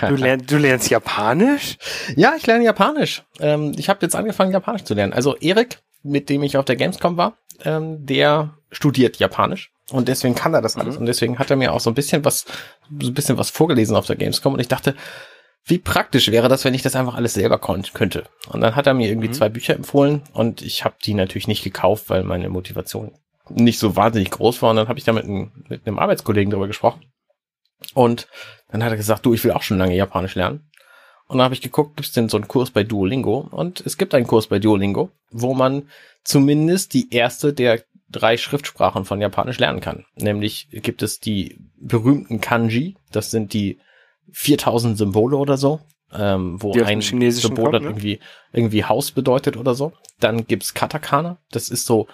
[0.00, 1.78] Du, lern, du lernst Japanisch?
[2.14, 3.24] Ja, ich lerne Japanisch.
[3.40, 5.12] Ähm, ich habe jetzt angefangen, Japanisch zu lernen.
[5.12, 9.72] Also Erik, mit dem ich auf der Gamescom war, ähm, der studiert Japanisch.
[9.90, 10.94] Und deswegen kann er das alles.
[10.94, 11.00] Mhm.
[11.00, 12.46] Und deswegen hat er mir auch so ein bisschen was,
[13.00, 14.54] so ein bisschen was vorgelesen auf der Gamescom.
[14.54, 14.94] Und ich dachte,
[15.64, 18.24] wie praktisch wäre das, wenn ich das einfach alles selber könnte.
[18.48, 19.32] Und dann hat er mir irgendwie mhm.
[19.32, 23.12] zwei Bücher empfohlen und ich habe die natürlich nicht gekauft, weil meine Motivation
[23.48, 24.70] nicht so wahnsinnig groß war.
[24.70, 27.04] Und dann habe ich da mit einem, mit einem Arbeitskollegen drüber gesprochen.
[27.94, 28.28] Und
[28.70, 30.70] dann hat er gesagt, du, ich will auch schon lange Japanisch lernen.
[31.28, 33.48] Und dann habe ich geguckt, gibt es denn so einen Kurs bei Duolingo?
[33.50, 35.88] Und es gibt einen Kurs bei Duolingo, wo man
[36.22, 40.04] zumindest die erste der drei Schriftsprachen von Japanisch lernen kann.
[40.14, 43.80] Nämlich gibt es die berühmten Kanji, das sind die
[44.32, 45.80] 4000 Symbole oder so,
[46.12, 47.88] ähm, wo ein Symbol dann ne?
[47.88, 48.20] irgendwie,
[48.52, 49.92] irgendwie Haus bedeutet oder so.
[50.20, 52.06] Dann gibt's Katakana, das ist so,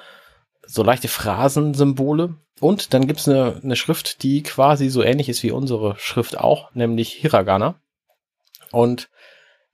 [0.67, 2.35] so leichte Phrasensymbole.
[2.61, 6.75] Und dann gibt's eine, eine Schrift, die quasi so ähnlich ist wie unsere Schrift auch,
[6.75, 7.81] nämlich Hiragana.
[8.71, 9.09] Und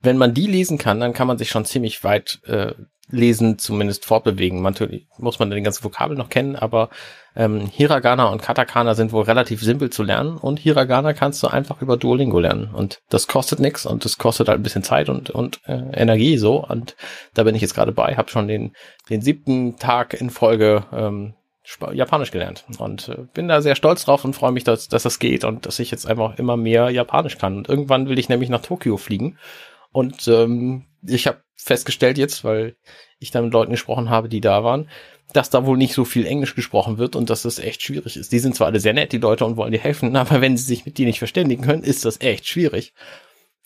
[0.01, 2.73] wenn man die lesen kann, dann kann man sich schon ziemlich weit äh,
[3.11, 4.61] Lesen zumindest fortbewegen.
[4.61, 6.89] Natürlich muss man den ganzen Vokabel noch kennen, aber
[7.35, 11.81] ähm, Hiragana und Katakana sind wohl relativ simpel zu lernen und Hiragana kannst du einfach
[11.81, 15.31] über Duolingo lernen und das kostet nichts und das kostet halt ein bisschen Zeit und,
[15.31, 16.95] und äh, Energie so und
[17.33, 18.73] da bin ich jetzt gerade bei, habe schon den,
[19.09, 21.33] den siebten Tag in Folge ähm,
[21.93, 25.19] Japanisch gelernt und äh, bin da sehr stolz drauf und freue mich, dass, dass das
[25.19, 27.57] geht und dass ich jetzt einfach immer mehr Japanisch kann.
[27.57, 29.37] Und irgendwann will ich nämlich nach Tokio fliegen
[29.91, 32.75] und ähm, ich habe festgestellt jetzt, weil
[33.19, 34.89] ich da mit Leuten gesprochen habe, die da waren,
[35.33, 38.31] dass da wohl nicht so viel Englisch gesprochen wird und dass das echt schwierig ist.
[38.31, 40.63] Die sind zwar alle sehr nett, die Leute, und wollen dir helfen, aber wenn sie
[40.63, 42.93] sich mit dir nicht verständigen können, ist das echt schwierig.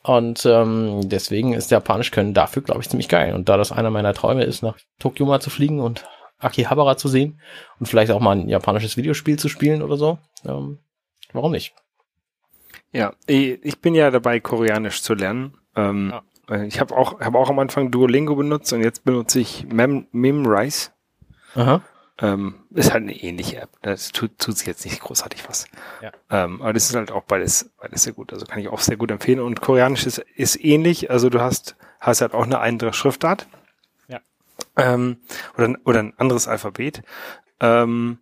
[0.03, 3.33] Und ähm, deswegen ist Japanisch können dafür, glaube ich, ziemlich geil.
[3.33, 6.05] Und da das einer meiner Träume ist, nach Tokio mal zu fliegen und
[6.39, 7.39] Akihabara zu sehen
[7.79, 10.79] und vielleicht auch mal ein japanisches Videospiel zu spielen oder so, ähm,
[11.31, 11.73] warum nicht?
[12.91, 15.57] Ja, ich bin ja dabei, Koreanisch zu lernen.
[15.75, 16.23] Ähm, ja.
[16.55, 20.07] Äh, ich habe auch, hab auch am Anfang Duolingo benutzt und jetzt benutze ich Mem
[20.11, 20.91] Memrise.
[21.55, 21.81] Aha.
[22.19, 23.69] Ähm, ist halt eine ähnliche App.
[23.81, 25.65] Das tut, tut sich jetzt nicht großartig was.
[26.01, 26.11] Ja.
[26.29, 28.31] Ähm, aber das ist halt auch beides, beides sehr gut.
[28.31, 29.39] Also kann ich auch sehr gut empfehlen.
[29.39, 31.09] Und Koreanisch ist, ist ähnlich.
[31.09, 33.47] Also du hast, hast halt auch eine andere Schriftart.
[34.07, 34.19] Ja.
[34.77, 35.17] Ähm,
[35.57, 37.01] oder, oder ein anderes Alphabet.
[37.59, 38.19] Ähm,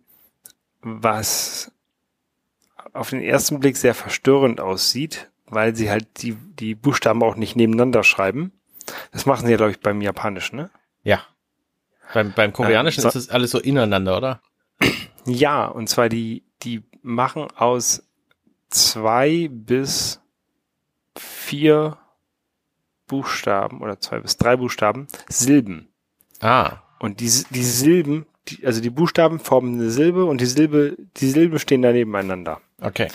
[0.80, 1.70] was
[2.94, 7.56] auf den ersten Blick sehr verstörend aussieht, weil sie halt die, die Buchstaben auch nicht
[7.56, 8.52] nebeneinander schreiben.
[9.12, 10.70] Das machen sie ja, glaube ich, beim Japanischen, ne?
[11.02, 11.22] Ja.
[12.14, 14.40] Beim, beim Koreanischen Ähm, so- ist es alles so ineinander, oder?
[15.24, 18.02] Ja, und zwar die, die machen aus
[18.70, 20.20] zwei bis
[21.16, 21.98] vier
[23.06, 25.88] Buchstaben oder zwei bis drei Buchstaben Silben.
[26.40, 26.78] Ah.
[26.98, 31.28] Und die, die Silben, die, also die Buchstaben formen eine Silbe und die Silbe, die
[31.30, 32.60] Silben stehen da nebeneinander.
[32.80, 33.08] Okay.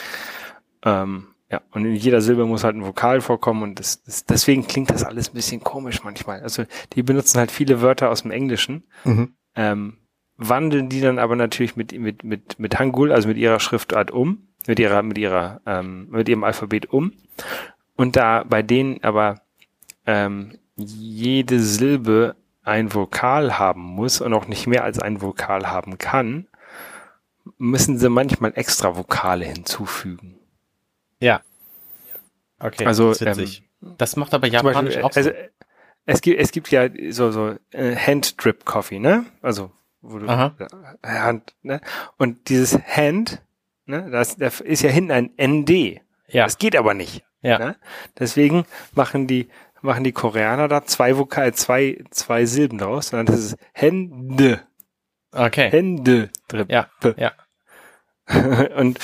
[0.83, 4.67] Ähm, ja, und in jeder Silbe muss halt ein Vokal vorkommen und das, das, deswegen
[4.67, 6.41] klingt das alles ein bisschen komisch manchmal.
[6.41, 9.33] Also die benutzen halt viele Wörter aus dem Englischen, Mhm.
[9.55, 9.97] ähm,
[10.35, 14.47] wandeln die dann aber natürlich mit, mit, mit, mit Hangul, also mit ihrer Schriftart um,
[14.67, 17.13] mit ihrer, mit ihrer, ähm, mit ihrem Alphabet um.
[17.95, 19.41] Und da bei denen aber
[20.05, 25.97] ähm, jede Silbe ein Vokal haben muss und auch nicht mehr als ein Vokal haben
[25.97, 26.47] kann,
[27.57, 30.35] müssen sie manchmal extra Vokale hinzufügen.
[31.19, 31.41] Ja.
[32.59, 32.85] Okay.
[32.85, 33.63] Also, das ist witzig.
[33.97, 35.19] das macht aber Japanisch Beispiel, auch so.
[35.19, 35.31] also,
[36.05, 39.25] es gibt, es gibt ja so, so äh, Hand-Drip Coffee, ne?
[39.41, 39.71] Also,
[40.01, 40.55] wo du Aha.
[41.01, 41.81] äh, Hand, ne?
[42.17, 43.41] Und dieses Hand,
[43.85, 46.01] ne, das, da ist ja hinten ein ND.
[46.27, 46.45] ja.
[46.45, 47.23] Das geht aber nicht.
[47.41, 47.59] Ja.
[47.59, 47.75] Ne?
[48.17, 49.49] Deswegen machen die,
[49.81, 54.61] machen die Koreaner da zwei Vokal, zwei, zwei Silben draus, sondern das ist Hände.
[55.31, 55.69] Okay.
[55.69, 56.71] Hände Drip.
[56.71, 56.87] Ja.
[57.17, 57.33] Ja.
[58.77, 58.99] und,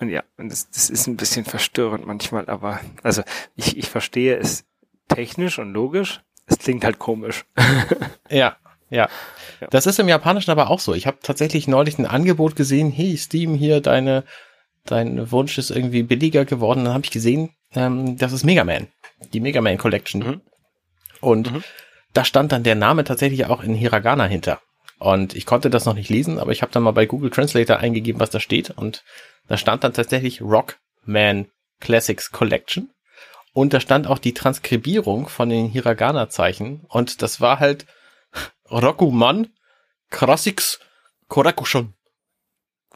[0.00, 3.22] und ja, und das, das ist ein bisschen verstörend manchmal, aber also
[3.56, 4.64] ich, ich verstehe es
[5.08, 6.20] technisch und logisch.
[6.46, 7.44] Es klingt halt komisch.
[8.30, 8.56] Ja,
[8.90, 9.08] ja.
[9.60, 9.66] Ja.
[9.70, 10.94] Das ist im Japanischen aber auch so.
[10.94, 14.24] Ich habe tatsächlich neulich ein Angebot gesehen, hey Steam, hier deine,
[14.84, 16.84] dein Wunsch ist irgendwie billiger geworden.
[16.84, 18.88] Dann habe ich gesehen, ähm, das ist Mega Man,
[19.32, 20.20] die Mega Man Collection.
[20.22, 20.40] Mhm.
[21.20, 21.64] Und Mhm.
[22.12, 24.60] da stand dann der Name tatsächlich auch in Hiragana hinter.
[24.98, 27.78] Und ich konnte das noch nicht lesen, aber ich habe dann mal bei Google Translator
[27.78, 28.70] eingegeben, was da steht.
[28.70, 29.04] Und
[29.48, 31.48] da stand dann tatsächlich Rockman
[31.80, 32.90] Classics Collection.
[33.52, 36.84] Und da stand auch die Transkribierung von den Hiragana-Zeichen.
[36.88, 37.86] Und das war halt
[38.70, 39.48] Rokuman
[40.10, 40.78] Classics
[41.28, 41.94] Korakushon.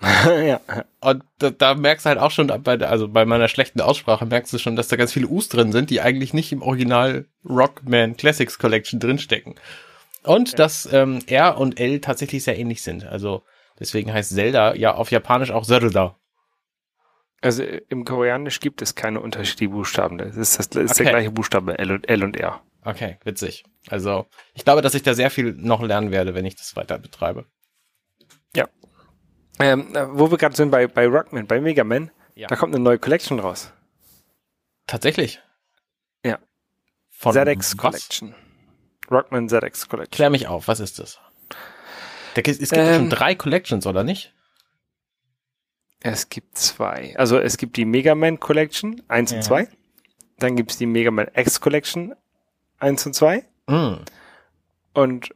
[0.02, 0.60] ja.
[1.00, 4.52] Und da, da merkst du halt auch schon, bei, also bei meiner schlechten Aussprache merkst
[4.52, 8.16] du schon, dass da ganz viele U's drin sind, die eigentlich nicht im Original Rockman
[8.16, 9.54] Classics Collection drinstecken.
[10.24, 13.04] Und dass ähm, R und L tatsächlich sehr ähnlich sind.
[13.04, 13.42] Also
[13.78, 16.16] deswegen heißt Zelda ja auf Japanisch auch Zelda.
[17.42, 20.16] Also äh, im Koreanisch gibt es keine unterschiedlichen Buchstaben.
[20.18, 21.02] Das ist, das ist Okay.
[21.04, 22.62] der gleiche Buchstabe L und, L und R.
[22.84, 23.64] Okay, witzig.
[23.88, 26.98] Also ich glaube, dass ich da sehr viel noch lernen werde, wenn ich das weiter
[26.98, 27.44] betreibe.
[29.60, 32.48] Ähm, äh, wo wir gerade sind bei, bei Rockman, bei Mega Man, Ja.
[32.48, 33.70] da kommt eine neue Collection raus.
[34.86, 35.40] Tatsächlich.
[36.24, 36.38] Ja.
[37.10, 37.76] Von ZX was?
[37.76, 38.34] Collection.
[39.10, 40.10] Rockman ZX Collection.
[40.10, 41.20] Klär mich auf, was ist das?
[42.34, 44.32] Da Es gibt ja schon Ähm, drei Collections, oder nicht?
[46.02, 47.14] Es gibt zwei.
[47.16, 49.36] Also es gibt die Mega Man Collection 1 Ja.
[49.38, 49.68] und 2.
[50.38, 52.14] Dann gibt es die Mega Man X Collection
[52.78, 53.44] 1 und 2.
[53.68, 53.94] Mm.
[54.94, 55.34] Und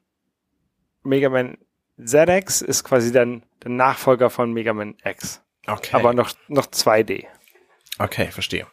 [1.04, 1.58] Mega Man
[2.04, 5.40] ZX ist quasi dann der Nachfolger von Mega Man X.
[5.66, 5.94] Okay.
[5.96, 7.24] Aber noch, noch 2D.
[7.98, 8.66] okay, verstehe.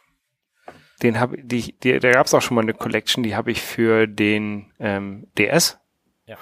[1.02, 3.60] Den hab, die, die, da gab es auch schon mal eine Collection, die habe ich
[3.60, 5.78] für den ähm, DS.
[6.26, 6.36] Ja.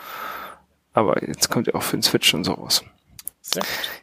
[0.93, 2.85] Aber jetzt kommt ja auch für den Switch und so raus.
[3.41, 4.02] Sehr gut.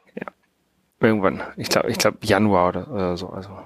[1.02, 1.42] Irgendwann.
[1.56, 3.30] Ich glaube, ich glaube Januar oder, oder so.
[3.30, 3.58] Also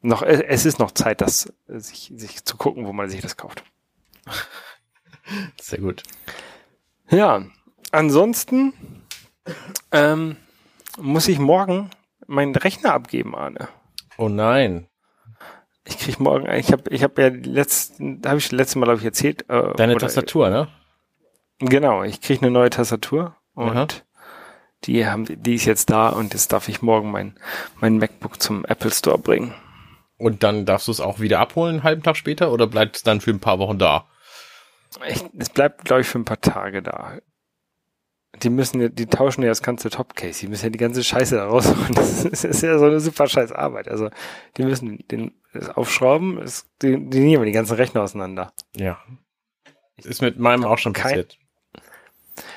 [0.00, 3.36] noch, es ist noch Zeit, das äh, sich, sich zu gucken, wo man sich das
[3.36, 3.64] kauft.
[5.60, 6.02] Sehr gut.
[7.10, 7.42] Ja,
[7.92, 8.72] ansonsten
[9.92, 10.36] ähm,
[10.98, 11.90] muss ich morgen
[12.26, 13.68] meinen Rechner abgeben, Arne.
[14.16, 14.88] Oh nein.
[15.86, 18.86] Ich krieg morgen, ich habe, ich habe ja die letzten, habe ich das letzte Mal
[18.86, 19.42] glaube ich erzählt.
[19.50, 20.68] Äh, Deine oder- Tastatur, ne?
[21.58, 23.86] Genau, ich krieg eine neue Tastatur und Aha.
[24.86, 27.38] Die haben, die ist jetzt da und jetzt darf ich morgen mein
[27.80, 29.54] mein MacBook zum Apple Store bringen.
[30.16, 33.02] Und dann darfst du es auch wieder abholen, einen halben Tag später, oder bleibt es
[33.02, 34.06] dann für ein paar Wochen da?
[35.08, 37.18] Ich, es bleibt glaube ich für ein paar Tage da.
[38.42, 40.40] Die müssen ja, die tauschen ja das ganze Topcase.
[40.40, 41.94] Die müssen ja die ganze Scheiße da rausholen.
[41.94, 43.88] Das ist, ist ja so eine super scheiß Arbeit.
[43.88, 44.10] Also,
[44.56, 48.52] die müssen den das aufschrauben, es, die, die nehmen die ganzen Rechner auseinander.
[48.74, 48.98] Ja.
[49.96, 51.38] Ist mit meinem auch schon Kein- passiert.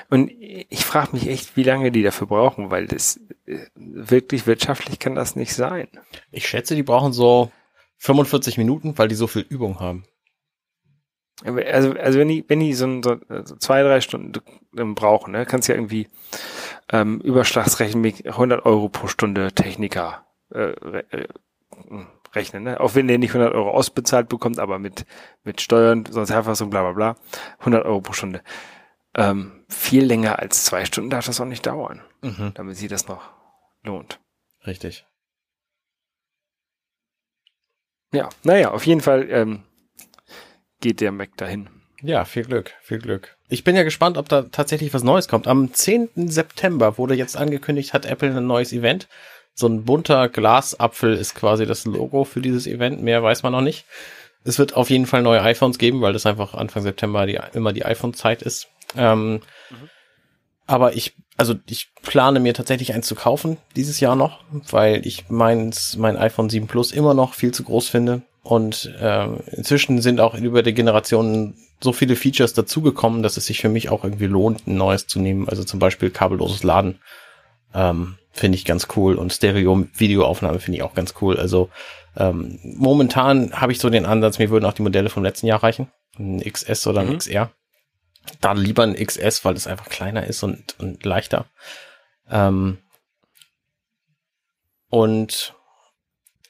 [0.10, 5.00] Und ich frage mich echt, wie lange die dafür brauchen, weil das äh, wirklich wirtschaftlich
[5.00, 5.88] kann das nicht sein.
[6.32, 7.52] Ich schätze, die brauchen so
[7.98, 10.06] 45 Minuten, weil die so viel Übung haben.
[11.46, 14.34] Also, also wenn die, wenn die so, so, so zwei, drei Stunden
[14.96, 16.08] brauchen, ne, kannst du ja irgendwie
[16.92, 21.28] ähm, Überschlagsrechnen 100 Euro pro Stunde Techniker äh, äh,
[22.34, 22.80] rechnen, ne?
[22.80, 25.06] Auch wenn der nicht 100 Euro ausbezahlt bekommt, aber mit,
[25.44, 27.16] mit Steuern, sonst Sozialversicherung, bla bla bla,
[27.60, 28.42] 100 Euro pro Stunde.
[29.16, 32.52] Ähm, viel länger als zwei Stunden darf das auch nicht dauern, mhm.
[32.54, 33.30] damit sie das noch
[33.84, 34.20] lohnt.
[34.66, 35.06] Richtig.
[38.14, 39.64] Ja, naja, auf jeden Fall ähm,
[40.80, 41.70] geht der Mac dahin.
[42.02, 43.38] Ja, viel Glück, viel Glück.
[43.50, 45.48] Ich bin ja gespannt, ob da tatsächlich was Neues kommt.
[45.48, 46.10] Am 10.
[46.30, 49.08] September wurde jetzt angekündigt, hat Apple ein neues Event.
[49.54, 53.02] So ein bunter Glasapfel ist quasi das Logo für dieses Event.
[53.02, 53.86] Mehr weiß man noch nicht.
[54.44, 57.74] Es wird auf jeden Fall neue iPhones geben, weil das einfach Anfang September die, immer
[57.74, 58.68] die iPhone-Zeit ist.
[58.96, 59.90] Ähm, mhm.
[60.66, 65.30] Aber ich, also ich plane mir tatsächlich eins zu kaufen dieses Jahr noch, weil ich
[65.30, 68.22] meins, mein iPhone 7 Plus immer noch viel zu groß finde.
[68.44, 73.60] Und äh, inzwischen sind auch über die Generationen so viele Features dazugekommen, dass es sich
[73.60, 75.48] für mich auch irgendwie lohnt, ein neues zu nehmen.
[75.48, 77.00] Also zum Beispiel kabelloses Laden
[77.74, 81.38] ähm, finde ich ganz cool und Stereo-Videoaufnahme finde ich auch ganz cool.
[81.38, 81.70] Also
[82.16, 85.62] ähm, momentan habe ich so den Ansatz, mir würden auch die Modelle vom letzten Jahr
[85.62, 85.92] reichen.
[86.18, 87.18] Ein XS oder ein mhm.
[87.18, 87.52] XR.
[88.42, 91.46] Da lieber ein XS, weil es einfach kleiner ist und, und leichter.
[92.30, 92.78] Ähm,
[94.90, 95.54] und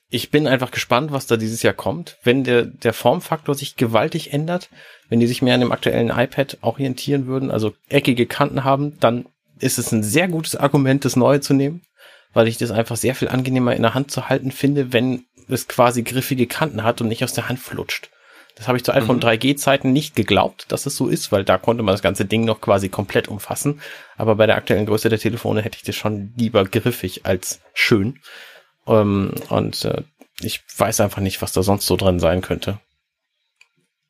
[0.10, 2.18] ich bin einfach gespannt, was da dieses Jahr kommt.
[2.24, 4.70] Wenn der, der Formfaktor sich gewaltig ändert,
[5.10, 9.26] wenn die sich mehr an dem aktuellen iPad orientieren würden, also eckige Kanten haben, dann
[9.60, 11.82] ist es ein sehr gutes Argument, das Neue zu nehmen,
[12.34, 15.68] weil ich das einfach sehr viel angenehmer in der Hand zu halten finde, wenn es
[15.68, 18.10] quasi griffige Kanten hat und nicht aus der Hand flutscht.
[18.58, 19.24] Das habe ich zu iPhone mhm.
[19.24, 22.60] 3G-Zeiten nicht geglaubt, dass es so ist, weil da konnte man das ganze Ding noch
[22.60, 23.82] quasi komplett umfassen.
[24.18, 28.20] Aber bei der aktuellen Größe der Telefone hätte ich das schon lieber griffig als schön.
[28.88, 30.02] Ähm, und äh,
[30.42, 32.80] ich weiß einfach nicht, was da sonst so drin sein könnte.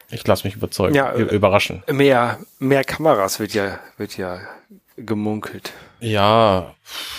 [0.09, 1.83] Ich lasse mich überzeugen, ja, überraschen.
[1.91, 4.39] Mehr, mehr Kameras wird ja, wird ja
[4.95, 5.73] gemunkelt.
[5.99, 6.73] Ja,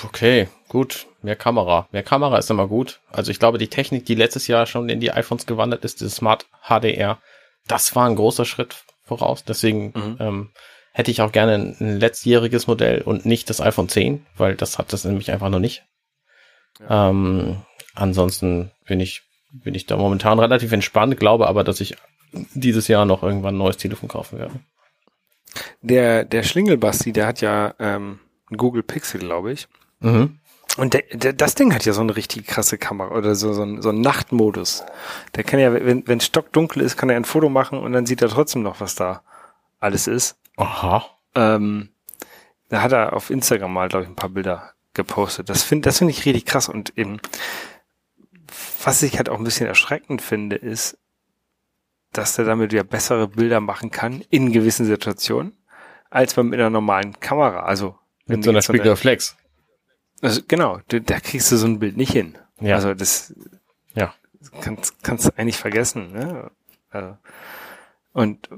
[0.04, 1.07] okay, gut.
[1.22, 1.88] Mehr Kamera.
[1.90, 3.00] Mehr Kamera ist immer gut.
[3.10, 6.16] Also ich glaube, die Technik, die letztes Jahr schon in die iPhones gewandert ist, das
[6.16, 7.18] Smart HDR,
[7.66, 9.44] das war ein großer Schritt voraus.
[9.44, 10.16] Deswegen mhm.
[10.20, 10.50] ähm,
[10.92, 14.78] hätte ich auch gerne ein, ein letztjähriges Modell und nicht das iPhone 10, weil das
[14.78, 15.84] hat das nämlich einfach noch nicht.
[16.80, 17.10] Ja.
[17.10, 17.62] Ähm,
[17.94, 21.96] ansonsten bin ich, bin ich da momentan relativ entspannt, glaube aber, dass ich
[22.32, 24.60] dieses Jahr noch irgendwann ein neues Telefon kaufen werde.
[25.80, 28.20] Der, der Schlingelbasti, der hat ja ähm,
[28.50, 29.68] Google Pixel, glaube ich.
[30.00, 30.38] Mhm.
[30.78, 33.64] Und der, der, das Ding hat ja so eine richtig krasse Kamera oder so, so,
[33.64, 34.84] ein, so ein Nachtmodus.
[35.34, 38.22] Der kann ja, wenn wenn stockdunkel ist, kann er ein Foto machen und dann sieht
[38.22, 39.22] er trotzdem noch, was da
[39.80, 40.38] alles ist.
[40.56, 41.04] Aha.
[41.34, 41.88] Ähm,
[42.68, 45.48] da hat er auf Instagram mal, glaube ich, ein paar Bilder gepostet.
[45.48, 46.68] Das finde das finde ich richtig krass.
[46.68, 47.20] Und eben,
[48.84, 50.96] was ich halt auch ein bisschen erschreckend finde, ist,
[52.12, 55.56] dass der damit ja bessere Bilder machen kann in gewissen Situationen,
[56.08, 57.64] als man mit einer normalen Kamera.
[57.64, 59.37] Also mit so einer Spiegelreflex.
[60.20, 62.36] Also genau, da, da kriegst du so ein Bild nicht hin.
[62.60, 62.76] Ja.
[62.76, 63.34] Also das
[63.94, 64.14] ja.
[64.60, 66.12] kannst, kannst du eigentlich vergessen.
[66.12, 66.50] Ne?
[66.90, 67.16] Also,
[68.12, 68.48] und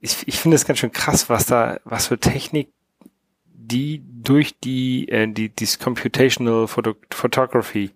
[0.00, 2.68] ich, ich finde es ganz schön krass, was da, was für Technik
[3.70, 7.90] die durch die, äh, die, dieses Computational Photo Photography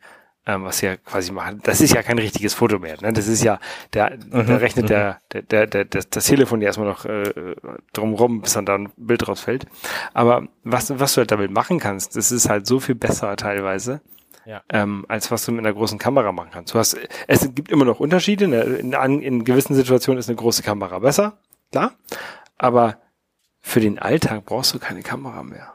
[0.47, 1.61] ähm, was sie ja quasi machen.
[1.63, 2.97] Das ist ja kein richtiges Foto mehr.
[3.01, 3.13] Ne?
[3.13, 3.61] Das ist ja,
[3.93, 7.55] der, mhm, da rechnet der, der, der, der, das, das Telefon ja erstmal noch äh,
[7.93, 9.67] drumrum, bis dann da ein Bild rausfällt.
[10.15, 14.01] Aber was, was du halt damit machen kannst, das ist halt so viel besser teilweise.
[14.45, 14.63] Ja.
[14.69, 16.75] Ähm, als was du mit einer großen Kamera machen kannst.
[16.75, 16.97] Du hast,
[17.29, 18.49] es gibt immer noch Unterschiede.
[18.49, 18.63] Ne?
[18.63, 21.39] In, in, in gewissen Situationen ist eine große Kamera besser,
[21.71, 21.93] klar.
[22.59, 22.97] Aber
[23.61, 25.75] für den Alltag brauchst du keine Kamera mehr.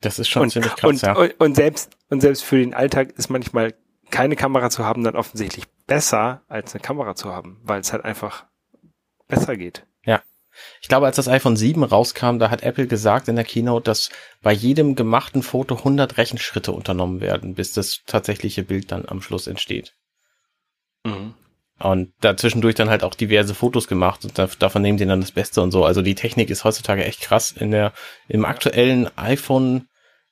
[0.00, 1.14] Das ist schon und, ziemlich krass, und, ja.
[1.14, 3.74] Und, und selbst und selbst für den Alltag ist manchmal
[4.10, 8.04] keine Kamera zu haben dann offensichtlich besser, als eine Kamera zu haben, weil es halt
[8.04, 8.46] einfach
[9.28, 9.86] besser geht.
[10.04, 10.22] Ja.
[10.80, 14.10] Ich glaube, als das iPhone 7 rauskam, da hat Apple gesagt in der Keynote, dass
[14.42, 19.46] bei jedem gemachten Foto 100 Rechenschritte unternommen werden, bis das tatsächliche Bild dann am Schluss
[19.46, 19.94] entsteht.
[21.04, 21.34] Mhm.
[21.78, 25.60] Und dazwischendurch dann halt auch diverse Fotos gemacht und davon nehmen sie dann das Beste
[25.60, 25.84] und so.
[25.84, 27.52] Also die Technik ist heutzutage echt krass.
[27.52, 27.92] In der,
[28.28, 29.86] im aktuellen iPhone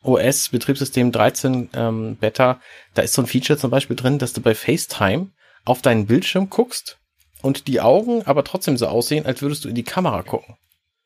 [0.04, 2.60] OS Betriebssystem 13 ähm, Beta,
[2.94, 5.30] da ist so ein Feature zum Beispiel drin, dass du bei FaceTime
[5.64, 6.98] auf deinen Bildschirm guckst
[7.42, 10.56] und die Augen aber trotzdem so aussehen, als würdest du in die Kamera gucken.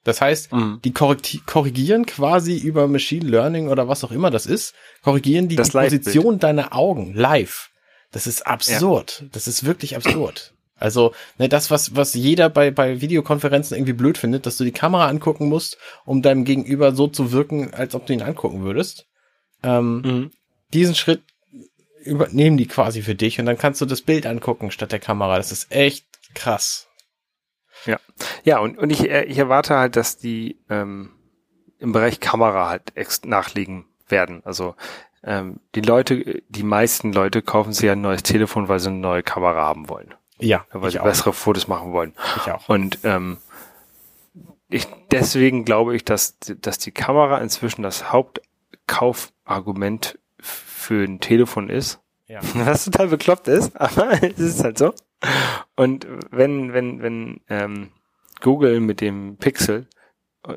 [0.04, 0.80] Das heißt, mhm.
[0.84, 5.62] die korrigieren quasi über Machine Learning oder was auch immer das ist, korrigieren die, die
[5.62, 7.70] Position deiner Augen live.
[8.10, 9.20] Das ist absurd.
[9.20, 9.28] Ja.
[9.32, 10.54] Das ist wirklich absurd.
[10.78, 14.72] Also, ne, das, was, was jeder bei, bei Videokonferenzen irgendwie blöd findet, dass du die
[14.72, 19.06] Kamera angucken musst, um deinem Gegenüber so zu wirken, als ob du ihn angucken würdest.
[19.62, 20.30] Ähm, mhm.
[20.72, 21.22] Diesen Schritt
[22.04, 25.36] übernehmen die quasi für dich und dann kannst du das Bild angucken statt der Kamera.
[25.36, 26.88] Das ist echt krass.
[27.86, 27.98] Ja,
[28.44, 31.10] ja und, und ich, äh, ich erwarte halt, dass die ähm,
[31.78, 34.42] im Bereich Kamera halt ex nachlegen werden.
[34.44, 34.74] Also
[35.22, 39.22] ähm, die Leute, die meisten Leute kaufen sich ein neues Telefon, weil sie eine neue
[39.22, 40.14] Kamera haben wollen.
[40.40, 42.12] Ja, weil sie bessere Fotos machen wollen.
[42.36, 42.68] Ich auch.
[42.68, 43.38] Und ähm,
[44.68, 52.00] ich, deswegen glaube ich, dass, dass die Kamera inzwischen das Hauptkaufargument für ein Telefon ist.
[52.26, 52.40] Ja.
[52.54, 54.94] Was total bekloppt ist, aber es ist halt so.
[55.76, 57.90] Und wenn, wenn, wenn ähm,
[58.40, 59.88] Google mit dem Pixel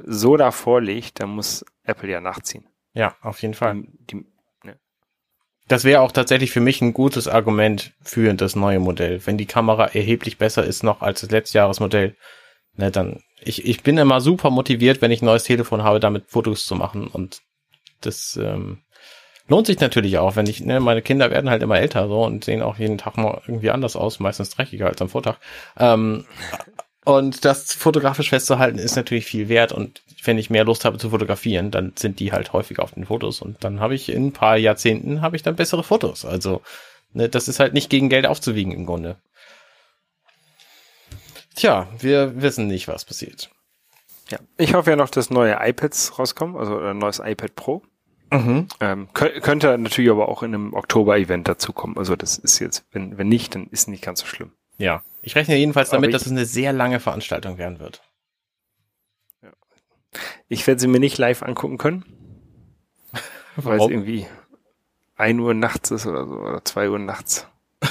[0.06, 2.68] so davor liegt, dann muss Apple ja nachziehen.
[2.94, 3.76] Ja, auf jeden Fall.
[3.76, 4.26] Die, die.
[5.72, 9.26] Das wäre auch tatsächlich für mich ein gutes Argument für das neue Modell.
[9.26, 12.18] Wenn die Kamera erheblich besser ist noch als das Letztjahresmodell,
[12.76, 16.26] ne, dann ich, ich bin immer super motiviert, wenn ich ein neues Telefon habe, damit
[16.28, 17.08] Fotos zu machen.
[17.08, 17.40] Und
[18.02, 18.80] das ähm,
[19.48, 22.44] lohnt sich natürlich auch, wenn ich, ne, meine Kinder werden halt immer älter so und
[22.44, 25.38] sehen auch jeden Tag mal irgendwie anders aus, meistens dreckiger als am Vortag.
[25.78, 26.26] Ähm,
[27.04, 31.10] und das fotografisch festzuhalten ist natürlich viel wert und wenn ich mehr Lust habe zu
[31.10, 34.34] fotografieren, dann sind die halt häufiger auf den Fotos und dann habe ich in ein
[34.34, 36.26] paar Jahrzehnten habe ich dann bessere Fotos.
[36.26, 36.62] Also
[37.14, 39.18] ne, das ist halt nicht gegen Geld aufzuwiegen im Grunde.
[41.56, 43.50] Tja, wir wissen nicht, was passiert.
[44.30, 47.82] Ja, ich hoffe ja noch, dass neue iPads rauskommen, also ein neues iPad Pro.
[48.32, 48.68] Mhm.
[48.80, 51.98] Ähm, könnte natürlich aber auch in einem Oktober-Event dazukommen.
[51.98, 54.54] Also das ist jetzt, wenn, wenn nicht, dann ist nicht ganz so schlimm.
[54.78, 58.02] Ja, ich rechne jedenfalls damit, dass es eine sehr lange Veranstaltung werden wird.
[60.50, 62.04] Ich werde sie mir nicht live angucken können,
[63.56, 64.28] weil es irgendwie
[65.16, 67.48] ein Uhr nachts ist oder so, oder zwei Uhr nachts.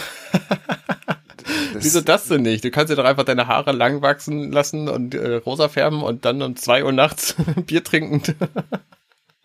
[1.73, 2.65] Das Wieso das denn nicht?
[2.65, 6.25] Du kannst dir doch einfach deine Haare lang wachsen lassen und äh, rosa färben und
[6.25, 7.37] dann um zwei Uhr nachts
[7.67, 8.23] Bier trinken.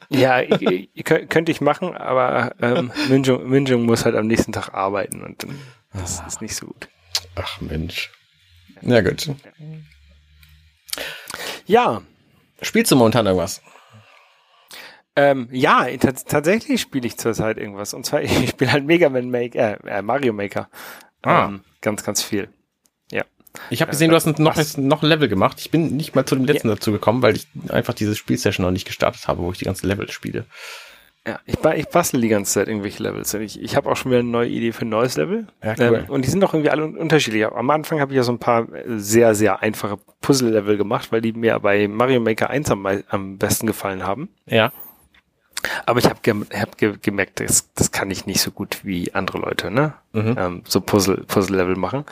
[0.10, 4.74] ja, ich, ich, könnte ich machen, aber ähm, Minjung, Minjung muss halt am nächsten Tag
[4.74, 5.60] arbeiten und dann,
[5.94, 6.28] das ah.
[6.28, 6.90] ist nicht so gut.
[7.36, 8.12] Ach Mensch.
[8.82, 9.30] Na gut.
[11.66, 12.02] Ja.
[12.62, 13.62] Spielst du momentan irgendwas?
[15.16, 17.94] Ähm, ja, tatsächlich spiele ich zurzeit irgendwas.
[17.94, 20.70] Und zwar, ich spiele halt Mega Man Maker, äh, Mario Maker.
[21.22, 21.46] Ah.
[21.46, 22.50] Ähm, ganz, ganz viel.
[23.12, 23.24] Ja.
[23.70, 25.60] Ich habe gesehen, du hast noch, noch ein Level gemacht.
[25.60, 26.76] Ich bin nicht mal zu dem letzten ja.
[26.76, 29.88] dazu gekommen, weil ich einfach diese Spielsession noch nicht gestartet habe, wo ich die ganzen
[29.88, 30.46] Level spiele.
[31.28, 33.34] Ja, ich, ich bastel die ganze Zeit irgendwelche Levels.
[33.34, 35.48] Ich, ich habe auch schon wieder eine neue Idee für ein neues Level.
[35.64, 36.06] Ja, cool.
[36.06, 37.46] Ähm, und die sind doch irgendwie alle unterschiedlich.
[37.48, 41.34] Am Anfang habe ich ja so ein paar sehr, sehr einfache Puzzle-Level gemacht, weil die
[41.34, 44.30] mir bei Mario Maker 1 am, am besten gefallen haben.
[44.46, 44.72] Ja.
[45.88, 49.16] Aber ich habe ge hab ge gemerkt, das, das kann ich nicht so gut wie
[49.16, 49.96] andere Leute, ne?
[50.14, 50.36] Mhm.
[50.38, 52.06] Ähm, so Puzzle, Puzzle-Level machen.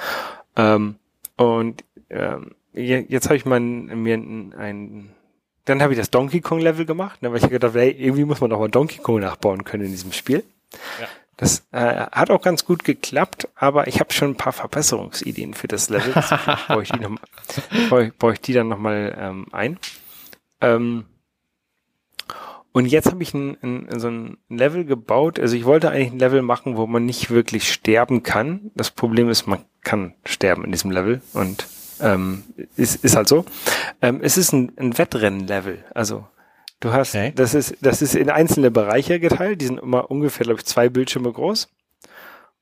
[0.56, 0.96] Ähm,
[1.36, 5.10] und ähm, jetzt habe ich mal mir ein, ein
[5.66, 8.42] dann habe ich das Donkey Kong Level gemacht, ne, weil ich gedacht, ey, irgendwie muss
[8.42, 10.44] man doch mal Donkey Kong nachbauen können in diesem Spiel.
[11.00, 11.08] Ja.
[11.38, 15.68] Das äh, hat auch ganz gut geklappt, aber ich habe schon ein paar Verbesserungsideen für
[15.68, 16.14] das Level.
[16.68, 17.18] baue ich die, noch,
[17.90, 19.80] baue, baue ich die dann nochmal ähm, ein.
[20.62, 21.06] Ähm,
[22.72, 25.40] und jetzt habe ich ein, ein, so ein Level gebaut.
[25.40, 28.72] Also ich wollte eigentlich ein Level machen, wo man nicht wirklich sterben kann.
[28.76, 31.68] Das Problem ist, man kann sterben in diesem Level und
[32.02, 32.44] ähm,
[32.76, 33.46] ist, ist halt so.
[34.02, 35.84] Ähm, es ist ein, ein Wettrennen-Level.
[35.94, 36.26] Also
[36.80, 37.32] du hast, okay.
[37.36, 39.62] das ist, das ist in einzelne Bereiche geteilt.
[39.62, 41.70] Die sind immer ungefähr, glaube ich, zwei Bildschirme groß.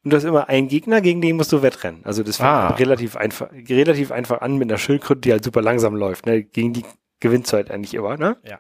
[0.03, 2.01] Und du hast immer einen Gegner, gegen den musst du wettrennen.
[2.05, 2.69] Also das fängt ah.
[2.69, 6.25] relativ einfach, relativ einfach an mit einer Schildkröte, die halt super langsam läuft.
[6.25, 6.43] Ne?
[6.43, 6.83] Gegen die
[7.19, 8.17] gewinnst du halt eigentlich immer.
[8.17, 8.37] Ne?
[8.43, 8.59] Ja.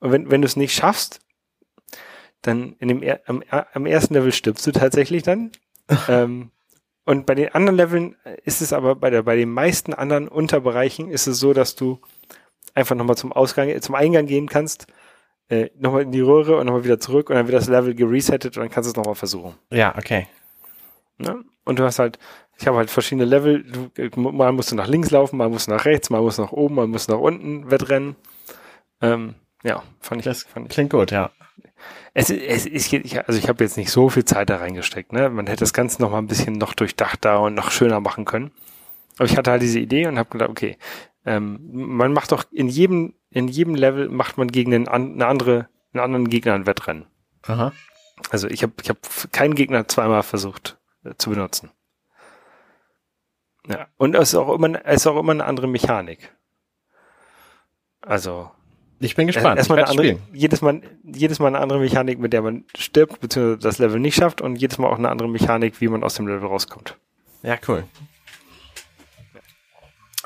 [0.00, 1.20] Und wenn, wenn du es nicht schaffst,
[2.42, 5.50] dann in dem am, am ersten Level stirbst du tatsächlich dann.
[6.08, 6.50] ähm,
[7.04, 11.10] und bei den anderen Leveln ist es aber bei der, bei den meisten anderen Unterbereichen
[11.10, 12.00] ist es so, dass du
[12.74, 14.86] einfach nochmal zum Ausgang, zum Eingang gehen kannst,
[15.48, 18.56] äh, nochmal in die Röhre und nochmal wieder zurück und dann wird das Level geresettet
[18.56, 19.54] und dann kannst du es nochmal versuchen.
[19.70, 20.28] Ja, okay.
[21.18, 21.44] Ne?
[21.64, 22.18] Und du hast halt,
[22.58, 25.72] ich habe halt verschiedene Level, du, mal musst du nach links laufen, mal musst du
[25.72, 28.16] nach rechts, mal musst du nach oben, mal musst du nach unten wettrennen.
[29.00, 30.24] Ähm, ja, fand ich.
[30.24, 30.72] Das fand ich.
[30.72, 31.30] klingt gut, ja.
[32.12, 35.30] Es, es ist, also ich habe jetzt nicht so viel Zeit da reingesteckt, ne?
[35.30, 38.50] Man hätte das Ganze noch mal ein bisschen noch durchdachter und noch schöner machen können.
[39.16, 40.76] Aber ich hatte halt diese Idee und habe gedacht, okay,
[41.24, 45.68] ähm, man macht doch in jedem, in jedem Level macht man gegen einen, eine andere,
[45.92, 47.06] einen anderen Gegner ein Wettrennen.
[47.46, 47.72] Aha.
[48.30, 48.98] Also ich habe ich hab
[49.32, 51.70] keinen Gegner zweimal versucht äh, zu benutzen.
[53.68, 53.86] Ja.
[53.96, 56.34] Und es ist auch immer, es ist auch immer eine andere Mechanik.
[58.00, 58.50] Also
[59.00, 59.58] ich bin gespannt.
[59.58, 63.58] Erstmal eine andere, jedes Mal, jedes Mal eine andere Mechanik, mit der man stirbt, beziehungsweise
[63.58, 66.26] das Level nicht schafft und jedes Mal auch eine andere Mechanik, wie man aus dem
[66.26, 66.96] Level rauskommt.
[67.42, 67.84] Ja, cool.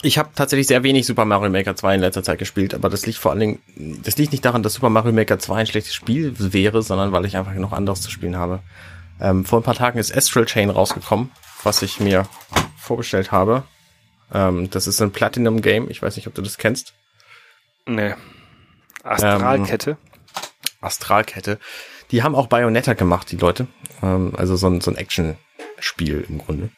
[0.02, 3.06] Ich habe tatsächlich sehr wenig Super Mario Maker 2 in letzter Zeit gespielt, aber das
[3.06, 3.58] liegt vor allen Dingen,
[4.02, 7.24] das liegt nicht daran, dass Super Mario Maker 2 ein schlechtes Spiel wäre, sondern weil
[7.24, 8.60] ich einfach noch anderes zu spielen habe.
[9.20, 11.30] Ähm, vor ein paar Tagen ist Astral Chain rausgekommen,
[11.62, 12.26] was ich mir
[12.76, 13.62] vorbestellt habe.
[14.32, 15.88] Ähm, das ist ein Platinum-Game.
[15.88, 16.92] Ich weiß nicht, ob du das kennst.
[17.86, 18.14] Nee.
[19.04, 19.90] Astralkette.
[19.90, 19.96] Ähm,
[20.80, 21.58] Astralkette.
[22.10, 23.66] Die haben auch Bayonetta gemacht, die Leute.
[24.02, 26.70] Ähm, also so ein, so ein Action-Spiel im Grunde.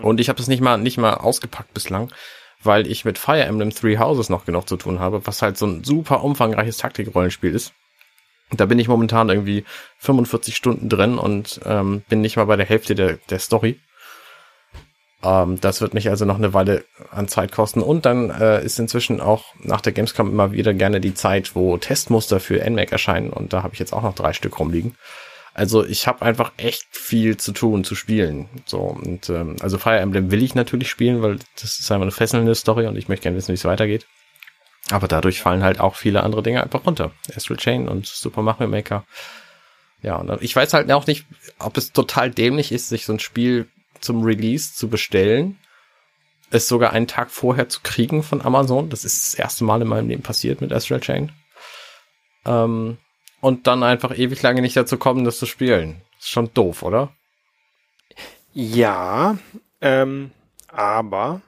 [0.00, 2.12] Und ich habe das nicht mal, nicht mal ausgepackt bislang,
[2.62, 5.66] weil ich mit Fire Emblem Three Houses noch genug zu tun habe, was halt so
[5.66, 7.72] ein super umfangreiches Taktikrollenspiel ist.
[8.50, 9.64] Da bin ich momentan irgendwie
[9.98, 13.80] 45 Stunden drin und ähm, bin nicht mal bei der Hälfte der, der Story.
[15.22, 17.80] Ähm, das wird mich also noch eine Weile an Zeit kosten.
[17.80, 21.76] Und dann äh, ist inzwischen auch nach der Gamescom immer wieder gerne die Zeit, wo
[21.76, 23.30] Testmuster für NMAC erscheinen.
[23.30, 24.96] Und da habe ich jetzt auch noch drei Stück rumliegen.
[25.54, 28.48] Also ich habe einfach echt viel zu tun, zu spielen.
[28.64, 32.10] So und ähm, also Fire Emblem will ich natürlich spielen, weil das ist einfach eine
[32.10, 34.06] fesselnde Story und ich möchte gerne wissen, wie es weitergeht.
[34.90, 37.12] Aber dadurch fallen halt auch viele andere Dinge einfach runter.
[37.34, 39.04] Astral Chain und Super Mario Maker.
[40.02, 41.26] Ja, und ich weiß halt auch nicht,
[41.58, 43.68] ob es total dämlich ist, sich so ein Spiel
[44.02, 45.58] zum Release zu bestellen,
[46.50, 48.90] es sogar einen Tag vorher zu kriegen von Amazon.
[48.90, 51.32] Das ist das erste Mal in meinem Leben passiert mit Astral Chain.
[52.44, 52.98] Ähm,
[53.40, 56.02] und dann einfach ewig lange nicht dazu kommen, das zu spielen.
[56.18, 57.12] Ist schon doof, oder?
[58.52, 59.38] Ja,
[59.80, 60.30] ähm,
[60.68, 61.40] aber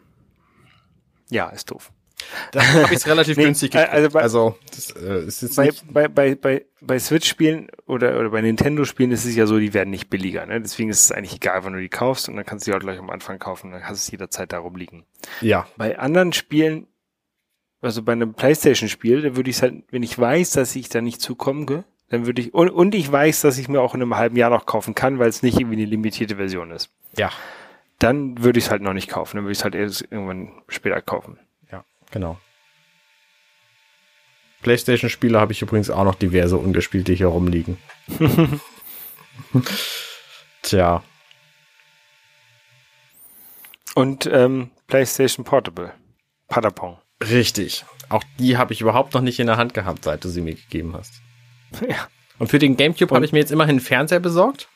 [1.30, 1.92] ja, ist doof.
[2.52, 3.92] Da habe ich es relativ nee, günstig gekriegt.
[3.92, 8.30] Also, bei, also das äh, ist jetzt bei, bei, bei, bei, bei Switch-Spielen oder, oder
[8.30, 10.46] bei Nintendo-Spielen ist es ja so, die werden nicht billiger.
[10.46, 10.60] Ne?
[10.60, 12.80] Deswegen ist es eigentlich egal, wann du die kaufst und dann kannst du die auch
[12.80, 13.70] gleich am Anfang kaufen.
[13.70, 15.04] Dann kannst du es jederzeit darum liegen.
[15.40, 15.66] Ja.
[15.76, 16.86] Bei anderen Spielen,
[17.80, 21.00] also bei einem Playstation-Spiel, da würde ich es halt, wenn ich weiß, dass ich da
[21.00, 24.16] nicht zukomme, dann würde ich, und, und ich weiß, dass ich mir auch in einem
[24.16, 26.90] halben Jahr noch kaufen kann, weil es nicht irgendwie eine limitierte Version ist.
[27.16, 27.30] Ja.
[27.98, 29.36] Dann würde ich es halt noch nicht kaufen.
[29.36, 31.38] Dann würde ich es halt erst irgendwann später kaufen.
[32.14, 32.38] Genau.
[34.62, 37.76] PlayStation-Spiele habe ich übrigens auch noch diverse ungespielte hier rumliegen.
[40.62, 41.02] Tja.
[43.96, 45.92] Und ähm, PlayStation Portable.
[46.46, 46.98] Padapong.
[47.20, 47.84] Richtig.
[48.10, 50.54] Auch die habe ich überhaupt noch nicht in der Hand gehabt, seit du sie mir
[50.54, 51.12] gegeben hast.
[51.88, 52.08] Ja.
[52.38, 54.68] Und für den GameCube habe ich mir jetzt immerhin einen Fernseher besorgt.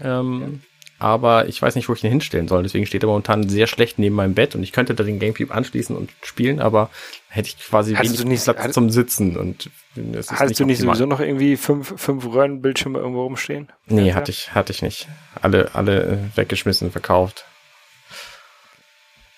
[0.00, 0.62] Ähm,
[0.98, 2.62] aber ich weiß nicht, wo ich ihn hinstellen soll.
[2.62, 5.54] Deswegen steht er momentan sehr schlecht neben meinem Bett und ich könnte da den Gamecube
[5.54, 6.90] anschließen und spielen, aber
[7.28, 10.60] hätte ich quasi hattest wenig nicht, Platz hat, zum Sitzen und das ist Hattest nicht
[10.60, 10.96] du nicht optimal.
[10.96, 13.68] sowieso noch irgendwie fünf, fünf Röhrenbildschirme irgendwo rumstehen?
[13.86, 15.08] Nee, hatte ich, hatte ich nicht.
[15.40, 16.02] Alle, alle
[16.34, 17.44] äh, weggeschmissen, verkauft.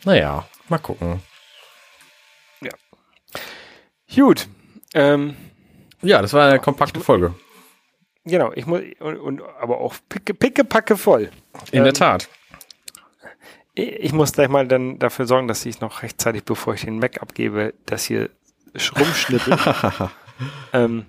[0.04, 1.20] Naja, mal gucken.
[2.62, 2.72] Ja.
[4.14, 4.48] Gut.
[4.94, 5.36] Ähm,
[6.02, 7.34] ja, das war eine kompakte Folge.
[8.30, 11.30] Genau, ich muss, und, und aber auch picke, picke, packe voll.
[11.72, 12.28] In ähm, der Tat.
[13.74, 17.22] Ich muss gleich mal dann dafür sorgen, dass ich noch rechtzeitig, bevor ich den Mac
[17.22, 18.30] abgebe, das hier
[18.74, 19.56] rumschnippel.
[20.72, 21.06] ähm,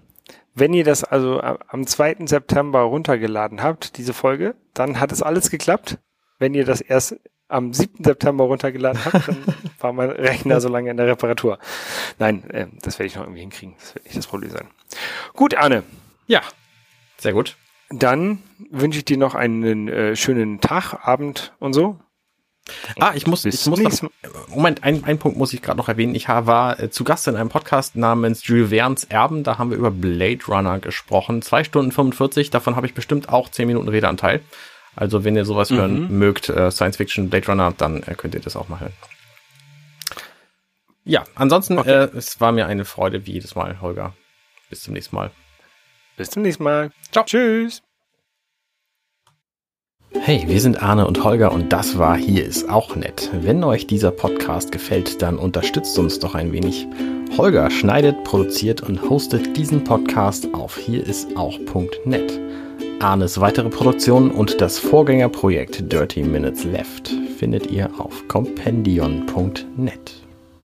[0.54, 2.18] wenn ihr das also am 2.
[2.26, 5.98] September runtergeladen habt, diese Folge, dann hat es alles geklappt.
[6.40, 7.18] Wenn ihr das erst
[7.48, 8.04] am 7.
[8.04, 9.38] September runtergeladen habt, dann
[9.80, 11.60] war mein Rechner so lange in der Reparatur.
[12.20, 13.76] Nein, äh, das werde ich noch irgendwie hinkriegen.
[13.80, 14.68] Das wird nicht das Problem sein.
[15.34, 15.84] Gut, Arne.
[16.28, 16.42] Ja,
[17.22, 17.58] sehr gut.
[17.90, 22.00] Dann wünsche ich dir noch einen äh, schönen Tag, Abend und so.
[23.00, 24.12] Ah, ich muss, ich muss noch,
[24.48, 26.16] Moment, ein, ein Punkt muss ich gerade noch erwähnen.
[26.16, 29.44] Ich war äh, zu Gast in einem Podcast namens Jules Verne's Erben.
[29.44, 31.42] Da haben wir über Blade Runner gesprochen.
[31.42, 34.42] Zwei Stunden 45, davon habe ich bestimmt auch zehn Minuten Redeanteil.
[34.96, 35.78] Also wenn ihr sowas mhm.
[35.78, 38.94] hören mögt, äh, Science Fiction, Blade Runner, dann äh, könnt ihr das auch mal hören.
[41.04, 41.90] Ja, ansonsten, okay.
[41.90, 44.14] äh, es war mir eine Freude wie jedes Mal, Holger.
[44.70, 45.32] Bis zum nächsten Mal.
[46.22, 46.92] Bis zum nächsten Mal.
[47.12, 47.26] Ciao.
[47.26, 47.82] Tschüss.
[50.12, 53.32] Hey, wir sind Arne und Holger und das war Hier ist auch nett.
[53.34, 56.88] Wenn euch dieser Podcast gefällt, dann unterstützt uns doch ein wenig.
[57.40, 62.40] Holger schneidet, produziert und hostet diesen Podcast auf hierisauch.net.
[63.00, 70.21] Arnes weitere Produktionen und das Vorgängerprojekt Dirty Minutes Left findet ihr auf compendion.net.